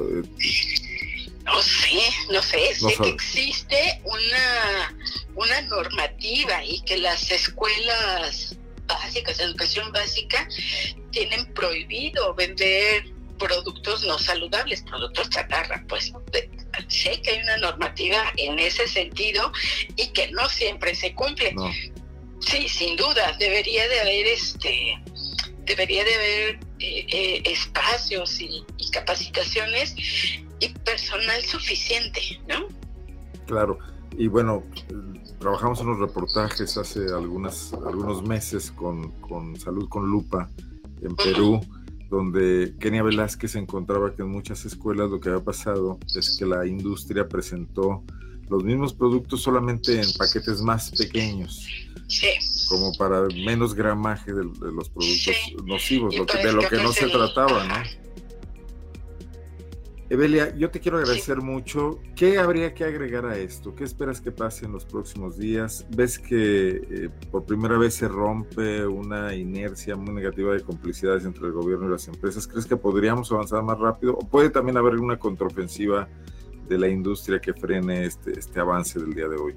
No 1.46 1.62
sé, 1.62 2.00
no 2.32 2.42
sé, 2.42 2.76
sé 2.76 2.96
que 3.02 3.10
existe 3.10 4.02
una, 4.04 4.96
una 5.36 5.62
normativa 5.62 6.64
y 6.66 6.82
que 6.82 6.98
las 6.98 7.32
escuelas 7.32 8.57
básicas, 8.88 9.40
educación 9.40 9.92
básica, 9.92 10.48
tienen 11.12 11.54
prohibido 11.54 12.34
vender 12.34 13.06
productos 13.38 14.04
no 14.06 14.18
saludables, 14.18 14.82
productos 14.82 15.30
chatarra, 15.30 15.84
pues 15.88 16.12
sé 16.88 17.22
que 17.22 17.32
hay 17.32 17.40
una 17.44 17.58
normativa 17.58 18.34
en 18.38 18.60
ese 18.60 18.88
sentido 18.88 19.52
y 19.96 20.08
que 20.08 20.32
no 20.32 20.50
siempre 20.50 20.96
se 20.96 21.14
cumple. 21.14 21.54
Sí, 22.40 22.68
sin 22.70 22.96
duda, 22.96 23.36
debería 23.40 23.88
de 23.88 24.00
haber 24.00 24.28
este 24.28 24.98
debería 25.68 26.04
de 26.04 26.16
haber 26.16 26.60
eh, 26.80 27.06
eh, 27.10 27.42
espacios 27.46 28.40
y, 28.40 28.66
capacitaciones 28.92 29.96
y 30.60 30.70
personal 30.86 31.44
suficiente, 31.44 32.22
¿no? 32.48 32.68
Claro, 33.46 33.78
y 34.18 34.28
bueno, 34.28 34.64
trabajamos 35.40 35.80
en 35.82 35.88
unos 35.88 36.00
reportajes 36.00 36.78
hace 36.78 37.06
algunas, 37.14 37.74
algunos 37.74 38.24
meses 38.24 38.72
con, 38.72 39.12
con 39.22 39.60
Salud 39.60 39.88
con 39.90 40.10
Lupa 40.10 40.50
en 41.02 41.16
Perú, 41.16 41.62
donde 42.10 42.74
Kenia 42.80 43.04
Velázquez 43.04 43.56
encontraba 43.56 44.16
que 44.16 44.24
en 44.24 44.30
muchas 44.30 44.66
escuelas 44.66 45.10
lo 45.10 45.20
que 45.20 45.30
había 45.30 45.44
pasado 45.44 46.00
es 46.16 46.38
que 46.38 46.46
la 46.46 46.66
industria 46.66 47.28
presentó 47.28 48.04
los 48.50 48.64
mismos 48.64 48.94
productos 48.94 49.42
solamente 49.42 50.02
en 50.02 50.12
paquetes 50.14 50.62
más 50.62 50.92
pequeños. 50.92 51.68
Como 52.70 52.94
para 52.94 53.28
menos 53.28 53.74
gramaje 53.74 54.34
de, 54.34 54.44
los 54.44 54.90
productos 54.90 55.36
nocivos, 55.66 56.16
lo 56.16 56.26
que, 56.26 56.38
de 56.38 56.54
lo 56.54 56.62
que 56.62 56.78
no 56.78 56.92
se 56.94 57.08
trataba, 57.08 57.66
¿no? 57.66 58.07
Evelia, 60.10 60.56
yo 60.56 60.70
te 60.70 60.80
quiero 60.80 61.00
agradecer 61.00 61.42
mucho. 61.42 62.00
¿Qué 62.16 62.40
habría 62.40 62.74
que 62.74 62.86
agregar 62.86 63.26
a 63.26 63.38
esto? 63.38 63.76
¿Qué 63.76 63.84
esperas 63.84 64.22
que 64.22 64.32
pase 64.32 64.66
en 64.66 64.72
los 64.72 64.86
próximos 64.86 65.38
días? 65.38 65.86
¿Ves 65.94 66.18
que 66.18 66.82
eh, 66.90 67.10
por 67.30 67.46
primera 67.46 67.78
vez 67.78 67.96
se 67.96 68.08
rompe 68.08 68.88
una 68.88 69.36
inercia 69.36 69.98
muy 69.98 70.14
negativa 70.14 70.54
de 70.54 70.62
complicidades 70.62 71.26
entre 71.26 71.48
el 71.48 71.52
gobierno 71.52 71.88
y 71.88 71.92
las 71.92 72.08
empresas? 72.08 72.48
¿Crees 72.48 72.66
que 72.66 72.78
podríamos 72.78 73.30
avanzar 73.34 73.64
más 73.64 73.78
rápido? 73.80 74.14
¿O 74.14 74.20
puede 74.20 74.50
también 74.50 74.78
haber 74.78 74.96
una 74.96 75.20
contraofensiva 75.20 76.08
de 76.70 76.78
la 76.78 76.88
industria 76.88 77.40
que 77.40 77.54
frene 77.54 78.06
este, 78.06 78.40
este 78.40 78.62
avance 78.62 79.00
del 79.00 79.14
día 79.14 79.28
de 79.28 79.36
hoy? 79.36 79.56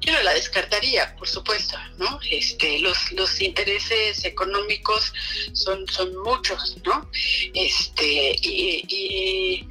Yo 0.00 0.12
no 0.12 0.22
la 0.22 0.32
descartaría, 0.32 1.14
por 1.16 1.28
supuesto, 1.28 1.76
¿no? 1.98 2.18
Este, 2.30 2.78
los, 2.78 3.12
los 3.12 3.40
intereses 3.40 4.24
económicos 4.24 5.12
son, 5.52 5.86
son 5.88 6.16
muchos, 6.22 6.78
¿no? 6.84 7.10
Este, 7.54 8.36
y, 8.42 9.66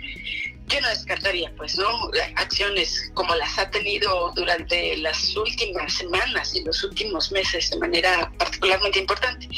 yo 0.67 0.79
no 0.81 0.89
descartaría, 0.89 1.51
pues, 1.57 1.77
¿no? 1.79 2.11
Acciones 2.35 3.09
como 3.15 3.33
las 3.35 3.57
ha 3.57 3.71
tenido 3.71 4.31
durante 4.35 4.97
las 4.97 5.35
últimas 5.35 5.91
semanas 5.93 6.55
y 6.55 6.63
los 6.63 6.83
últimos 6.83 7.31
meses 7.31 7.71
de 7.71 7.79
manera 7.79 8.31
particularmente 8.37 8.99
importante. 8.99 9.49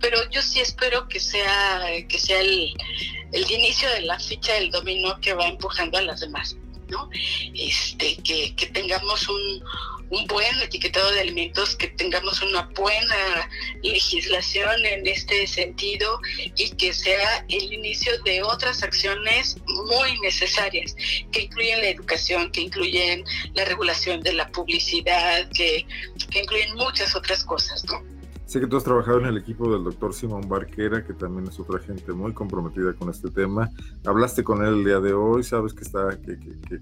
Pero 0.00 0.18
yo 0.30 0.42
sí 0.42 0.58
espero 0.58 1.06
que 1.06 1.20
sea, 1.20 1.84
que 2.08 2.18
sea 2.18 2.40
el, 2.40 2.74
el 3.32 3.50
inicio 3.50 3.88
de 3.90 4.00
la 4.02 4.18
ficha 4.18 4.54
del 4.54 4.72
dominó 4.72 5.20
que 5.20 5.32
va 5.32 5.46
empujando 5.46 5.98
a 5.98 6.02
las 6.02 6.20
demás, 6.20 6.56
¿no? 6.88 7.08
Este, 7.54 8.16
que, 8.16 8.56
que 8.56 8.66
tengamos 8.66 9.28
un 9.28 9.62
un 10.10 10.26
buen 10.26 10.58
etiquetado 10.62 11.10
de 11.12 11.20
alimentos, 11.20 11.76
que 11.76 11.88
tengamos 11.88 12.42
una 12.42 12.62
buena 12.76 13.48
legislación 13.82 14.84
en 14.84 15.06
este 15.06 15.46
sentido 15.46 16.20
y 16.56 16.70
que 16.70 16.92
sea 16.92 17.44
el 17.48 17.72
inicio 17.72 18.12
de 18.24 18.42
otras 18.42 18.82
acciones 18.82 19.56
muy 19.66 20.18
necesarias, 20.20 20.96
que 21.32 21.42
incluyen 21.42 21.80
la 21.80 21.88
educación, 21.88 22.50
que 22.50 22.62
incluyen 22.62 23.24
la 23.54 23.64
regulación 23.64 24.20
de 24.20 24.32
la 24.32 24.50
publicidad, 24.50 25.48
que, 25.50 25.86
incluyen 26.34 26.74
muchas 26.76 27.14
otras 27.16 27.44
cosas, 27.44 27.84
¿no? 27.86 28.02
Sé 28.46 28.60
que 28.60 28.66
tú 28.66 28.78
has 28.78 28.84
trabajado 28.84 29.18
en 29.20 29.26
el 29.26 29.36
equipo 29.36 29.70
del 29.70 29.84
doctor 29.84 30.14
Simón 30.14 30.48
Barquera, 30.48 31.04
que 31.04 31.12
también 31.12 31.48
es 31.48 31.60
otra 31.60 31.80
gente 31.80 32.12
muy 32.12 32.32
comprometida 32.32 32.94
con 32.94 33.10
este 33.10 33.28
tema. 33.28 33.68
Hablaste 34.06 34.42
con 34.42 34.64
él 34.64 34.74
el 34.74 34.84
día 34.84 35.00
de 35.00 35.12
hoy, 35.12 35.42
¿sabes 35.42 35.74
que 35.74 35.82
está, 35.82 36.18
que, 36.18 36.38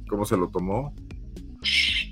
cómo 0.08 0.24
se 0.24 0.36
lo 0.36 0.46
tomó? 0.48 0.94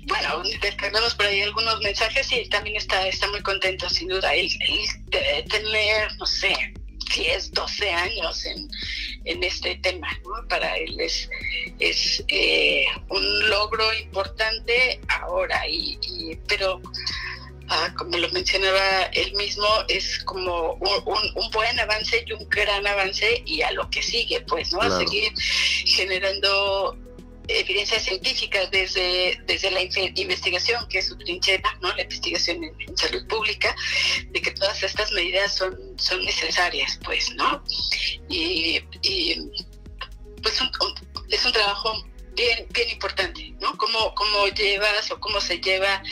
Bueno, 0.05 0.43
descargamos 0.61 1.15
por 1.15 1.25
ahí 1.25 1.41
algunos 1.41 1.79
mensajes 1.81 2.31
y 2.31 2.35
él 2.35 2.49
también 2.49 2.75
está, 2.75 3.07
está 3.07 3.27
muy 3.29 3.41
contento, 3.41 3.89
sin 3.89 4.07
duda. 4.07 4.33
Él, 4.33 4.49
debe 5.07 5.43
tener, 5.43 6.15
no 6.17 6.25
sé, 6.25 6.55
10, 7.15 7.51
12 7.51 7.91
años 7.91 8.45
en, 8.45 8.69
en 9.25 9.43
este 9.43 9.75
tema. 9.77 10.07
Para 10.47 10.77
él 10.77 10.99
es, 10.99 11.29
es 11.79 12.23
eh, 12.27 12.85
un 13.09 13.49
logro 13.49 13.93
importante 13.95 14.99
ahora, 15.07 15.67
y, 15.67 16.37
pero 16.47 16.81
ah, 17.69 17.91
como 17.97 18.17
lo 18.17 18.29
mencionaba 18.29 19.03
él 19.13 19.33
mismo, 19.33 19.67
es 19.87 20.19
como 20.23 20.73
un, 20.73 21.31
un, 21.35 21.51
buen 21.51 21.79
avance 21.79 22.23
y 22.27 22.31
un 22.33 22.47
gran 22.49 22.85
avance 22.85 23.41
y 23.45 23.63
a 23.63 23.71
lo 23.71 23.89
que 23.89 24.03
sigue, 24.03 24.41
pues, 24.41 24.71
¿no? 24.71 24.81
A 24.81 24.99
seguir 24.99 25.33
generando 25.85 26.95
evidencias 27.47 28.03
científicas 28.03 28.69
desde, 28.71 29.39
desde 29.45 29.71
la 29.71 29.81
investigación, 29.81 30.87
que 30.87 30.99
es 30.99 31.07
su 31.07 31.17
trinchera, 31.17 31.77
¿no? 31.81 31.93
la 31.95 32.03
investigación 32.03 32.63
en, 32.63 32.97
salud 32.97 33.25
pública, 33.27 33.75
de 34.29 34.41
que 34.41 34.51
todas 34.51 34.81
estas 34.83 35.11
medidas 35.11 35.55
son, 35.55 35.77
son 35.97 36.23
necesarias, 36.23 36.99
pues, 37.03 37.33
¿no? 37.35 37.63
Y, 38.29 38.79
pues 40.41 40.61
es 41.29 41.45
un 41.45 41.51
trabajo 41.51 42.05
bien, 42.33 42.67
bien 42.69 42.89
importante, 42.89 43.53
¿no? 43.59 43.75
Cómo, 43.77 44.13
cómo 44.13 44.47
llevas 44.47 45.09
o 45.11 45.19
cómo 45.19 45.41
se 45.41 45.59
lleva 45.59 46.03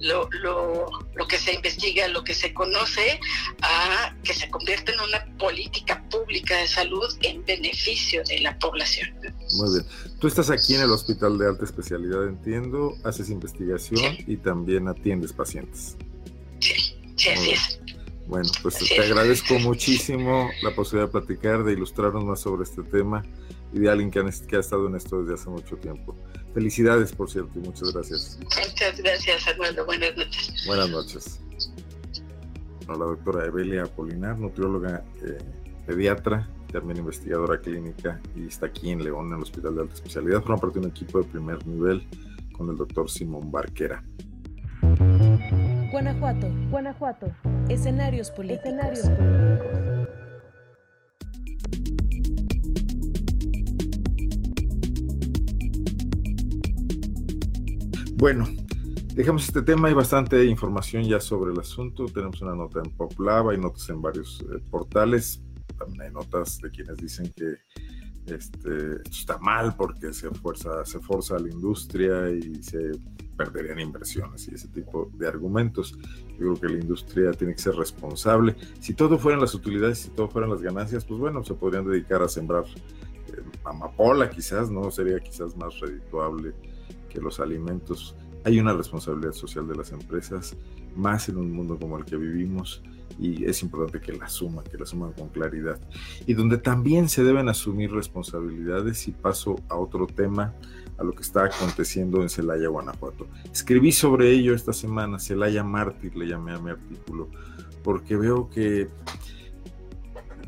lo, 0.00 0.28
lo, 0.42 0.86
lo, 1.14 1.28
que 1.28 1.38
se 1.38 1.54
investiga, 1.54 2.08
lo 2.08 2.24
que 2.24 2.34
se 2.34 2.52
conoce, 2.52 3.20
a 3.62 4.14
que 4.22 4.34
se 4.34 4.48
convierta 4.50 4.92
en 4.92 5.00
una 5.00 5.24
política 5.38 6.02
pública 6.10 6.56
de 6.58 6.66
salud 6.66 7.06
en 7.22 7.44
beneficio 7.44 8.22
de 8.24 8.40
la 8.40 8.58
población. 8.58 9.08
Muy 9.58 9.70
bien. 9.74 9.86
Tú 10.20 10.26
estás 10.26 10.50
aquí 10.50 10.74
en 10.74 10.82
el 10.82 10.90
Hospital 10.90 11.38
de 11.38 11.46
Alta 11.48 11.64
Especialidad, 11.64 12.26
entiendo, 12.26 12.96
haces 13.04 13.30
investigación 13.30 14.16
y 14.26 14.36
también 14.36 14.88
atiendes 14.88 15.32
pacientes. 15.32 15.96
Sí, 16.60 16.96
sí, 17.16 17.28
así 17.30 17.50
es. 17.50 17.80
Bueno, 18.26 18.50
pues 18.60 18.78
te 18.78 19.00
agradezco 19.00 19.58
muchísimo 19.60 20.50
la 20.62 20.74
posibilidad 20.74 21.06
de 21.06 21.12
platicar, 21.12 21.62
de 21.62 21.74
ilustrarnos 21.74 22.24
más 22.24 22.40
sobre 22.40 22.64
este 22.64 22.82
tema 22.82 23.22
y 23.72 23.80
de 23.80 23.90
alguien 23.90 24.10
que, 24.10 24.20
ha 24.20 24.60
estado 24.60 24.86
en 24.86 24.96
esto 24.96 25.22
desde 25.22 25.34
hace 25.34 25.50
mucho 25.50 25.76
tiempo. 25.76 26.14
Felicidades, 26.54 27.12
por 27.12 27.30
cierto, 27.30 27.58
y 27.58 27.62
muchas 27.62 27.92
gracias. 27.92 28.38
Muchas 28.42 29.00
gracias, 29.00 29.46
Armando. 29.46 29.84
Buenas 29.84 30.16
noches. 30.16 30.64
Buenas 30.66 30.90
noches. 30.90 31.40
la 32.88 32.94
doctora 32.94 33.44
Evelia 33.46 33.82
Apolinar, 33.82 34.38
nutrióloga 34.38 35.04
eh, 35.22 35.38
pediatra, 35.86 36.48
también 36.72 36.98
investigadora 36.98 37.60
clínica, 37.60 38.20
y 38.34 38.46
está 38.46 38.66
aquí 38.66 38.90
en 38.90 39.04
León, 39.04 39.28
en 39.28 39.34
el 39.34 39.42
Hospital 39.42 39.74
de 39.74 39.82
Alta 39.82 39.94
Especialidad. 39.94 40.40
Forma 40.40 40.58
parte 40.58 40.80
de 40.80 40.86
un 40.86 40.90
equipo 40.92 41.20
de 41.20 41.24
primer 41.28 41.66
nivel 41.66 42.06
con 42.52 42.70
el 42.70 42.76
doctor 42.76 43.10
Simón 43.10 43.50
Barquera. 43.52 44.02
Guanajuato, 45.90 46.48
Guanajuato. 46.70 47.32
Escenarios 47.68 48.30
políticos. 48.30 48.66
Escenarios 48.66 49.08
políticos. 49.08 50.06
Bueno, 58.18 58.46
dejamos 59.14 59.44
este 59.44 59.60
tema. 59.60 59.88
Hay 59.88 59.94
bastante 59.94 60.42
información 60.46 61.04
ya 61.04 61.20
sobre 61.20 61.52
el 61.52 61.60
asunto. 61.60 62.06
Tenemos 62.06 62.40
una 62.40 62.54
nota 62.54 62.80
en 62.82 62.90
PopLab, 62.92 63.50
hay 63.50 63.58
notas 63.58 63.90
en 63.90 64.00
varios 64.00 64.40
eh, 64.40 64.58
portales. 64.70 65.42
También 65.78 66.00
hay 66.00 66.10
notas 66.12 66.58
de 66.62 66.70
quienes 66.70 66.96
dicen 66.96 67.30
que 67.36 67.56
este, 68.34 69.02
está 69.10 69.36
mal 69.36 69.76
porque 69.76 70.14
se 70.14 70.30
fuerza, 70.30 70.82
se 70.86 70.98
forza 70.98 71.36
a 71.36 71.40
la 71.40 71.50
industria 71.50 72.30
y 72.30 72.62
se 72.62 72.92
perderían 73.36 73.80
inversiones 73.80 74.48
y 74.48 74.54
ese 74.54 74.68
tipo 74.68 75.10
de 75.12 75.28
argumentos. 75.28 75.94
Yo 76.30 76.54
creo 76.54 76.54
que 76.54 76.68
la 76.68 76.80
industria 76.80 77.32
tiene 77.32 77.54
que 77.54 77.60
ser 77.60 77.74
responsable. 77.74 78.56
Si 78.80 78.94
todo 78.94 79.18
fueran 79.18 79.42
las 79.42 79.54
utilidades, 79.54 79.98
si 79.98 80.08
todo 80.08 80.30
fueran 80.30 80.48
las 80.48 80.62
ganancias, 80.62 81.04
pues 81.04 81.20
bueno, 81.20 81.44
se 81.44 81.52
podrían 81.52 81.86
dedicar 81.86 82.22
a 82.22 82.30
sembrar 82.30 82.64
eh, 82.64 83.42
amapola 83.62 84.30
quizás, 84.30 84.70
¿no? 84.70 84.90
Sería 84.90 85.20
quizás 85.20 85.54
más 85.54 85.78
redituable 85.80 86.54
los 87.20 87.40
alimentos. 87.40 88.16
Hay 88.44 88.60
una 88.60 88.72
responsabilidad 88.72 89.32
social 89.32 89.66
de 89.66 89.74
las 89.74 89.92
empresas, 89.92 90.56
más 90.94 91.28
en 91.28 91.36
un 91.36 91.52
mundo 91.52 91.78
como 91.78 91.98
el 91.98 92.04
que 92.04 92.16
vivimos, 92.16 92.82
y 93.18 93.44
es 93.44 93.62
importante 93.62 94.00
que 94.00 94.12
la 94.12 94.26
asuman, 94.26 94.64
que 94.64 94.76
la 94.76 94.84
asuman 94.84 95.12
con 95.12 95.28
claridad. 95.28 95.80
Y 96.26 96.34
donde 96.34 96.58
también 96.58 97.08
se 97.08 97.24
deben 97.24 97.48
asumir 97.48 97.90
responsabilidades, 97.90 99.08
y 99.08 99.12
paso 99.12 99.56
a 99.68 99.76
otro 99.76 100.06
tema, 100.06 100.54
a 100.98 101.04
lo 101.04 101.12
que 101.12 101.22
está 101.22 101.44
aconteciendo 101.44 102.22
en 102.22 102.28
Celaya, 102.28 102.68
Guanajuato. 102.68 103.26
Escribí 103.52 103.92
sobre 103.92 104.30
ello 104.30 104.54
esta 104.54 104.72
semana, 104.72 105.18
Celaya 105.18 105.62
Mártir 105.62 106.16
le 106.16 106.26
llamé 106.26 106.52
a 106.52 106.58
mi 106.58 106.70
artículo, 106.70 107.28
porque 107.82 108.16
veo 108.16 108.48
que, 108.48 108.88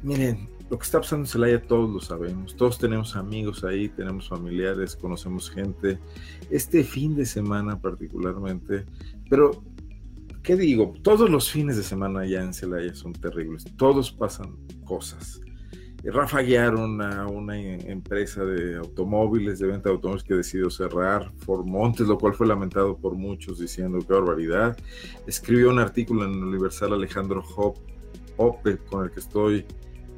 miren, 0.02 0.48
lo 0.70 0.78
que 0.78 0.84
está 0.84 1.00
pasando 1.00 1.24
en 1.24 1.30
Celaya 1.30 1.62
todos 1.62 1.90
lo 1.90 2.00
sabemos, 2.00 2.54
todos 2.54 2.78
tenemos 2.78 3.16
amigos 3.16 3.64
ahí, 3.64 3.88
tenemos 3.88 4.28
familiares, 4.28 4.96
conocemos 4.96 5.50
gente. 5.50 5.98
Este 6.50 6.84
fin 6.84 7.16
de 7.16 7.24
semana 7.24 7.80
particularmente, 7.80 8.84
pero 9.30 9.62
¿qué 10.42 10.56
digo? 10.56 10.92
Todos 11.02 11.30
los 11.30 11.50
fines 11.50 11.76
de 11.76 11.82
semana 11.82 12.20
allá 12.20 12.42
en 12.42 12.52
Celaya 12.52 12.94
son 12.94 13.12
terribles, 13.14 13.64
todos 13.76 14.12
pasan 14.12 14.56
cosas. 14.84 15.40
rafaguearon 16.04 17.00
a 17.00 17.26
una 17.26 17.58
empresa 17.58 18.44
de 18.44 18.76
automóviles, 18.76 19.58
de 19.58 19.68
venta 19.68 19.88
de 19.88 19.94
automóviles 19.94 20.24
que 20.24 20.34
decidió 20.34 20.68
cerrar, 20.68 21.32
Formontes, 21.38 22.06
lo 22.06 22.18
cual 22.18 22.34
fue 22.34 22.46
lamentado 22.46 22.96
por 22.98 23.14
muchos 23.14 23.58
diciendo 23.58 23.98
qué 24.06 24.12
barbaridad. 24.12 24.76
Escribió 25.26 25.70
un 25.70 25.78
artículo 25.78 26.26
en 26.26 26.42
Universal 26.42 26.92
Alejandro 26.92 27.42
Hoppe, 28.36 28.78
con 28.90 29.04
el 29.04 29.10
que 29.10 29.20
estoy 29.20 29.66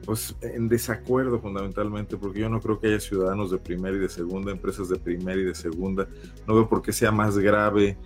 pues 0.04 0.36
en 0.42 0.68
desacuerdo 0.68 1.40
fundamentalmente, 1.40 2.16
porque 2.16 2.40
yo 2.40 2.48
no 2.48 2.60
creo 2.60 2.80
que 2.80 2.88
haya 2.88 3.00
ciudadanos 3.00 3.50
de 3.50 3.58
primera 3.58 3.96
y 3.96 4.00
de 4.00 4.08
segunda, 4.08 4.52
empresas 4.52 4.88
de 4.88 4.96
primera 4.96 5.40
y 5.40 5.44
de 5.44 5.54
segunda. 5.54 6.08
No 6.46 6.54
veo 6.54 6.68
por 6.68 6.82
qué 6.82 6.92
sea 6.92 7.12
más 7.12 7.38
grave 7.38 7.96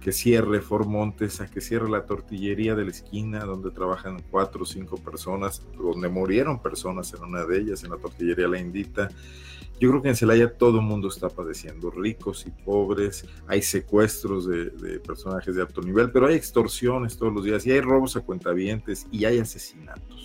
que 0.00 0.12
cierre 0.12 0.60
Formontes, 0.60 1.40
a 1.40 1.50
que 1.50 1.60
cierre 1.60 1.90
la 1.90 2.06
tortillería 2.06 2.74
de 2.74 2.84
la 2.84 2.90
esquina 2.90 3.40
donde 3.40 3.70
trabajan 3.70 4.22
cuatro 4.30 4.62
o 4.62 4.66
cinco 4.66 4.96
personas, 4.96 5.62
donde 5.76 6.08
murieron 6.08 6.62
personas 6.62 7.12
en 7.14 7.24
una 7.24 7.44
de 7.44 7.58
ellas, 7.58 7.84
en 7.84 7.90
la 7.90 7.96
tortillería 7.96 8.48
La 8.48 8.60
Indita. 8.60 9.08
Yo 9.80 9.90
creo 9.90 10.02
que 10.02 10.08
en 10.08 10.16
Celaya 10.16 10.56
todo 10.56 10.78
el 10.78 10.84
mundo 10.84 11.08
está 11.08 11.28
padeciendo, 11.28 11.90
ricos 11.90 12.46
y 12.46 12.50
pobres, 12.50 13.24
hay 13.46 13.62
secuestros 13.62 14.46
de, 14.46 14.70
de, 14.70 14.98
personajes 14.98 15.54
de 15.54 15.62
alto 15.62 15.82
nivel, 15.82 16.10
pero 16.10 16.26
hay 16.26 16.34
extorsiones 16.34 17.16
todos 17.16 17.32
los 17.32 17.44
días 17.44 17.64
y 17.64 17.70
hay 17.70 17.80
robos 17.80 18.16
a 18.16 18.20
cuentavientes 18.20 19.06
y 19.12 19.24
hay 19.24 19.38
asesinatos 19.38 20.17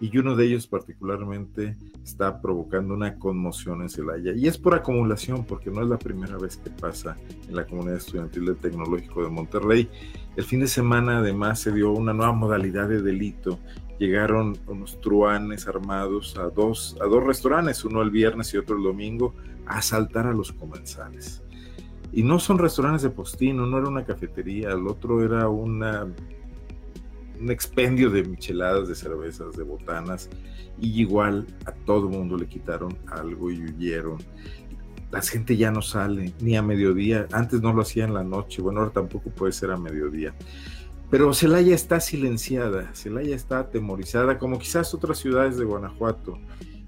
y 0.00 0.18
uno 0.18 0.34
de 0.34 0.46
ellos 0.46 0.66
particularmente 0.66 1.76
está 2.02 2.40
provocando 2.40 2.94
una 2.94 3.16
conmoción 3.18 3.82
en 3.82 3.88
Celaya. 3.88 4.32
Y 4.34 4.48
es 4.48 4.58
por 4.58 4.74
acumulación, 4.74 5.44
porque 5.44 5.70
no 5.70 5.82
es 5.82 5.88
la 5.88 5.98
primera 5.98 6.36
vez 6.36 6.56
que 6.56 6.70
pasa 6.70 7.16
en 7.48 7.54
la 7.54 7.66
comunidad 7.66 7.96
estudiantil 7.96 8.46
del 8.46 8.56
Tecnológico 8.56 9.22
de 9.22 9.30
Monterrey. 9.30 9.88
El 10.36 10.44
fin 10.44 10.60
de 10.60 10.66
semana 10.66 11.18
además 11.18 11.60
se 11.60 11.72
dio 11.72 11.92
una 11.92 12.12
nueva 12.12 12.32
modalidad 12.32 12.88
de 12.88 13.02
delito. 13.02 13.58
Llegaron 13.98 14.58
unos 14.66 15.00
truanes 15.00 15.68
armados 15.68 16.36
a 16.36 16.50
dos, 16.50 16.96
a 17.00 17.06
dos 17.06 17.22
restaurantes, 17.22 17.84
uno 17.84 18.02
el 18.02 18.10
viernes 18.10 18.52
y 18.52 18.58
otro 18.58 18.76
el 18.76 18.82
domingo, 18.82 19.34
a 19.66 19.78
asaltar 19.78 20.26
a 20.26 20.32
los 20.32 20.52
comensales. 20.52 21.42
Y 22.12 22.24
no 22.24 22.40
son 22.40 22.58
restaurantes 22.58 23.02
de 23.02 23.10
postino, 23.10 23.66
no 23.66 23.78
era 23.78 23.88
una 23.88 24.04
cafetería, 24.04 24.70
el 24.70 24.86
otro 24.86 25.24
era 25.24 25.48
una 25.48 26.06
un 27.40 27.50
expendio 27.50 28.10
de 28.10 28.24
micheladas, 28.24 28.88
de 28.88 28.94
cervezas, 28.94 29.56
de 29.56 29.62
botanas, 29.62 30.28
y 30.80 31.00
igual 31.00 31.46
a 31.66 31.72
todo 31.72 32.08
mundo 32.08 32.36
le 32.36 32.46
quitaron 32.46 32.96
algo 33.06 33.50
y 33.50 33.62
huyeron. 33.62 34.18
La 35.10 35.22
gente 35.22 35.56
ya 35.56 35.70
no 35.70 35.82
sale 35.82 36.34
ni 36.40 36.56
a 36.56 36.62
mediodía, 36.62 37.26
antes 37.32 37.60
no 37.60 37.72
lo 37.72 37.82
hacía 37.82 38.04
en 38.04 38.14
la 38.14 38.24
noche, 38.24 38.60
bueno, 38.62 38.80
ahora 38.80 38.92
tampoco 38.92 39.30
puede 39.30 39.52
ser 39.52 39.70
a 39.70 39.76
mediodía. 39.76 40.34
Pero 41.10 41.32
Celaya 41.32 41.74
está 41.74 42.00
silenciada, 42.00 42.92
Celaya 42.94 43.36
está 43.36 43.60
atemorizada, 43.60 44.38
como 44.38 44.58
quizás 44.58 44.92
otras 44.94 45.18
ciudades 45.18 45.56
de 45.56 45.64
Guanajuato 45.64 46.40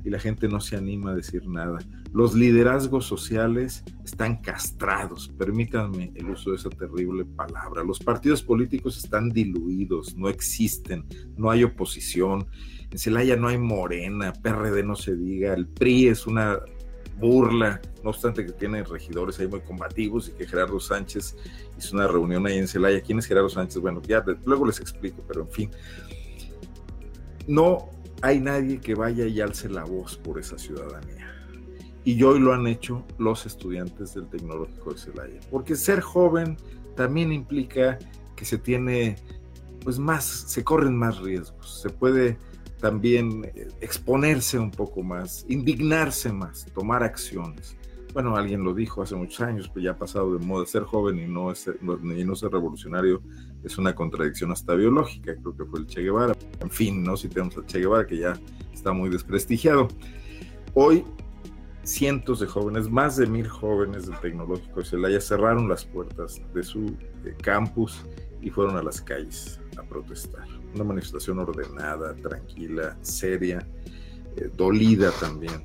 y 0.07 0.11
la 0.11 0.21
gente 0.21 0.47
no 0.47 0.61
se 0.61 0.77
anima 0.77 1.11
a 1.11 1.15
decir 1.17 1.49
nada. 1.49 1.79
Los 2.13 2.37
liderazgos 2.37 3.05
sociales 3.07 3.83
están 4.05 4.37
castrados, 4.37 5.29
permítanme 5.37 6.13
el 6.15 6.31
uso 6.31 6.51
de 6.51 6.57
esa 6.57 6.71
terrible 6.71 7.25
palabra. 7.25 7.83
Los 7.83 7.99
partidos 7.99 8.41
políticos 8.41 8.97
están 8.97 9.31
diluidos, 9.31 10.17
no 10.17 10.29
existen, 10.29 11.05
no 11.37 11.51
hay 11.51 11.65
oposición. 11.65 12.47
En 12.89 12.99
Celaya 12.99 13.35
no 13.35 13.49
hay 13.49 13.59
morena, 13.59 14.33
PRD 14.33 14.85
no 14.85 14.95
se 14.95 15.17
diga, 15.17 15.53
el 15.55 15.67
PRI 15.67 16.07
es 16.07 16.29
una 16.29 16.61
burla, 17.19 17.81
no 18.05 18.11
obstante 18.11 18.47
que 18.47 18.53
tiene 18.53 18.85
regidores 18.85 19.41
ahí 19.41 19.49
muy 19.49 19.61
combativos 19.61 20.29
y 20.29 20.33
que 20.33 20.47
Gerardo 20.47 20.79
Sánchez 20.79 21.35
hizo 21.77 21.97
una 21.97 22.07
reunión 22.07 22.47
ahí 22.47 22.59
en 22.59 22.69
Celaya. 22.69 23.01
¿Quién 23.01 23.19
es 23.19 23.27
Gerardo 23.27 23.49
Sánchez? 23.49 23.83
Bueno, 23.83 24.01
ya 24.07 24.25
luego 24.45 24.67
les 24.67 24.79
explico, 24.79 25.25
pero 25.27 25.41
en 25.41 25.51
fin. 25.51 25.71
No 27.49 27.96
hay 28.23 28.41
nadie 28.41 28.81
que 28.81 28.95
vaya 28.95 29.27
y 29.27 29.41
alce 29.41 29.69
la 29.69 29.85
voz 29.85 30.17
por 30.17 30.39
esa 30.39 30.59
ciudadanía. 30.59 31.33
Y 32.05 32.23
hoy 32.23 32.39
lo 32.39 32.53
han 32.53 32.67
hecho 32.67 33.05
los 33.19 33.47
estudiantes 33.47 34.15
del 34.15 34.29
Tecnológico 34.29 34.93
de 34.93 34.99
Celaya. 34.99 35.41
Porque 35.51 35.75
ser 35.75 36.01
joven 36.01 36.57
también 36.95 37.33
implica 37.33 37.99
que 38.37 38.45
se 38.45 38.59
tiene, 38.59 39.17
pues 39.83 39.99
más, 39.99 40.25
se 40.25 40.63
corren 40.63 40.97
más 40.97 41.19
riesgos. 41.19 41.81
Se 41.83 41.91
puede 41.91 42.39
también 42.81 43.51
eh, 43.55 43.69
exponerse 43.81 44.59
un 44.59 44.71
poco 44.71 45.03
más, 45.03 45.45
indignarse 45.49 46.33
más, 46.33 46.67
tomar 46.75 47.03
acciones. 47.03 47.77
Bueno, 48.17 48.35
alguien 48.35 48.65
lo 48.65 48.73
dijo 48.73 49.03
hace 49.03 49.15
muchos 49.15 49.43
años, 49.43 49.69
pues 49.69 49.85
ya 49.85 49.91
ha 49.91 49.99
pasado 49.99 50.39
de 50.39 50.43
moda 50.43 50.65
ser 50.65 50.85
joven 50.85 51.19
y 51.19 51.27
no, 51.27 51.55
ser, 51.55 51.79
y 51.83 52.25
no 52.25 52.35
ser 52.35 52.51
revolucionario 52.51 53.21
es 53.63 53.77
una 53.77 53.95
contradicción 53.95 54.51
hasta 54.53 54.75
biológica, 54.75 55.37
creo 55.37 55.55
que 55.55 55.67
fue 55.67 55.81
el 55.81 55.87
Che 55.87 56.01
Guevara. 56.01 56.35
En 56.61 56.71
fin, 56.71 57.05
¿no? 57.05 57.19
Si 57.19 57.29
tenemos 57.29 57.59
al 57.59 57.67
Che 57.67 57.79
Guevara, 57.79 58.07
que 58.07 58.17
ya 58.17 58.33
está 58.73 58.95
muy 58.95 59.11
desprestigiado. 59.11 59.89
Hoy, 60.73 61.05
cientos 61.83 62.41
de 62.41 62.47
jóvenes, 62.47 62.89
más 62.89 63.19
de 63.19 63.27
mil 63.27 63.47
jóvenes 63.49 64.07
del 64.07 64.19
Tecnológico 64.21 64.81
de 64.81 64.87
Celaya 64.87 65.21
cerraron 65.21 65.69
las 65.69 65.85
puertas 65.85 66.41
de 66.55 66.63
su 66.63 66.97
eh, 67.27 67.37
campus 67.43 68.03
y 68.41 68.49
fueron 68.49 68.79
a 68.79 68.83
las 68.83 69.03
calles 69.03 69.61
a 69.77 69.83
protestar. 69.83 70.49
Una 70.75 70.85
manifestación 70.85 71.39
ordenada, 71.39 72.15
tranquila, 72.15 72.97
seria, 73.03 73.59
eh, 74.37 74.51
dolida 74.57 75.11
también. 75.13 75.63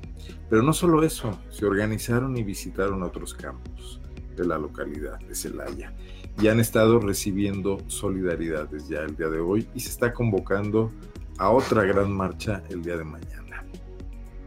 Pero 0.48 0.62
no 0.62 0.72
solo 0.72 1.02
eso, 1.02 1.38
se 1.50 1.64
organizaron 1.64 2.36
y 2.36 2.42
visitaron 2.42 3.02
otros 3.02 3.34
campos 3.34 4.00
de 4.36 4.46
la 4.46 4.58
localidad 4.58 5.18
de 5.20 5.34
Celaya 5.34 5.94
y 6.40 6.48
han 6.48 6.60
estado 6.60 6.98
recibiendo 6.98 7.78
solidaridades 7.88 8.88
ya 8.88 9.00
el 9.00 9.16
día 9.16 9.28
de 9.28 9.40
hoy 9.40 9.68
y 9.74 9.80
se 9.80 9.90
está 9.90 10.12
convocando 10.12 10.90
a 11.38 11.50
otra 11.50 11.84
gran 11.84 12.12
marcha 12.12 12.62
el 12.70 12.82
día 12.82 12.96
de 12.96 13.04
mañana. 13.04 13.64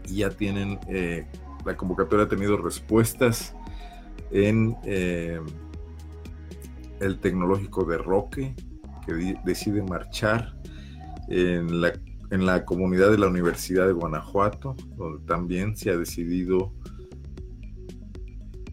Y 0.09 0.17
ya 0.17 0.29
tienen, 0.29 0.79
eh, 0.87 1.25
la 1.65 1.75
convocatoria 1.75 2.25
ha 2.25 2.29
tenido 2.29 2.57
respuestas 2.57 3.55
en 4.31 4.75
eh, 4.83 5.39
el 6.99 7.19
tecnológico 7.19 7.83
de 7.85 7.97
Roque, 7.97 8.55
que 9.05 9.37
decide 9.45 9.83
marchar 9.83 10.55
en 11.29 11.81
la, 11.81 11.93
en 12.35 12.45
la 12.45 12.65
comunidad 12.65 13.09
de 13.09 13.17
la 13.17 13.27
Universidad 13.27 13.87
de 13.87 13.93
Guanajuato, 13.93 14.75
donde 14.97 15.25
también 15.25 15.75
se 15.75 15.89
ha 15.89 15.97
decidido 15.97 16.73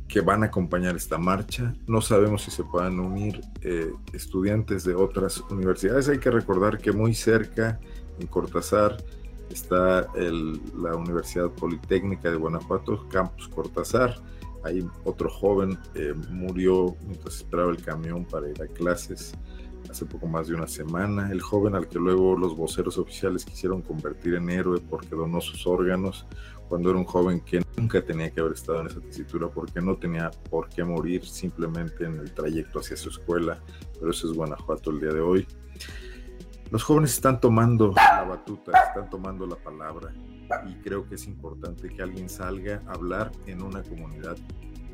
que 0.08 0.20
van 0.20 0.42
a 0.42 0.46
acompañar 0.46 0.94
esta 0.94 1.16
marcha. 1.16 1.74
No 1.86 2.02
sabemos 2.02 2.42
si 2.42 2.50
se 2.50 2.64
puedan 2.64 3.00
unir 3.00 3.40
eh, 3.62 3.90
estudiantes 4.12 4.84
de 4.84 4.94
otras 4.94 5.40
universidades. 5.50 6.08
Hay 6.08 6.18
que 6.18 6.30
recordar 6.30 6.76
que 6.76 6.92
muy 6.92 7.14
cerca, 7.14 7.80
en 8.18 8.26
Cortázar, 8.26 9.02
está 9.48 10.06
la 10.14 10.96
Universidad 10.96 11.50
Politécnica 11.50 12.30
de 12.30 12.36
Guanajuato, 12.36 13.08
Campus 13.08 13.48
Cortázar. 13.48 14.16
Ahí 14.64 14.86
otro 15.04 15.30
joven 15.30 15.78
eh, 15.94 16.14
murió 16.30 16.94
mientras 17.06 17.36
esperaba 17.36 17.70
el 17.70 17.82
camión 17.82 18.24
para 18.24 18.50
ir 18.50 18.60
a 18.62 18.66
clases 18.66 19.32
hace 19.92 20.06
poco 20.06 20.26
más 20.26 20.48
de 20.48 20.54
una 20.54 20.66
semana. 20.66 21.30
El 21.30 21.40
joven 21.40 21.74
al 21.74 21.88
que 21.88 21.98
luego 21.98 22.36
los 22.36 22.56
voceros 22.56 22.98
oficiales 22.98 23.44
quisieron 23.44 23.82
convertir 23.82 24.34
en 24.34 24.50
héroe 24.50 24.80
porque 24.80 25.14
donó 25.14 25.40
sus 25.40 25.66
órganos 25.66 26.26
cuando 26.68 26.90
era 26.90 26.98
un 26.98 27.04
joven 27.04 27.40
que 27.40 27.62
nunca 27.76 28.02
tenía 28.02 28.30
que 28.30 28.40
haber 28.40 28.54
estado 28.54 28.80
en 28.80 28.86
esa 28.86 29.00
tesitura 29.00 29.48
porque 29.48 29.80
no 29.80 29.96
tenía 29.96 30.30
por 30.50 30.68
qué 30.70 30.82
morir 30.82 31.24
simplemente 31.26 32.06
en 32.06 32.14
el 32.14 32.32
trayecto 32.32 32.80
hacia 32.80 32.96
su 32.96 33.10
escuela, 33.10 33.60
pero 33.98 34.10
eso 34.10 34.30
es 34.30 34.36
Guanajuato 34.36 34.90
el 34.90 35.00
día 35.00 35.12
de 35.12 35.20
hoy. 35.20 35.46
Los 36.70 36.82
jóvenes 36.82 37.12
están 37.12 37.38
tomando 37.38 37.92
la 37.94 38.24
batuta, 38.24 38.72
están 38.88 39.10
tomando 39.10 39.46
la 39.46 39.56
palabra 39.56 40.14
y 40.66 40.74
creo 40.76 41.06
que 41.06 41.16
es 41.16 41.26
importante 41.26 41.88
que 41.88 42.02
alguien 42.02 42.30
salga 42.30 42.82
a 42.86 42.92
hablar 42.92 43.30
en 43.46 43.62
una 43.62 43.82
comunidad 43.82 44.38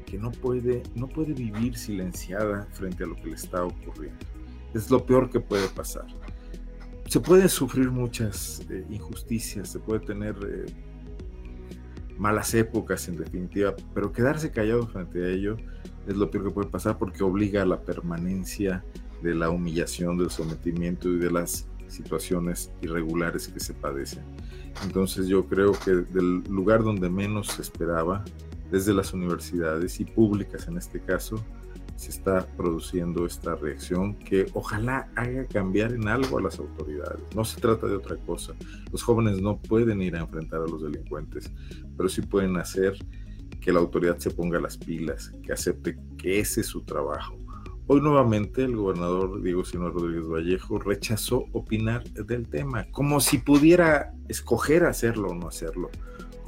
que 0.04 0.18
no 0.18 0.32
puede, 0.32 0.82
no 0.96 1.06
puede 1.06 1.34
vivir 1.34 1.76
silenciada 1.76 2.66
frente 2.72 3.04
a 3.04 3.06
lo 3.06 3.14
que 3.14 3.26
le 3.26 3.34
está 3.34 3.64
ocurriendo. 3.64 4.37
Es 4.74 4.90
lo 4.90 5.04
peor 5.04 5.30
que 5.30 5.40
puede 5.40 5.68
pasar. 5.68 6.06
Se 7.06 7.20
puede 7.20 7.48
sufrir 7.48 7.90
muchas 7.90 8.60
eh, 8.68 8.84
injusticias, 8.90 9.70
se 9.70 9.78
puede 9.78 10.00
tener 10.00 10.36
eh, 10.46 10.66
malas 12.18 12.52
épocas 12.54 13.08
en 13.08 13.16
definitiva, 13.16 13.74
pero 13.94 14.12
quedarse 14.12 14.50
callado 14.50 14.86
frente 14.86 15.24
a 15.24 15.28
ello 15.28 15.56
es 16.06 16.16
lo 16.16 16.30
peor 16.30 16.44
que 16.44 16.50
puede 16.50 16.68
pasar 16.68 16.98
porque 16.98 17.22
obliga 17.22 17.62
a 17.62 17.66
la 17.66 17.80
permanencia 17.80 18.84
de 19.22 19.34
la 19.34 19.50
humillación, 19.50 20.18
del 20.18 20.30
sometimiento 20.30 21.08
y 21.08 21.18
de 21.18 21.30
las 21.30 21.66
situaciones 21.86 22.70
irregulares 22.82 23.48
que 23.48 23.60
se 23.60 23.74
padecen. 23.74 24.24
Entonces 24.84 25.26
yo 25.28 25.46
creo 25.46 25.72
que 25.72 25.92
del 25.92 26.42
lugar 26.44 26.82
donde 26.82 27.08
menos 27.08 27.48
se 27.48 27.62
esperaba, 27.62 28.24
desde 28.70 28.92
las 28.92 29.12
universidades 29.12 29.98
y 30.00 30.04
públicas 30.04 30.68
en 30.68 30.76
este 30.76 31.00
caso, 31.00 31.42
se 31.98 32.10
está 32.10 32.46
produciendo 32.56 33.26
esta 33.26 33.56
reacción 33.56 34.14
que 34.14 34.46
ojalá 34.54 35.10
haga 35.16 35.44
cambiar 35.46 35.92
en 35.92 36.06
algo 36.06 36.38
a 36.38 36.42
las 36.42 36.60
autoridades. 36.60 37.20
No 37.34 37.44
se 37.44 37.60
trata 37.60 37.88
de 37.88 37.96
otra 37.96 38.16
cosa. 38.18 38.54
Los 38.92 39.02
jóvenes 39.02 39.42
no 39.42 39.58
pueden 39.58 40.00
ir 40.00 40.14
a 40.14 40.20
enfrentar 40.20 40.62
a 40.62 40.66
los 40.68 40.80
delincuentes, 40.80 41.50
pero 41.96 42.08
sí 42.08 42.22
pueden 42.22 42.56
hacer 42.56 42.96
que 43.60 43.72
la 43.72 43.80
autoridad 43.80 44.16
se 44.18 44.30
ponga 44.30 44.60
las 44.60 44.78
pilas, 44.78 45.34
que 45.42 45.52
acepte 45.52 45.98
que 46.16 46.38
ese 46.38 46.60
es 46.60 46.68
su 46.68 46.82
trabajo. 46.82 47.36
Hoy 47.88 48.00
nuevamente 48.00 48.62
el 48.62 48.76
gobernador 48.76 49.42
Diego 49.42 49.64
Sino 49.64 49.90
Rodríguez 49.90 50.28
Vallejo 50.28 50.78
rechazó 50.78 51.46
opinar 51.50 52.04
del 52.12 52.46
tema, 52.46 52.86
como 52.92 53.18
si 53.18 53.38
pudiera 53.38 54.14
escoger 54.28 54.84
hacerlo 54.84 55.30
o 55.30 55.34
no 55.34 55.48
hacerlo, 55.48 55.90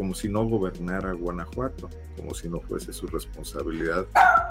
como 0.01 0.15
si 0.15 0.31
no 0.31 0.47
gobernara 0.47 1.13
Guanajuato, 1.13 1.91
como 2.17 2.33
si 2.33 2.49
no 2.49 2.59
fuese 2.63 2.91
su 2.91 3.07
responsabilidad 3.07 4.07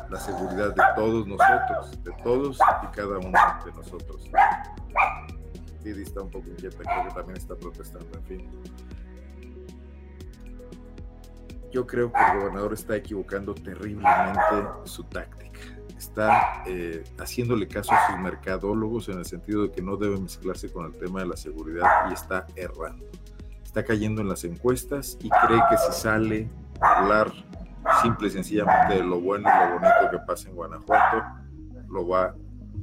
la 0.08 0.20
seguridad 0.20 0.76
de 0.76 0.84
todos 0.95 1.26
nosotros, 1.26 2.04
de 2.04 2.12
todos 2.24 2.60
y 2.84 2.88
cada 2.95 3.18
uno 3.18 3.32
de 3.66 3.72
nosotros. 3.72 4.30
Didi 5.84 6.04
está 6.04 6.22
un 6.22 6.30
poco 6.30 6.50
inquieta, 6.50 6.78
creo 6.78 7.08
que 7.08 7.14
también 7.16 7.38
está 7.38 7.56
protestando, 7.56 8.08
en 8.20 8.24
fin. 8.26 8.50
Yo 11.72 11.88
creo 11.88 12.14
que 12.14 12.20
el 12.32 12.39
gobernador 12.41 12.74
está 12.74 12.97
equivocando 12.97 13.56
terriblemente 13.56 14.68
su 14.84 15.04
táctica 15.06 15.50
está 15.97 16.64
eh, 16.68 17.04
haciéndole 17.18 17.68
caso 17.68 17.91
a 17.91 18.12
sus 18.12 18.20
mercadólogos 18.20 19.10
en 19.10 19.18
el 19.18 19.26
sentido 19.26 19.64
de 19.64 19.72
que 19.72 19.82
no 19.82 19.97
debe 19.97 20.18
mezclarse 20.20 20.72
con 20.72 20.86
el 20.86 20.97
tema 20.97 21.22
de 21.22 21.28
la 21.28 21.36
seguridad 21.36 22.10
y 22.10 22.14
está 22.14 22.45
errando. 22.56 23.06
Está 23.70 23.86
cayendo 23.86 24.22
en 24.22 24.28
las 24.28 24.44
encuestas 24.46 25.16
y 25.22 25.30
cree 25.30 25.62
que 25.70 25.78
si 25.78 26.02
sale 26.02 26.50
a 26.82 27.02
hablar 27.02 27.32
simple 28.02 28.28
y 28.28 28.32
sencillamente 28.32 28.96
de 28.96 29.04
lo 29.04 29.22
bueno 29.22 29.48
y 29.48 29.68
lo 29.68 29.74
bonito 29.76 30.10
que 30.10 30.18
pasa 30.26 30.50
en 30.50 30.56
Guanajuato, 30.56 31.24
lo 31.88 32.08
va... 32.08 32.34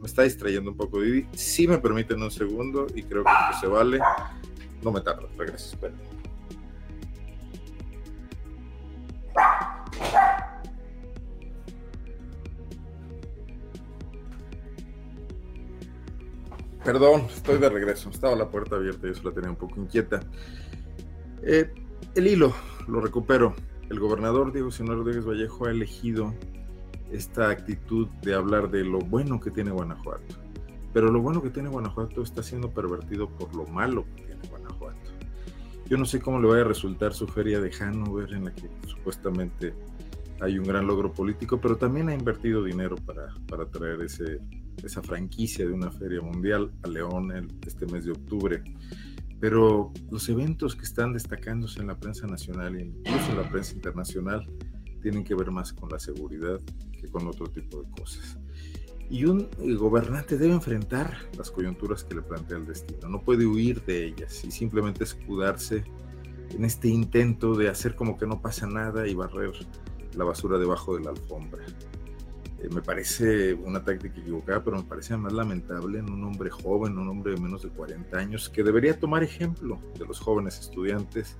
Me 0.00 0.06
está 0.06 0.22
distrayendo 0.22 0.70
un 0.70 0.76
poco 0.76 1.00
Didi. 1.00 1.26
Si 1.32 1.66
me 1.66 1.78
permiten 1.78 2.22
un 2.22 2.30
segundo 2.30 2.86
y 2.94 3.02
creo 3.02 3.24
que 3.24 3.30
se 3.60 3.66
vale. 3.66 3.98
No 4.80 4.92
me 4.92 5.00
tardo, 5.00 5.28
regreso. 5.36 5.76
Perdón, 16.84 17.26
estoy 17.34 17.58
de 17.58 17.68
regreso. 17.68 18.08
Estaba 18.08 18.36
la 18.36 18.48
puerta 18.48 18.76
abierta 18.76 19.08
y 19.08 19.10
eso 19.10 19.28
la 19.28 19.34
tenía 19.34 19.50
un 19.50 19.56
poco 19.56 19.80
inquieta. 19.80 20.20
Eh, 21.48 21.72
el 22.16 22.26
hilo, 22.26 22.52
lo 22.88 23.00
recupero. 23.00 23.54
El 23.88 24.00
gobernador 24.00 24.52
Diego 24.52 24.72
Sinaloa 24.72 25.04
Rodríguez 25.04 25.24
Vallejo 25.24 25.66
ha 25.66 25.70
elegido 25.70 26.34
esta 27.12 27.50
actitud 27.50 28.08
de 28.22 28.34
hablar 28.34 28.68
de 28.68 28.82
lo 28.82 28.98
bueno 28.98 29.38
que 29.38 29.52
tiene 29.52 29.70
Guanajuato. 29.70 30.34
Pero 30.92 31.12
lo 31.12 31.22
bueno 31.22 31.40
que 31.40 31.50
tiene 31.50 31.68
Guanajuato 31.68 32.22
está 32.22 32.42
siendo 32.42 32.72
pervertido 32.72 33.28
por 33.28 33.54
lo 33.54 33.64
malo 33.66 34.04
que 34.16 34.22
tiene 34.22 34.40
Guanajuato. 34.48 34.98
Yo 35.88 35.96
no 35.96 36.04
sé 36.04 36.20
cómo 36.20 36.40
le 36.40 36.48
vaya 36.48 36.62
a 36.62 36.66
resultar 36.66 37.14
su 37.14 37.28
feria 37.28 37.60
de 37.60 37.70
Hanover, 37.78 38.32
en 38.32 38.46
la 38.46 38.52
que 38.52 38.68
supuestamente 38.84 39.72
hay 40.40 40.58
un 40.58 40.64
gran 40.64 40.88
logro 40.88 41.12
político, 41.12 41.60
pero 41.60 41.76
también 41.76 42.08
ha 42.08 42.14
invertido 42.14 42.64
dinero 42.64 42.96
para, 42.96 43.32
para 43.46 43.66
traer 43.66 44.02
ese, 44.02 44.40
esa 44.82 45.00
franquicia 45.00 45.64
de 45.64 45.72
una 45.72 45.92
feria 45.92 46.20
mundial 46.20 46.72
a 46.82 46.88
León 46.88 47.30
este 47.64 47.86
mes 47.86 48.04
de 48.04 48.10
octubre. 48.10 48.64
Pero 49.40 49.92
los 50.10 50.28
eventos 50.28 50.74
que 50.74 50.84
están 50.84 51.12
destacándose 51.12 51.80
en 51.80 51.88
la 51.88 51.98
prensa 51.98 52.26
nacional 52.26 52.76
e 52.76 52.84
incluso 52.86 53.30
en 53.30 53.36
la 53.36 53.50
prensa 53.50 53.74
internacional 53.74 54.46
tienen 55.02 55.24
que 55.24 55.34
ver 55.34 55.50
más 55.50 55.72
con 55.72 55.90
la 55.90 55.98
seguridad 55.98 56.60
que 56.98 57.08
con 57.08 57.26
otro 57.26 57.46
tipo 57.46 57.82
de 57.82 57.90
cosas. 57.90 58.38
Y 59.08 59.24
un 59.24 59.48
eh, 59.60 59.74
gobernante 59.74 60.36
debe 60.36 60.54
enfrentar 60.54 61.16
las 61.36 61.50
coyunturas 61.50 62.02
que 62.02 62.16
le 62.16 62.22
plantea 62.22 62.58
el 62.58 62.66
destino, 62.66 63.08
no 63.08 63.22
puede 63.22 63.46
huir 63.46 63.84
de 63.84 64.06
ellas 64.06 64.44
y 64.44 64.50
simplemente 64.50 65.04
escudarse 65.04 65.84
en 66.50 66.64
este 66.64 66.88
intento 66.88 67.54
de 67.54 67.68
hacer 67.68 67.94
como 67.94 68.16
que 68.16 68.26
no 68.26 68.40
pasa 68.40 68.66
nada 68.66 69.06
y 69.06 69.14
barrer 69.14 69.52
la 70.14 70.24
basura 70.24 70.58
debajo 70.58 70.96
de 70.96 71.04
la 71.04 71.10
alfombra. 71.10 71.64
Eh, 72.58 72.68
me 72.72 72.80
parece 72.80 73.54
una 73.54 73.84
táctica 73.84 74.18
equivocada, 74.18 74.64
pero 74.64 74.76
me 74.78 74.84
parece 74.84 75.16
más 75.16 75.32
lamentable 75.32 75.98
en 75.98 76.10
un 76.10 76.24
hombre 76.24 76.50
joven, 76.50 76.98
un 76.98 77.08
hombre 77.08 77.34
de 77.34 77.40
menos 77.40 77.62
de 77.62 77.68
40 77.68 78.16
años, 78.16 78.48
que 78.48 78.62
debería 78.62 78.98
tomar 78.98 79.22
ejemplo 79.22 79.78
de 79.98 80.06
los 80.06 80.20
jóvenes 80.20 80.58
estudiantes 80.58 81.36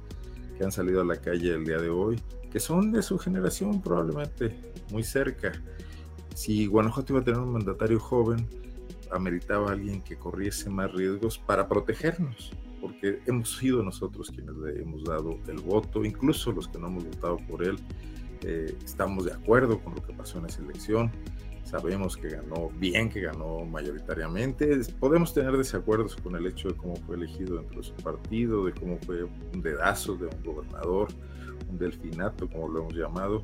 que 0.56 0.64
han 0.64 0.72
salido 0.72 1.00
a 1.00 1.04
la 1.04 1.16
calle 1.16 1.54
el 1.54 1.64
día 1.64 1.78
de 1.78 1.90
hoy, 1.90 2.20
que 2.50 2.60
son 2.60 2.92
de 2.92 3.02
su 3.02 3.18
generación 3.18 3.82
probablemente 3.82 4.72
muy 4.90 5.02
cerca. 5.02 5.52
Si 6.34 6.66
Guanajuato 6.66 7.14
iba 7.14 7.20
a 7.20 7.24
tener 7.24 7.40
un 7.40 7.52
mandatario 7.52 7.98
joven, 7.98 8.46
ameritaba 9.10 9.70
a 9.70 9.72
alguien 9.72 10.02
que 10.02 10.16
corriese 10.16 10.68
más 10.68 10.92
riesgos 10.92 11.38
para 11.38 11.68
protegernos, 11.68 12.52
porque 12.80 13.20
hemos 13.26 13.56
sido 13.56 13.82
nosotros 13.82 14.30
quienes 14.30 14.56
le 14.56 14.82
hemos 14.82 15.04
dado 15.04 15.38
el 15.48 15.58
voto, 15.60 16.04
incluso 16.04 16.52
los 16.52 16.68
que 16.68 16.78
no 16.78 16.88
hemos 16.88 17.04
votado 17.04 17.38
por 17.48 17.62
él, 17.62 17.76
eh, 18.42 18.76
estamos 18.84 19.24
de 19.24 19.32
acuerdo 19.32 19.80
con 19.80 19.94
lo 19.94 20.02
que 20.02 20.12
pasó 20.12 20.38
en 20.38 20.46
esa 20.46 20.62
elección. 20.62 21.10
Sabemos 21.64 22.16
que 22.16 22.28
ganó 22.28 22.70
bien, 22.78 23.08
que 23.08 23.20
ganó 23.22 23.64
mayoritariamente. 23.64 24.78
Podemos 25.00 25.34
tener 25.34 25.56
desacuerdos 25.56 26.14
con 26.16 26.36
el 26.36 26.46
hecho 26.46 26.68
de 26.68 26.76
cómo 26.76 26.94
fue 26.96 27.16
elegido 27.16 27.56
dentro 27.56 27.80
de 27.80 27.86
su 27.86 27.94
partido, 27.94 28.64
de 28.64 28.72
cómo 28.72 28.98
fue 28.98 29.24
un 29.24 29.62
dedazo 29.62 30.14
de 30.14 30.26
un 30.26 30.44
gobernador, 30.44 31.08
un 31.68 31.78
delfinato, 31.78 32.48
como 32.48 32.68
lo 32.68 32.80
hemos 32.80 32.94
llamado, 32.94 33.42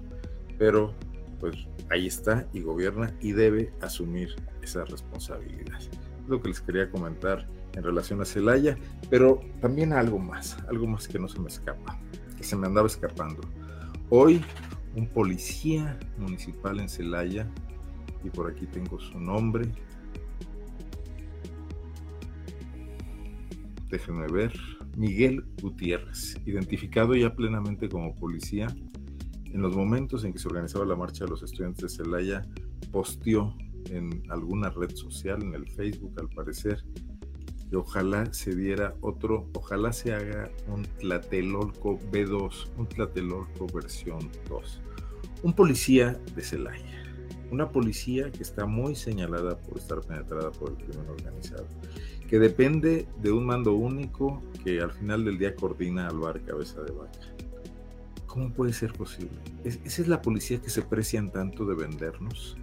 pero 0.57 0.95
pues 1.40 1.66
ahí 1.90 2.07
está 2.07 2.47
y 2.53 2.61
gobierna 2.61 3.12
y 3.20 3.32
debe 3.32 3.72
asumir 3.80 4.36
esa 4.62 4.84
responsabilidad. 4.84 5.80
Es 5.80 6.28
lo 6.28 6.40
que 6.40 6.51
les 6.51 6.61
quería 6.61 6.88
comentar 6.88 7.49
en 7.74 7.82
relación 7.82 8.20
a 8.20 8.24
Celaya, 8.24 8.78
pero 9.11 9.40
también 9.61 9.93
algo 9.93 10.20
más, 10.20 10.57
algo 10.68 10.86
más 10.86 11.09
que 11.09 11.18
no 11.18 11.26
se 11.26 11.40
me 11.40 11.49
escapa, 11.49 11.99
que 12.36 12.45
se 12.45 12.55
me 12.55 12.68
andaba 12.68 12.86
escapando. 12.86 13.40
Hoy 14.09 14.45
un 14.95 15.07
policía 15.07 15.99
municipal 16.18 16.80
en 16.80 16.88
Celaya, 16.88 17.51
y 18.24 18.30
por 18.30 18.51
aquí 18.51 18.66
tengo 18.66 19.01
su 19.01 19.18
nombre. 19.18 19.70
Déjenme 23.90 24.26
ver. 24.28 24.53
Miguel 24.97 25.45
Gutiérrez, 25.61 26.36
identificado 26.45 27.14
ya 27.14 27.34
plenamente 27.34 27.88
como 27.88 28.14
policía, 28.14 28.66
en 29.45 29.62
los 29.62 29.74
momentos 29.74 30.24
en 30.24 30.32
que 30.32 30.38
se 30.38 30.49
organizaba 30.49 30.84
la 30.84 30.97
marcha 30.97 31.24
de 31.24 31.30
los 31.30 31.43
estudiantes 31.43 31.82
de 31.82 32.05
Celaya, 32.05 32.43
posteó 32.90 33.57
en 33.90 34.22
alguna 34.30 34.70
red 34.70 34.95
social, 34.95 35.43
en 35.43 35.55
el 35.55 35.68
Facebook 35.70 36.14
al 36.18 36.28
parecer, 36.28 36.84
que 37.73 37.79
ojalá 37.79 38.31
se 38.35 38.55
diera 38.55 38.95
otro, 39.01 39.49
ojalá 39.55 39.95
se 39.95 40.12
haga 40.12 40.51
un 40.66 40.83
Tlatelolco 40.83 41.99
B2, 42.11 42.68
un 42.77 42.87
Tlatelolco 42.87 43.66
versión 43.73 44.31
2. 44.51 44.83
Un 45.43 45.55
policía 45.55 46.20
de 46.37 46.43
Celaya, 46.43 47.03
una 47.51 47.73
policía 47.73 48.31
que 48.31 48.43
está 48.43 48.66
muy 48.66 48.95
señalada 48.95 49.57
por 49.57 49.79
estar 49.79 50.03
penetrada 50.03 50.51
por 50.51 50.73
el 50.73 50.77
crimen 50.85 51.09
organizado, 51.09 51.66
que 52.29 52.39
depende 52.39 53.09
de 53.23 53.33
un 53.33 53.47
mando 53.47 53.73
único 53.73 54.43
que 54.62 54.83
al 54.83 54.93
final 54.93 55.25
del 55.25 55.39
día 55.39 55.57
coordina 55.57 56.09
al 56.09 56.18
bar 56.18 56.43
cabeza 56.43 56.83
de 56.83 56.93
vaca. 56.93 57.35
¿Cómo 58.27 58.53
puede 58.53 58.75
ser 58.75 58.93
posible? 58.93 59.39
¿Esa 59.64 60.03
es 60.03 60.09
la 60.09 60.20
policía 60.20 60.61
que 60.61 60.68
se 60.68 60.83
precian 60.83 61.33
tanto 61.33 61.64
de 61.64 61.75
vendernos? 61.75 62.59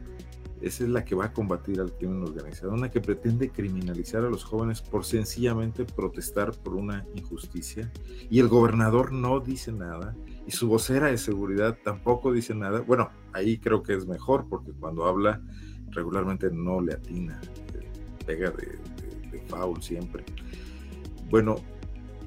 Esa 0.61 0.83
es 0.83 0.89
la 0.89 1.05
que 1.05 1.15
va 1.15 1.25
a 1.25 1.33
combatir 1.33 1.79
al 1.79 1.93
crimen 1.93 2.21
organizado, 2.23 2.73
una 2.73 2.91
que 2.91 2.99
pretende 2.99 3.49
criminalizar 3.49 4.25
a 4.25 4.29
los 4.29 4.43
jóvenes 4.43 4.81
por 4.81 5.05
sencillamente 5.05 5.85
protestar 5.85 6.51
por 6.51 6.75
una 6.75 7.05
injusticia. 7.15 7.91
Y 8.29 8.39
el 8.39 8.49
gobernador 8.49 9.13
no 9.13 9.39
dice 9.39 9.71
nada, 9.71 10.15
y 10.45 10.51
su 10.51 10.67
vocera 10.67 11.07
de 11.07 11.17
seguridad 11.17 11.77
tampoco 11.83 12.33
dice 12.33 12.53
nada. 12.53 12.81
Bueno, 12.81 13.09
ahí 13.31 13.57
creo 13.57 13.83
que 13.83 13.93
es 13.93 14.05
mejor, 14.05 14.47
porque 14.49 14.71
cuando 14.73 15.05
habla 15.05 15.41
regularmente 15.91 16.51
no 16.51 16.81
le 16.81 16.93
atina, 16.93 17.39
pega 18.25 18.51
de, 18.51 18.67
de, 18.67 19.29
de 19.31 19.41
foul 19.47 19.81
siempre. 19.81 20.25
Bueno, 21.29 21.55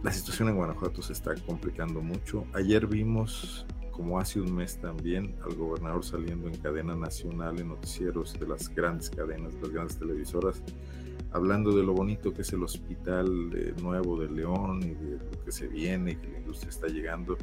la 0.03 0.13
situación 0.13 0.49
en 0.49 0.57
Guanajuato 0.57 1.03
se 1.03 1.13
está 1.13 1.35
complicando 1.47 2.01
mucho. 2.01 2.45
Ayer 2.55 2.87
vimos 2.87 3.67
como 4.03 4.19
hace 4.19 4.41
un 4.41 4.53
mes 4.53 4.79
también, 4.79 5.37
al 5.45 5.55
gobernador 5.55 6.05
saliendo 6.05 6.49
en 6.49 6.57
cadena 6.57 6.97
nacional, 6.97 7.61
en 7.61 7.69
noticieros 7.69 8.33
de 8.33 8.49
las 8.49 8.69
grandes 8.69 9.09
cadenas, 9.09 9.55
de 9.55 9.61
las 9.61 9.71
grandes 9.71 9.97
televisoras, 9.97 10.61
hablando 11.31 11.71
de 11.71 11.85
lo 11.85 11.93
bonito 11.93 12.35
que 12.35 12.43
es 12.43 12.53
el 12.53 12.65
hospital 12.65 13.77
nuevo 13.81 14.19
de 14.19 14.29
León 14.29 14.83
y 14.83 14.95
de 14.95 15.19
lo 15.19 15.45
que 15.45 15.53
se 15.53 15.69
viene 15.69 16.11
y 16.11 16.17
que 16.17 16.33
la 16.33 16.39
industria 16.39 16.71
está 16.71 16.89
llegando, 16.89 17.37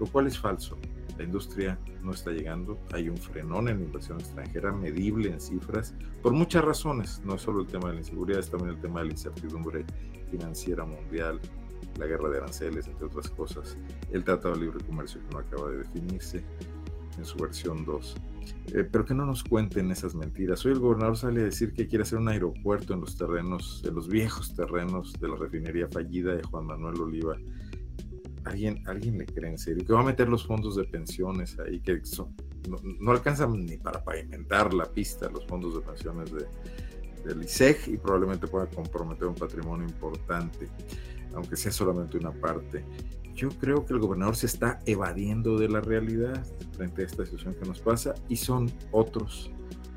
lo 0.00 0.06
cual 0.06 0.26
es 0.26 0.38
falso. 0.38 0.78
La 1.18 1.24
industria 1.24 1.78
no 2.02 2.12
está 2.12 2.30
llegando, 2.30 2.78
hay 2.94 3.10
un 3.10 3.18
frenón 3.18 3.68
en 3.68 3.80
la 3.80 3.84
inversión 3.84 4.18
extranjera 4.18 4.72
medible 4.72 5.28
en 5.28 5.38
cifras 5.38 5.94
por 6.22 6.32
muchas 6.32 6.64
razones, 6.64 7.20
no 7.26 7.34
es 7.34 7.42
solo 7.42 7.60
el 7.60 7.66
tema 7.66 7.88
de 7.88 7.94
la 7.96 8.00
inseguridad, 8.00 8.40
es 8.40 8.48
también 8.48 8.70
el 8.70 8.80
tema 8.80 9.00
de 9.00 9.06
la 9.08 9.12
incertidumbre 9.12 9.84
financiera 10.30 10.86
mundial, 10.86 11.40
la 11.98 12.06
guerra 12.06 12.28
de 12.30 12.38
aranceles, 12.38 12.86
entre 12.86 13.06
otras 13.06 13.30
cosas, 13.30 13.76
el 14.12 14.24
Tratado 14.24 14.54
de 14.54 14.62
Libre 14.62 14.84
Comercio 14.84 15.20
que 15.20 15.34
no 15.34 15.40
acaba 15.40 15.70
de 15.70 15.78
definirse 15.78 16.44
en 17.18 17.24
su 17.24 17.38
versión 17.38 17.84
2. 17.84 18.16
Eh, 18.74 18.84
pero 18.84 19.04
que 19.04 19.14
no 19.14 19.26
nos 19.26 19.42
cuenten 19.42 19.90
esas 19.90 20.14
mentiras. 20.14 20.64
Hoy 20.64 20.72
el 20.72 20.78
gobernador 20.78 21.16
sale 21.16 21.40
a 21.40 21.44
decir 21.44 21.72
que 21.72 21.86
quiere 21.86 22.02
hacer 22.02 22.18
un 22.18 22.28
aeropuerto 22.28 22.94
en 22.94 23.00
los 23.00 23.16
terrenos, 23.16 23.82
en 23.86 23.94
los 23.94 24.08
viejos 24.08 24.54
terrenos 24.54 25.12
de 25.20 25.28
la 25.28 25.36
refinería 25.36 25.88
fallida 25.88 26.34
de 26.34 26.42
Juan 26.42 26.66
Manuel 26.66 27.00
Oliva. 27.00 27.36
¿Alguien, 28.44 28.82
alguien 28.86 29.18
le 29.18 29.26
cree 29.26 29.50
en 29.50 29.58
serio? 29.58 29.84
Que 29.84 29.92
va 29.92 30.00
a 30.00 30.04
meter 30.04 30.28
los 30.28 30.46
fondos 30.46 30.76
de 30.76 30.84
pensiones 30.84 31.58
ahí, 31.58 31.80
que 31.80 32.04
son, 32.04 32.34
no, 33.00 33.10
alcanzan 33.10 33.66
ni 33.66 33.76
para 33.76 34.04
pavimentar 34.04 34.72
la 34.72 34.84
pista, 34.84 35.28
los 35.28 35.44
fondos 35.46 35.74
de 35.74 35.80
pensiones 35.80 36.32
de, 36.32 36.46
del 37.24 37.42
ISEG 37.42 37.88
y 37.88 37.96
probablemente 37.96 38.46
pueda 38.46 38.66
comprometer 38.66 39.26
un 39.26 39.34
patrimonio 39.34 39.86
importante, 39.88 40.68
aunque 41.36 41.56
sea 41.56 41.70
solamente 41.70 42.16
una 42.16 42.32
parte. 42.32 42.84
Yo 43.34 43.50
creo 43.50 43.84
que 43.84 43.92
el 43.92 44.00
gobernador 44.00 44.34
se 44.34 44.46
está 44.46 44.80
evadiendo 44.86 45.58
de 45.58 45.68
la 45.68 45.80
realidad 45.80 46.44
frente 46.72 47.02
a 47.02 47.04
esta 47.04 47.24
situación 47.24 47.54
que 47.54 47.68
nos 47.68 47.80
pasa 47.80 48.14
y 48.28 48.36
son 48.36 48.72
otros, 48.92 49.50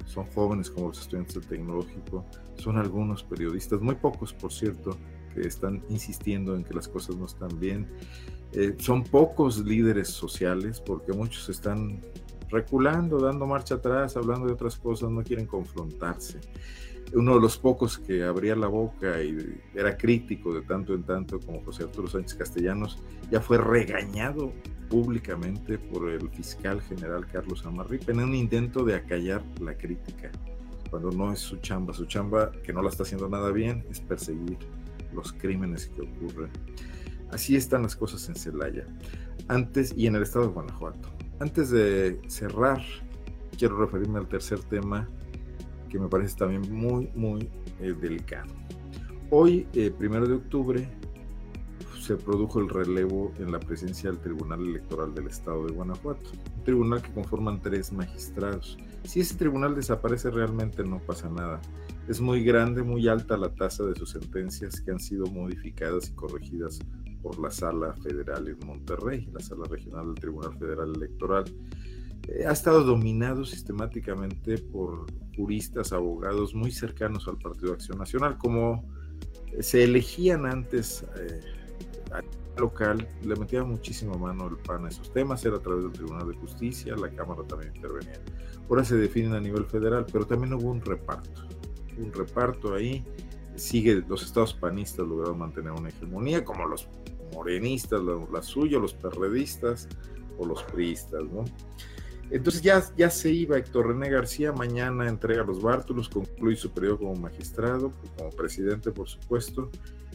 son 0.06 0.26
jóvenes 0.32 0.70
como 0.70 0.90
los 0.90 1.00
estudiantes 1.00 1.36
del 1.36 1.48
tecnológico, 1.48 2.26
son 2.56 2.78
algunos 2.78 3.24
periodistas, 3.24 3.80
muy 3.80 3.96
pocos 3.96 4.34
por 4.34 4.52
cierto, 4.52 4.98
que 5.34 5.42
están 5.42 5.82
insistiendo 5.90 6.56
en 6.56 6.64
que 6.64 6.74
las 6.74 6.88
cosas 6.88 7.16
no 7.16 7.26
están 7.26 7.58
bien. 7.60 7.88
Eh, 8.52 8.76
son 8.80 9.04
pocos 9.04 9.64
líderes 9.64 10.10
sociales 10.10 10.82
porque 10.82 11.14
muchos 11.14 11.48
están 11.50 12.02
reculando, 12.50 13.20
dando 13.20 13.46
marcha 13.46 13.76
atrás, 13.76 14.18
hablando 14.18 14.48
de 14.48 14.54
otras 14.54 14.76
cosas, 14.76 15.12
no 15.12 15.24
quieren 15.24 15.46
confrontarse 15.46 16.40
uno 17.14 17.36
de 17.36 17.41
los 17.41 17.57
pocos 17.57 17.97
que 17.97 18.24
abría 18.24 18.55
la 18.55 18.68
boca 18.68 19.22
y 19.24 19.60
era 19.74 19.97
crítico 19.97 20.53
de 20.53 20.62
tanto 20.62 20.93
en 20.93 21.03
tanto 21.03 21.39
como 21.39 21.64
José 21.64 21.84
Arturo 21.84 22.07
Sánchez 22.07 22.36
Castellanos, 22.36 22.99
ya 23.32 23.41
fue 23.41 23.57
regañado 23.57 24.53
públicamente 24.89 25.78
por 25.78 26.10
el 26.10 26.30
fiscal 26.30 26.82
general 26.82 27.26
Carlos 27.28 27.66
Amarripa 27.66 28.12
en 28.12 28.20
un 28.20 28.36
intento 28.36 28.84
de 28.84 28.95
acallar 28.95 29.43
la 29.62 29.78
crítica, 29.78 30.32
cuando 30.89 31.12
no 31.12 31.32
es 31.32 31.39
su 31.39 31.57
chamba. 31.57 31.93
Su 31.93 32.05
chamba, 32.05 32.51
que 32.64 32.74
no 32.74 32.82
la 32.82 32.89
está 32.89 33.03
haciendo 33.03 33.30
nada 33.30 33.51
bien, 33.51 33.86
es 33.89 33.99
perseguir 33.99 34.57
los 35.14 35.34
crímenes 35.34 35.88
que 35.88 36.01
ocurren. 36.01 36.51
Así 37.32 37.55
están 37.55 37.84
las 37.84 37.95
cosas 37.95 38.28
en 38.30 38.36
Celaya. 38.36 38.86
Antes, 39.47 39.93
y 39.95 40.07
en 40.07 40.16
el 40.16 40.24
estado 40.24 40.47
de 40.47 40.53
Guanajuato. 40.53 41.10
Antes 41.39 41.70
de 41.70 42.20
cerrar, 42.28 42.82
quiero 43.57 43.78
referirme 43.78 44.20
al 44.20 44.28
tercer 44.28 44.60
tema 44.60 45.07
que 45.90 46.00
me 46.00 46.08
parece 46.08 46.38
también 46.38 46.72
muy, 46.72 47.10
muy 47.16 47.50
eh, 47.80 47.94
delicado. 48.00 48.54
Hoy, 49.32 49.68
eh, 49.74 49.92
primero 49.92 50.28
de 50.28 50.36
octubre, 50.36 50.90
se 52.02 52.16
produjo 52.16 52.60
el 52.60 52.70
relevo 52.70 53.32
en 53.38 53.52
la 53.52 53.60
presencia 53.60 54.10
del 54.10 54.20
Tribunal 54.20 54.62
Electoral 54.62 55.14
del 55.14 55.28
Estado 55.28 55.68
de 55.68 55.74
Guanajuato, 55.74 56.32
un 56.58 56.64
tribunal 56.64 57.02
que 57.02 57.12
conforman 57.12 57.62
tres 57.62 57.94
magistrados. 57.94 58.78
Si 59.04 59.20
ese 59.20 59.36
tribunal 59.36 59.76
desaparece 59.76 60.32
realmente 60.32 60.84
no 60.84 61.00
pasa 61.00 61.30
nada. 61.30 61.62
Es 62.08 62.20
muy 62.20 62.44
grande, 62.44 62.82
muy 62.82 63.08
alta 63.08 63.38
la 63.38 63.54
tasa 63.54 63.84
de 63.84 63.94
sus 63.94 64.10
sentencias 64.10 64.82
que 64.82 64.90
han 64.90 65.00
sido 65.00 65.28
modificadas 65.28 66.10
y 66.10 66.14
corregidas 66.14 66.80
por 67.22 67.38
la 67.40 67.52
Sala 67.52 67.94
Federal 68.02 68.48
en 68.48 68.58
Monterrey, 68.66 69.30
la 69.32 69.40
Sala 69.40 69.66
Regional 69.70 70.08
del 70.08 70.16
Tribunal 70.16 70.58
Federal 70.58 70.96
Electoral. 70.96 71.46
Ha 72.47 72.51
estado 72.51 72.84
dominado 72.84 73.45
sistemáticamente 73.45 74.57
por 74.57 75.05
juristas, 75.36 75.93
abogados 75.93 76.53
muy 76.53 76.72
cercanos 76.72 77.28
al 77.28 77.38
Partido 77.38 77.74
Acción 77.74 77.97
Nacional, 77.97 78.38
como 78.38 78.84
se 79.59 79.84
elegían 79.84 80.45
antes 80.45 81.05
eh, 81.17 81.41
local, 82.57 83.07
le 83.24 83.36
metía 83.36 83.63
muchísima 83.63 84.17
mano 84.17 84.47
el 84.47 84.57
PAN 84.57 84.86
a 84.86 84.89
esos 84.89 85.11
temas, 85.13 85.43
era 85.45 85.57
a 85.57 85.59
través 85.59 85.84
del 85.84 85.93
Tribunal 85.93 86.28
de 86.28 86.36
Justicia, 86.36 86.95
la 86.95 87.09
Cámara 87.09 87.43
también 87.47 87.74
intervenía. 87.76 88.20
Ahora 88.70 88.84
se 88.84 88.95
definen 88.95 89.34
a 89.34 89.39
nivel 89.39 89.65
federal, 89.65 90.05
pero 90.11 90.26
también 90.26 90.53
hubo 90.53 90.70
un 90.70 90.82
reparto, 90.82 91.47
un 91.97 92.11
reparto 92.11 92.76
ahí, 92.76 93.03
sigue, 93.55 94.03
los 94.07 94.24
estados 94.24 94.53
panistas 94.53 95.07
lograron 95.07 95.39
mantener 95.39 95.72
una 95.72 95.89
hegemonía, 95.89 96.43
como 96.43 96.65
los 96.67 96.88
morenistas, 97.34 98.01
la 98.32 98.41
suya, 98.41 98.80
los 98.80 98.93
perredistas 98.93 99.88
o 100.38 100.45
los 100.45 100.63
priistas, 100.63 101.24
¿no? 101.24 101.45
Entonces 102.32 102.62
ya, 102.62 102.84
ya 102.96 103.10
se 103.10 103.32
iba 103.32 103.58
Héctor 103.58 103.88
René 103.88 104.10
García, 104.10 104.52
mañana 104.52 105.08
entrega 105.08 105.44
los 105.44 105.62
bártulos, 105.62 106.10
concluye 106.10 106.56
su 106.56 106.72
periodo 106.72 107.00
como 107.00 107.16
magistrado, 107.16 107.92
como 108.18 108.30
presidente 108.30 108.92
por 108.92 109.10
supuesto, 109.10 109.72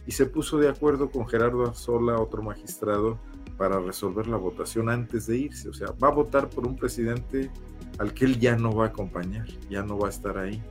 y 0.07 0.13
se 0.13 0.27
puso 0.27 0.59
de 0.59 0.69
acuerdo 0.69 1.11
con 1.11 1.27
Gerardo 1.27 1.65
Arzola, 1.65 2.21
otro 2.21 2.43
magistrado, 2.43 3.19
para 3.57 3.81
resolver 3.81 4.27
la 4.27 4.37
votación 4.37 4.89
antes 4.89 5.27
de 5.27 5.39
irse. 5.39 5.69
O 5.69 5.75
sea, 5.75 5.89
va 6.03 6.09
a 6.09 6.13
votar 6.13 6.51
por 6.51 6.67
un 6.67 6.77
presidente 6.77 7.51
al 7.99 8.13
que 8.13 8.25
él 8.25 8.39
ya 8.39 8.57
no 8.57 8.75
va 8.75 8.87
a 8.87 8.89
acompañar, 8.89 9.47
ya 9.71 9.83
no 9.83 9.99
va 9.99 10.09
a 10.09 10.11
estar 10.11 10.39
ahí. 10.39 10.63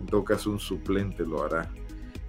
En 0.00 0.06
todo 0.06 0.24
caso, 0.24 0.50
un 0.50 0.58
suplente 0.58 1.24
lo 1.24 1.44
hará. 1.44 1.70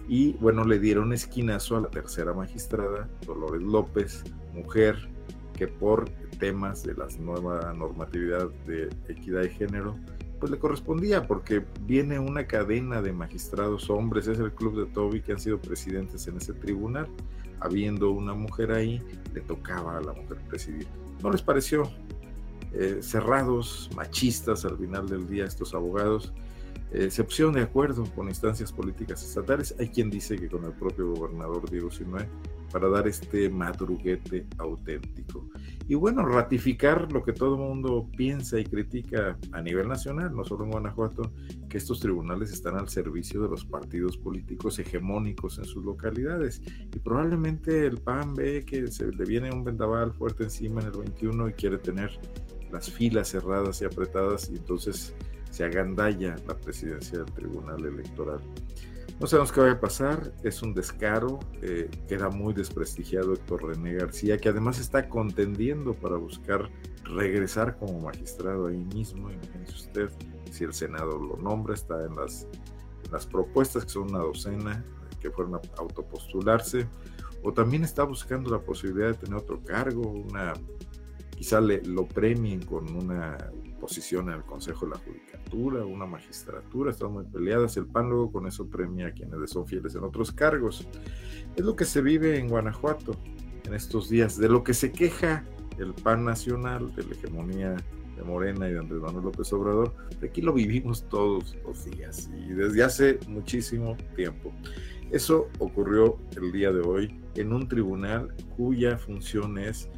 Y 0.08 0.34
bueno, 0.34 0.66
le 0.66 0.80
dieron 0.80 1.14
esquinazo 1.14 1.78
a 1.78 1.82
la 1.82 1.90
tercera 1.90 2.34
magistrada, 2.34 3.10
Dolores 3.26 3.62
López, 3.62 4.24
mujer, 4.54 5.10
que 5.54 5.68
por 5.68 6.10
temas 6.40 6.84
de 6.84 6.94
la 6.96 7.08
nueva 7.20 7.74
normatividad 7.74 8.50
de 8.66 8.90
equidad 9.08 9.42
de 9.42 9.50
género, 9.50 9.96
pues 10.40 10.52
le 10.52 10.60
correspondía 10.60 11.26
porque 11.26 11.64
viene 11.82 12.20
una 12.20 12.46
cadena 12.48 13.02
de 13.02 13.14
magistrados 13.14 13.90
hombres, 13.90 14.28
es 14.28 14.40
el 14.40 14.52
club 14.52 14.78
de 14.78 14.92
Toby 14.92 15.22
que 15.22 15.32
han 15.32 15.40
sido 15.40 15.60
presidentes 15.60 16.28
en 16.28 16.38
ese 16.38 16.54
tribunal. 16.54 17.08
Habiendo 17.62 18.12
una 18.12 18.34
mujer 18.34 18.74
ahí, 18.74 19.02
le 19.34 19.40
tocaba 19.40 19.98
a 19.98 20.02
la 20.02 20.12
mujer 20.12 20.40
presidir. 20.50 20.86
¿No 21.22 21.32
les 21.32 21.42
pareció? 21.42 21.90
Eh, 22.74 22.98
cerrados, 23.02 23.90
machistas 23.96 24.66
al 24.66 24.78
final 24.78 25.08
del 25.08 25.28
día 25.30 25.46
estos 25.46 25.74
abogados, 25.74 26.34
pusieron 27.24 27.56
de 27.56 27.62
acuerdo 27.62 28.04
con 28.16 28.28
instancias 28.28 28.72
políticas 28.72 29.24
estatales. 29.24 29.76
Hay 29.80 29.90
quien 29.90 30.10
dice 30.10 30.38
que 30.38 30.48
con 30.48 30.64
el 30.64 30.74
propio 30.74 31.14
gobernador 31.14 31.70
Diego 31.70 31.90
Sinue 31.90 32.28
para 32.72 32.90
dar 32.90 33.08
este 33.08 33.50
madruguete 33.50 34.48
auténtico. 34.58 35.48
Y 35.88 35.94
bueno, 35.96 36.26
ratificar 36.26 37.12
lo 37.12 37.24
que 37.24 37.32
todo 37.32 37.54
el 37.54 37.62
mundo 37.62 38.10
piensa 38.18 38.60
y 38.60 38.64
critica 38.64 39.38
a 39.52 39.62
nivel 39.62 39.88
nacional, 39.88 40.36
no 40.36 40.44
solo 40.44 40.66
en 40.66 40.72
Guanajuato, 40.72 41.32
que 41.70 41.78
estos 41.78 42.00
tribunales 42.00 42.52
están 42.52 42.76
al 42.76 42.90
servicio 42.90 43.42
de 43.44 43.50
los 43.50 43.64
partidos 43.64 44.18
políticos 44.18 44.80
hegemónicos 44.80 45.60
en 45.60 45.66
sus 45.66 45.86
localidades. 45.86 46.64
Y 46.96 47.00
probablemente 47.00 47.86
el 47.86 47.98
PAN 47.98 48.34
ve 48.34 48.66
que 48.66 48.88
se 48.88 49.12
le 49.12 49.26
viene 49.26 49.52
un 49.52 49.64
vendaval 49.64 50.12
fuerte 50.12 50.44
encima 50.44 50.82
en 50.82 50.88
el 50.88 50.98
21 50.98 51.50
y 51.50 51.54
quiere 51.54 51.78
tener 51.78 52.20
las 52.72 52.90
filas 52.90 53.30
cerradas 53.30 53.84
y 53.84 53.86
apretadas 53.86 54.50
y 54.50 54.56
entonces 54.56 55.14
se 55.54 55.64
agandalla 55.64 56.36
la 56.48 56.58
presidencia 56.58 57.20
del 57.20 57.32
Tribunal 57.32 57.86
Electoral. 57.86 58.40
No 59.20 59.28
sabemos 59.28 59.52
qué 59.52 59.62
va 59.62 59.72
a 59.72 59.80
pasar, 59.80 60.34
es 60.44 60.64
un 60.64 60.74
descaro, 60.74 61.40
eh, 61.62 61.92
queda 62.08 62.30
muy 62.30 62.56
desprestigiado 62.56 63.34
Héctor 63.34 63.68
René 63.68 63.94
García, 63.94 64.40
que 64.40 64.50
además 64.50 64.80
está 64.80 65.08
contendiendo 65.08 65.94
para 65.94 66.18
buscar 66.18 66.72
regresar 67.04 67.78
como 67.78 68.00
magistrado 68.00 68.66
ahí 68.66 68.84
mismo, 68.84 69.30
imagínese 69.30 69.76
usted, 69.76 70.10
si 70.50 70.64
el 70.64 70.74
Senado 70.74 71.20
lo 71.20 71.38
nombra, 71.38 71.76
está 71.76 72.04
en 72.04 72.16
las, 72.16 72.48
las 73.12 73.28
propuestas, 73.28 73.86
que 73.86 73.92
son 73.92 74.10
una 74.10 74.24
docena, 74.24 74.84
que 75.22 75.30
fueron 75.30 75.54
a 75.54 75.62
autopostularse, 75.78 76.88
o 77.44 77.54
también 77.54 77.84
está 77.84 78.04
buscando 78.06 78.50
la 78.50 78.60
posibilidad 78.60 79.10
de 79.10 79.14
tener 79.14 79.36
otro 79.36 79.64
cargo, 79.64 80.02
una 80.02 80.54
quizá 81.30 81.62
le, 81.62 81.84
lo 81.84 82.08
premien 82.08 82.66
con 82.66 82.92
una 82.96 83.38
posición 83.84 84.30
en 84.30 84.36
el 84.36 84.44
Consejo 84.46 84.86
de 84.86 84.92
la 84.92 84.98
Judicatura, 85.00 85.33
una 85.54 86.06
magistratura, 86.06 86.92
están 86.92 87.14
muy 87.14 87.26
peleadas. 87.26 87.78
El 87.78 87.86
PAN 87.86 88.10
luego 88.10 88.32
con 88.32 88.48
eso 88.48 88.68
premia 88.68 89.08
a 89.08 89.12
quienes 89.12 89.50
son 89.50 89.66
fieles 89.66 89.96
en 89.96 90.04
otros 90.04 90.32
cargos. 90.32 90.88
Es 91.56 91.64
lo 91.64 91.76
que 91.76 91.86
se 91.86 92.02
vive 92.02 92.38
en 92.38 92.50
Guanajuato 92.50 93.16
en 93.66 93.74
estos 93.74 94.10
días, 94.10 94.38
de 94.38 94.50
lo 94.50 94.64
que 94.64 94.74
se 94.74 94.92
queja 94.92 95.46
el 95.78 95.94
PAN 95.94 96.26
nacional, 96.26 96.94
de 96.96 97.04
la 97.04 97.14
hegemonía 97.14 97.76
de 98.16 98.24
Morena 98.24 98.68
y 98.70 98.74
de 98.74 98.80
Andrés 98.80 99.02
Manuel 99.02 99.26
López 99.26 99.52
Obrador, 99.54 99.94
aquí 100.24 100.42
lo 100.42 100.54
vivimos 100.54 101.04
todos 101.10 101.56
los 101.66 101.86
días 101.86 102.30
y 102.38 102.54
desde 102.54 102.84
hace 102.84 103.20
muchísimo 103.28 103.98
tiempo. 104.16 104.54
Eso 105.12 105.50
ocurrió 105.60 106.18
el 106.36 106.52
día 106.52 106.72
de 106.72 106.82
hoy 106.82 107.22
en 107.36 107.54
un 107.54 107.68
tribunal 107.68 108.34
cuya 108.56 108.98
función 108.98 109.58
es 109.58 109.90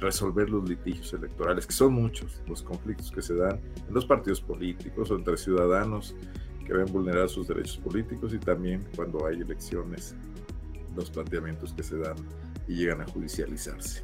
resolver 0.00 0.48
los 0.50 0.68
litigios 0.68 1.12
electorales, 1.12 1.66
que 1.66 1.72
son 1.72 1.94
muchos 1.94 2.42
los 2.48 2.62
conflictos 2.62 3.10
que 3.10 3.22
se 3.22 3.34
dan 3.34 3.60
en 3.86 3.94
los 3.94 4.06
partidos 4.06 4.40
políticos 4.40 5.10
o 5.10 5.16
entre 5.16 5.36
ciudadanos 5.36 6.16
que 6.64 6.72
ven 6.72 6.86
vulnerar 6.86 7.28
sus 7.28 7.48
derechos 7.48 7.78
políticos 7.78 8.32
y 8.34 8.38
también 8.38 8.86
cuando 8.94 9.26
hay 9.26 9.40
elecciones, 9.40 10.14
los 10.96 11.10
planteamientos 11.10 11.72
que 11.72 11.82
se 11.82 11.98
dan 11.98 12.16
y 12.68 12.76
llegan 12.76 13.00
a 13.00 13.06
judicializarse. 13.06 14.02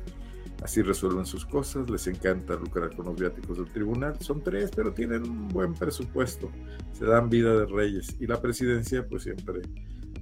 Así 0.63 0.83
resuelven 0.83 1.27
sus 1.27 1.45
cosas, 1.45 1.89
les 1.91 2.07
encanta 2.07 2.55
lucrar 2.55 2.95
con 2.97 3.07
los 3.07 3.21
viáticos 3.21 3.59
del 3.59 3.71
tribunal. 3.71 4.17
Son 4.21 4.43
tres, 4.43 4.71
pero 4.75 4.93
tienen 4.93 5.23
un 5.23 5.49
buen 5.49 5.75
presupuesto, 5.75 6.51
se 6.93 7.05
dan 7.05 7.29
vida 7.29 7.55
de 7.59 7.67
reyes 7.67 8.17
y 8.19 8.27
la 8.27 8.41
presidencia 8.41 9.07
pues 9.07 9.25
siempre 9.25 9.63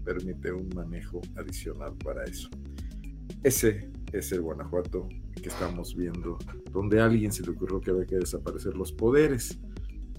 permite 0.05 0.53
un 0.53 0.69
manejo 0.75 1.21
adicional 1.37 1.95
para 2.05 2.25
eso. 2.25 2.51
Ese 3.43 3.91
es 4.15 4.31
el 4.33 4.43
Guanajuato 4.43 5.09
que 5.35 5.49
estamos 5.49 5.95
viendo, 5.97 6.39
donde 6.71 7.01
a 7.01 7.07
alguien 7.07 7.33
se 7.33 7.43
le 7.43 7.51
ocurrió 7.51 7.81
que 7.81 7.91
había 7.91 8.07
que 8.07 8.17
desaparecer 8.17 8.77
los 8.77 8.93
poderes. 8.93 9.59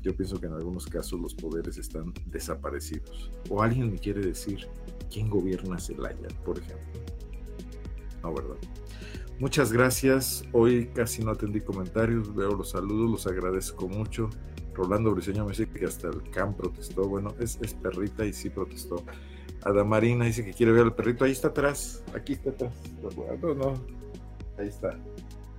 Yo 0.01 0.15
pienso 0.15 0.39
que 0.39 0.47
en 0.47 0.53
algunos 0.53 0.85
casos 0.85 1.19
los 1.19 1.33
poderes 1.33 1.77
están 1.77 2.13
desaparecidos. 2.27 3.31
O 3.49 3.63
alguien 3.63 3.91
me 3.91 3.97
quiere 3.97 4.21
decir 4.21 4.67
quién 5.11 5.29
gobierna 5.29 5.79
Celaya, 5.79 6.27
por 6.43 6.59
ejemplo. 6.59 7.01
No, 8.21 8.33
¿verdad? 8.33 8.57
Muchas 9.39 9.71
gracias. 9.71 10.43
Hoy 10.51 10.87
casi 10.93 11.23
no 11.23 11.31
atendí 11.31 11.61
comentarios, 11.61 12.35
veo 12.35 12.51
los 12.51 12.71
saludos, 12.71 13.09
los 13.09 13.27
agradezco 13.27 13.87
mucho. 13.87 14.29
Rolando 14.73 15.11
Briseño 15.11 15.45
me 15.45 15.51
dice 15.51 15.69
que 15.69 15.85
hasta 15.85 16.09
el 16.09 16.21
CAM 16.31 16.55
protestó. 16.55 17.07
Bueno, 17.07 17.33
es, 17.39 17.57
es 17.61 17.73
perrita 17.73 18.25
y 18.25 18.33
sí 18.33 18.49
protestó. 18.49 19.03
Adamarina 19.65 20.25
dice 20.25 20.45
que 20.45 20.53
quiere 20.53 20.71
ver 20.71 20.83
al 20.83 20.95
perrito. 20.95 21.25
Ahí 21.25 21.31
está 21.31 21.49
atrás. 21.49 22.03
Aquí 22.13 22.33
está 22.33 22.51
atrás. 22.51 22.73
No, 23.41 23.53
no. 23.53 23.73
Ahí 24.57 24.67
está. 24.67 24.97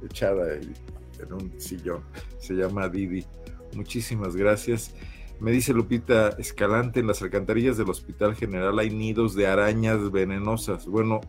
Echada 0.03 0.55
en 0.55 1.33
un 1.33 1.53
sillón. 1.61 2.03
Se 2.39 2.55
llama 2.55 2.89
Didi. 2.89 3.27
Muchísimas 3.75 4.37
gracias. 4.37 4.95
Me 5.39 5.51
dice 5.51 5.75
Lupita 5.75 6.31
Escalante, 6.39 7.01
en 7.01 7.09
las 7.09 7.21
alcantarillas 7.21 7.77
del 7.77 7.91
Hospital 7.91 8.35
General 8.35 8.79
hay 8.79 8.89
nidos 8.89 9.35
de 9.35 9.47
arañas 9.47 10.11
venenosas. 10.11 10.87
Bueno, 10.87 11.21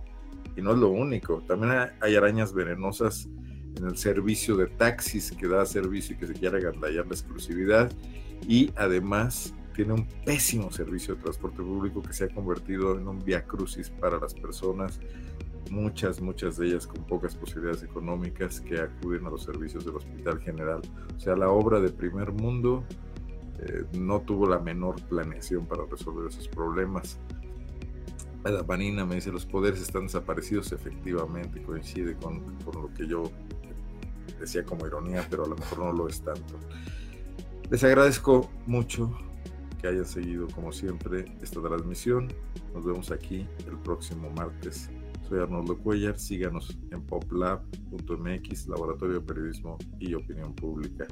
y 0.56 0.62
no 0.62 0.72
es 0.72 0.78
lo 0.78 0.90
único, 0.90 1.44
también 1.46 1.74
hay 2.00 2.16
arañas 2.16 2.54
venenosas 2.54 3.28
en 3.76 3.86
el 3.86 3.98
servicio 3.98 4.56
de 4.56 4.68
taxis 4.68 5.32
que 5.32 5.48
da 5.48 5.66
servicio 5.66 6.16
y 6.16 6.20
que 6.20 6.28
se 6.28 6.34
quiere 6.34 6.58
agandallar 6.58 7.06
la 7.06 7.14
exclusividad. 7.14 7.92
Y 8.48 8.72
además 8.78 9.54
tiene 9.78 9.94
un 9.94 10.08
pésimo 10.26 10.72
servicio 10.72 11.14
de 11.14 11.22
transporte 11.22 11.62
público 11.62 12.02
que 12.02 12.12
se 12.12 12.24
ha 12.24 12.30
convertido 12.30 12.98
en 12.98 13.08
un 13.08 13.24
via 13.24 13.46
crucis 13.46 13.92
para 13.92 14.18
las 14.18 14.34
personas, 14.34 15.00
muchas, 15.70 16.20
muchas 16.20 16.58
de 16.58 16.66
ellas 16.66 16.88
con 16.88 17.04
pocas 17.04 17.36
posibilidades 17.36 17.84
económicas 17.84 18.60
que 18.60 18.80
acuden 18.80 19.28
a 19.28 19.30
los 19.30 19.44
servicios 19.44 19.86
del 19.86 19.98
Hospital 19.98 20.40
General. 20.40 20.82
O 21.16 21.20
sea, 21.20 21.36
la 21.36 21.52
obra 21.52 21.80
de 21.80 21.90
primer 21.90 22.32
mundo 22.32 22.84
eh, 23.60 23.86
no 23.94 24.20
tuvo 24.22 24.48
la 24.50 24.58
menor 24.58 25.00
planeación 25.04 25.68
para 25.68 25.86
resolver 25.86 26.28
esos 26.28 26.48
problemas. 26.48 27.20
La 28.44 28.64
Vanina 28.64 29.06
me 29.06 29.14
dice, 29.14 29.32
los 29.32 29.46
poderes 29.46 29.80
están 29.80 30.08
desaparecidos, 30.08 30.72
efectivamente, 30.72 31.62
coincide 31.62 32.16
con, 32.16 32.40
con 32.66 32.82
lo 32.82 32.92
que 32.96 33.06
yo 33.06 33.30
decía 34.40 34.66
como 34.66 34.88
ironía, 34.88 35.24
pero 35.30 35.46
a 35.46 35.48
lo 35.48 35.56
mejor 35.56 35.80
no 35.80 35.94
lo 35.94 36.08
es 36.08 36.20
tanto. 36.24 36.56
Les 37.70 37.84
agradezco 37.84 38.50
mucho 38.66 39.16
hayan 39.88 40.06
seguido 40.06 40.48
como 40.48 40.72
siempre 40.72 41.26
esta 41.42 41.62
transmisión. 41.62 42.28
Nos 42.74 42.86
vemos 42.86 43.12
aquí 43.12 43.48
el 43.68 43.78
próximo 43.80 44.30
martes. 44.30 44.90
Soy 45.28 45.40
Arnoldo 45.40 45.78
Cuellar, 45.78 46.18
síganos 46.18 46.78
en 46.92 47.02
poplab.mx, 47.02 48.68
Laboratorio 48.68 49.16
de 49.16 49.22
Periodismo 49.22 49.78
y 50.00 50.14
Opinión 50.14 50.54
Pública. 50.54 51.06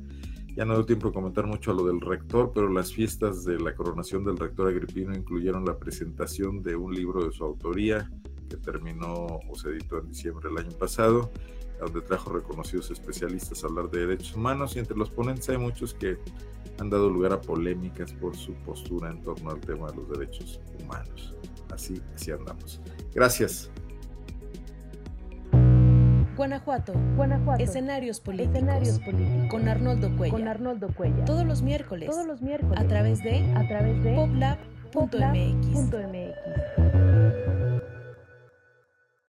Ya 0.56 0.64
no 0.64 0.76
doy 0.76 0.86
tiempo 0.86 1.08
de 1.08 1.14
comentar 1.14 1.46
mucho 1.46 1.72
a 1.72 1.74
lo 1.74 1.86
del 1.86 2.00
rector, 2.00 2.52
pero 2.54 2.70
las 2.70 2.94
fiestas 2.94 3.44
de 3.44 3.60
la 3.60 3.76
coronación 3.76 4.24
del 4.24 4.38
rector 4.38 4.70
Agripino 4.70 5.14
incluyeron 5.14 5.66
la 5.66 5.78
presentación 5.78 6.64
de 6.64 6.78
un 6.78 6.94
libro 6.94 7.26
de 7.26 7.32
su 7.34 7.44
autoría 7.44 8.10
que 8.50 8.56
terminó 8.56 9.40
o 9.50 9.56
se 9.56 9.70
editó 9.70 10.00
en 10.00 10.08
diciembre 10.08 10.48
del 10.48 10.60
año 10.60 10.78
pasado 10.78 11.32
donde 11.80 12.02
trajo 12.02 12.32
reconocidos 12.32 12.92
especialistas 12.92 13.64
a 13.64 13.68
hablar 13.68 13.90
de 13.90 14.08
derechos 14.08 14.36
humanos 14.36 14.76
y 14.76 14.80
entre 14.80 14.98
los 14.98 15.10
ponentes 15.10 15.50
hay 15.50 15.58
muchos 15.58 15.94
que 15.94 16.18
han 16.80 16.90
dado 16.90 17.10
lugar 17.10 17.34
a 17.34 17.42
polémicas 17.42 18.14
por 18.14 18.36
su 18.36 18.54
postura 18.54 19.12
en 19.12 19.22
torno 19.22 19.52
al 19.52 19.60
tema 19.60 19.90
de 19.92 19.98
los 19.98 20.10
derechos 20.10 20.60
humanos. 20.82 21.36
Así, 21.72 22.02
así 22.14 22.32
andamos. 22.32 22.82
Gracias. 23.14 23.70
Guanajuato, 26.36 26.94
Guanajuato. 27.16 27.64
Escenarios 27.64 28.20
políticos. 28.20 28.56
Escenarios 28.56 29.00
políticos. 29.00 29.48
Con 29.50 29.70
Arnoldo 29.70 30.16
Cuellar. 30.18 30.40
Con 30.40 30.48
Arnoldo 30.48 30.88
Cuellar. 30.94 31.26
Todos 31.26 31.46
los 31.46 31.62
miércoles. 31.62 32.10
Todos 32.10 32.28
los 32.28 32.42
miércoles. 32.42 32.78
A 32.78 32.88
través 32.88 33.24
de, 33.24 33.40
a 33.56 33.68
través 33.68 34.04
de 34.04 34.14
poplab.mx. 34.92 35.92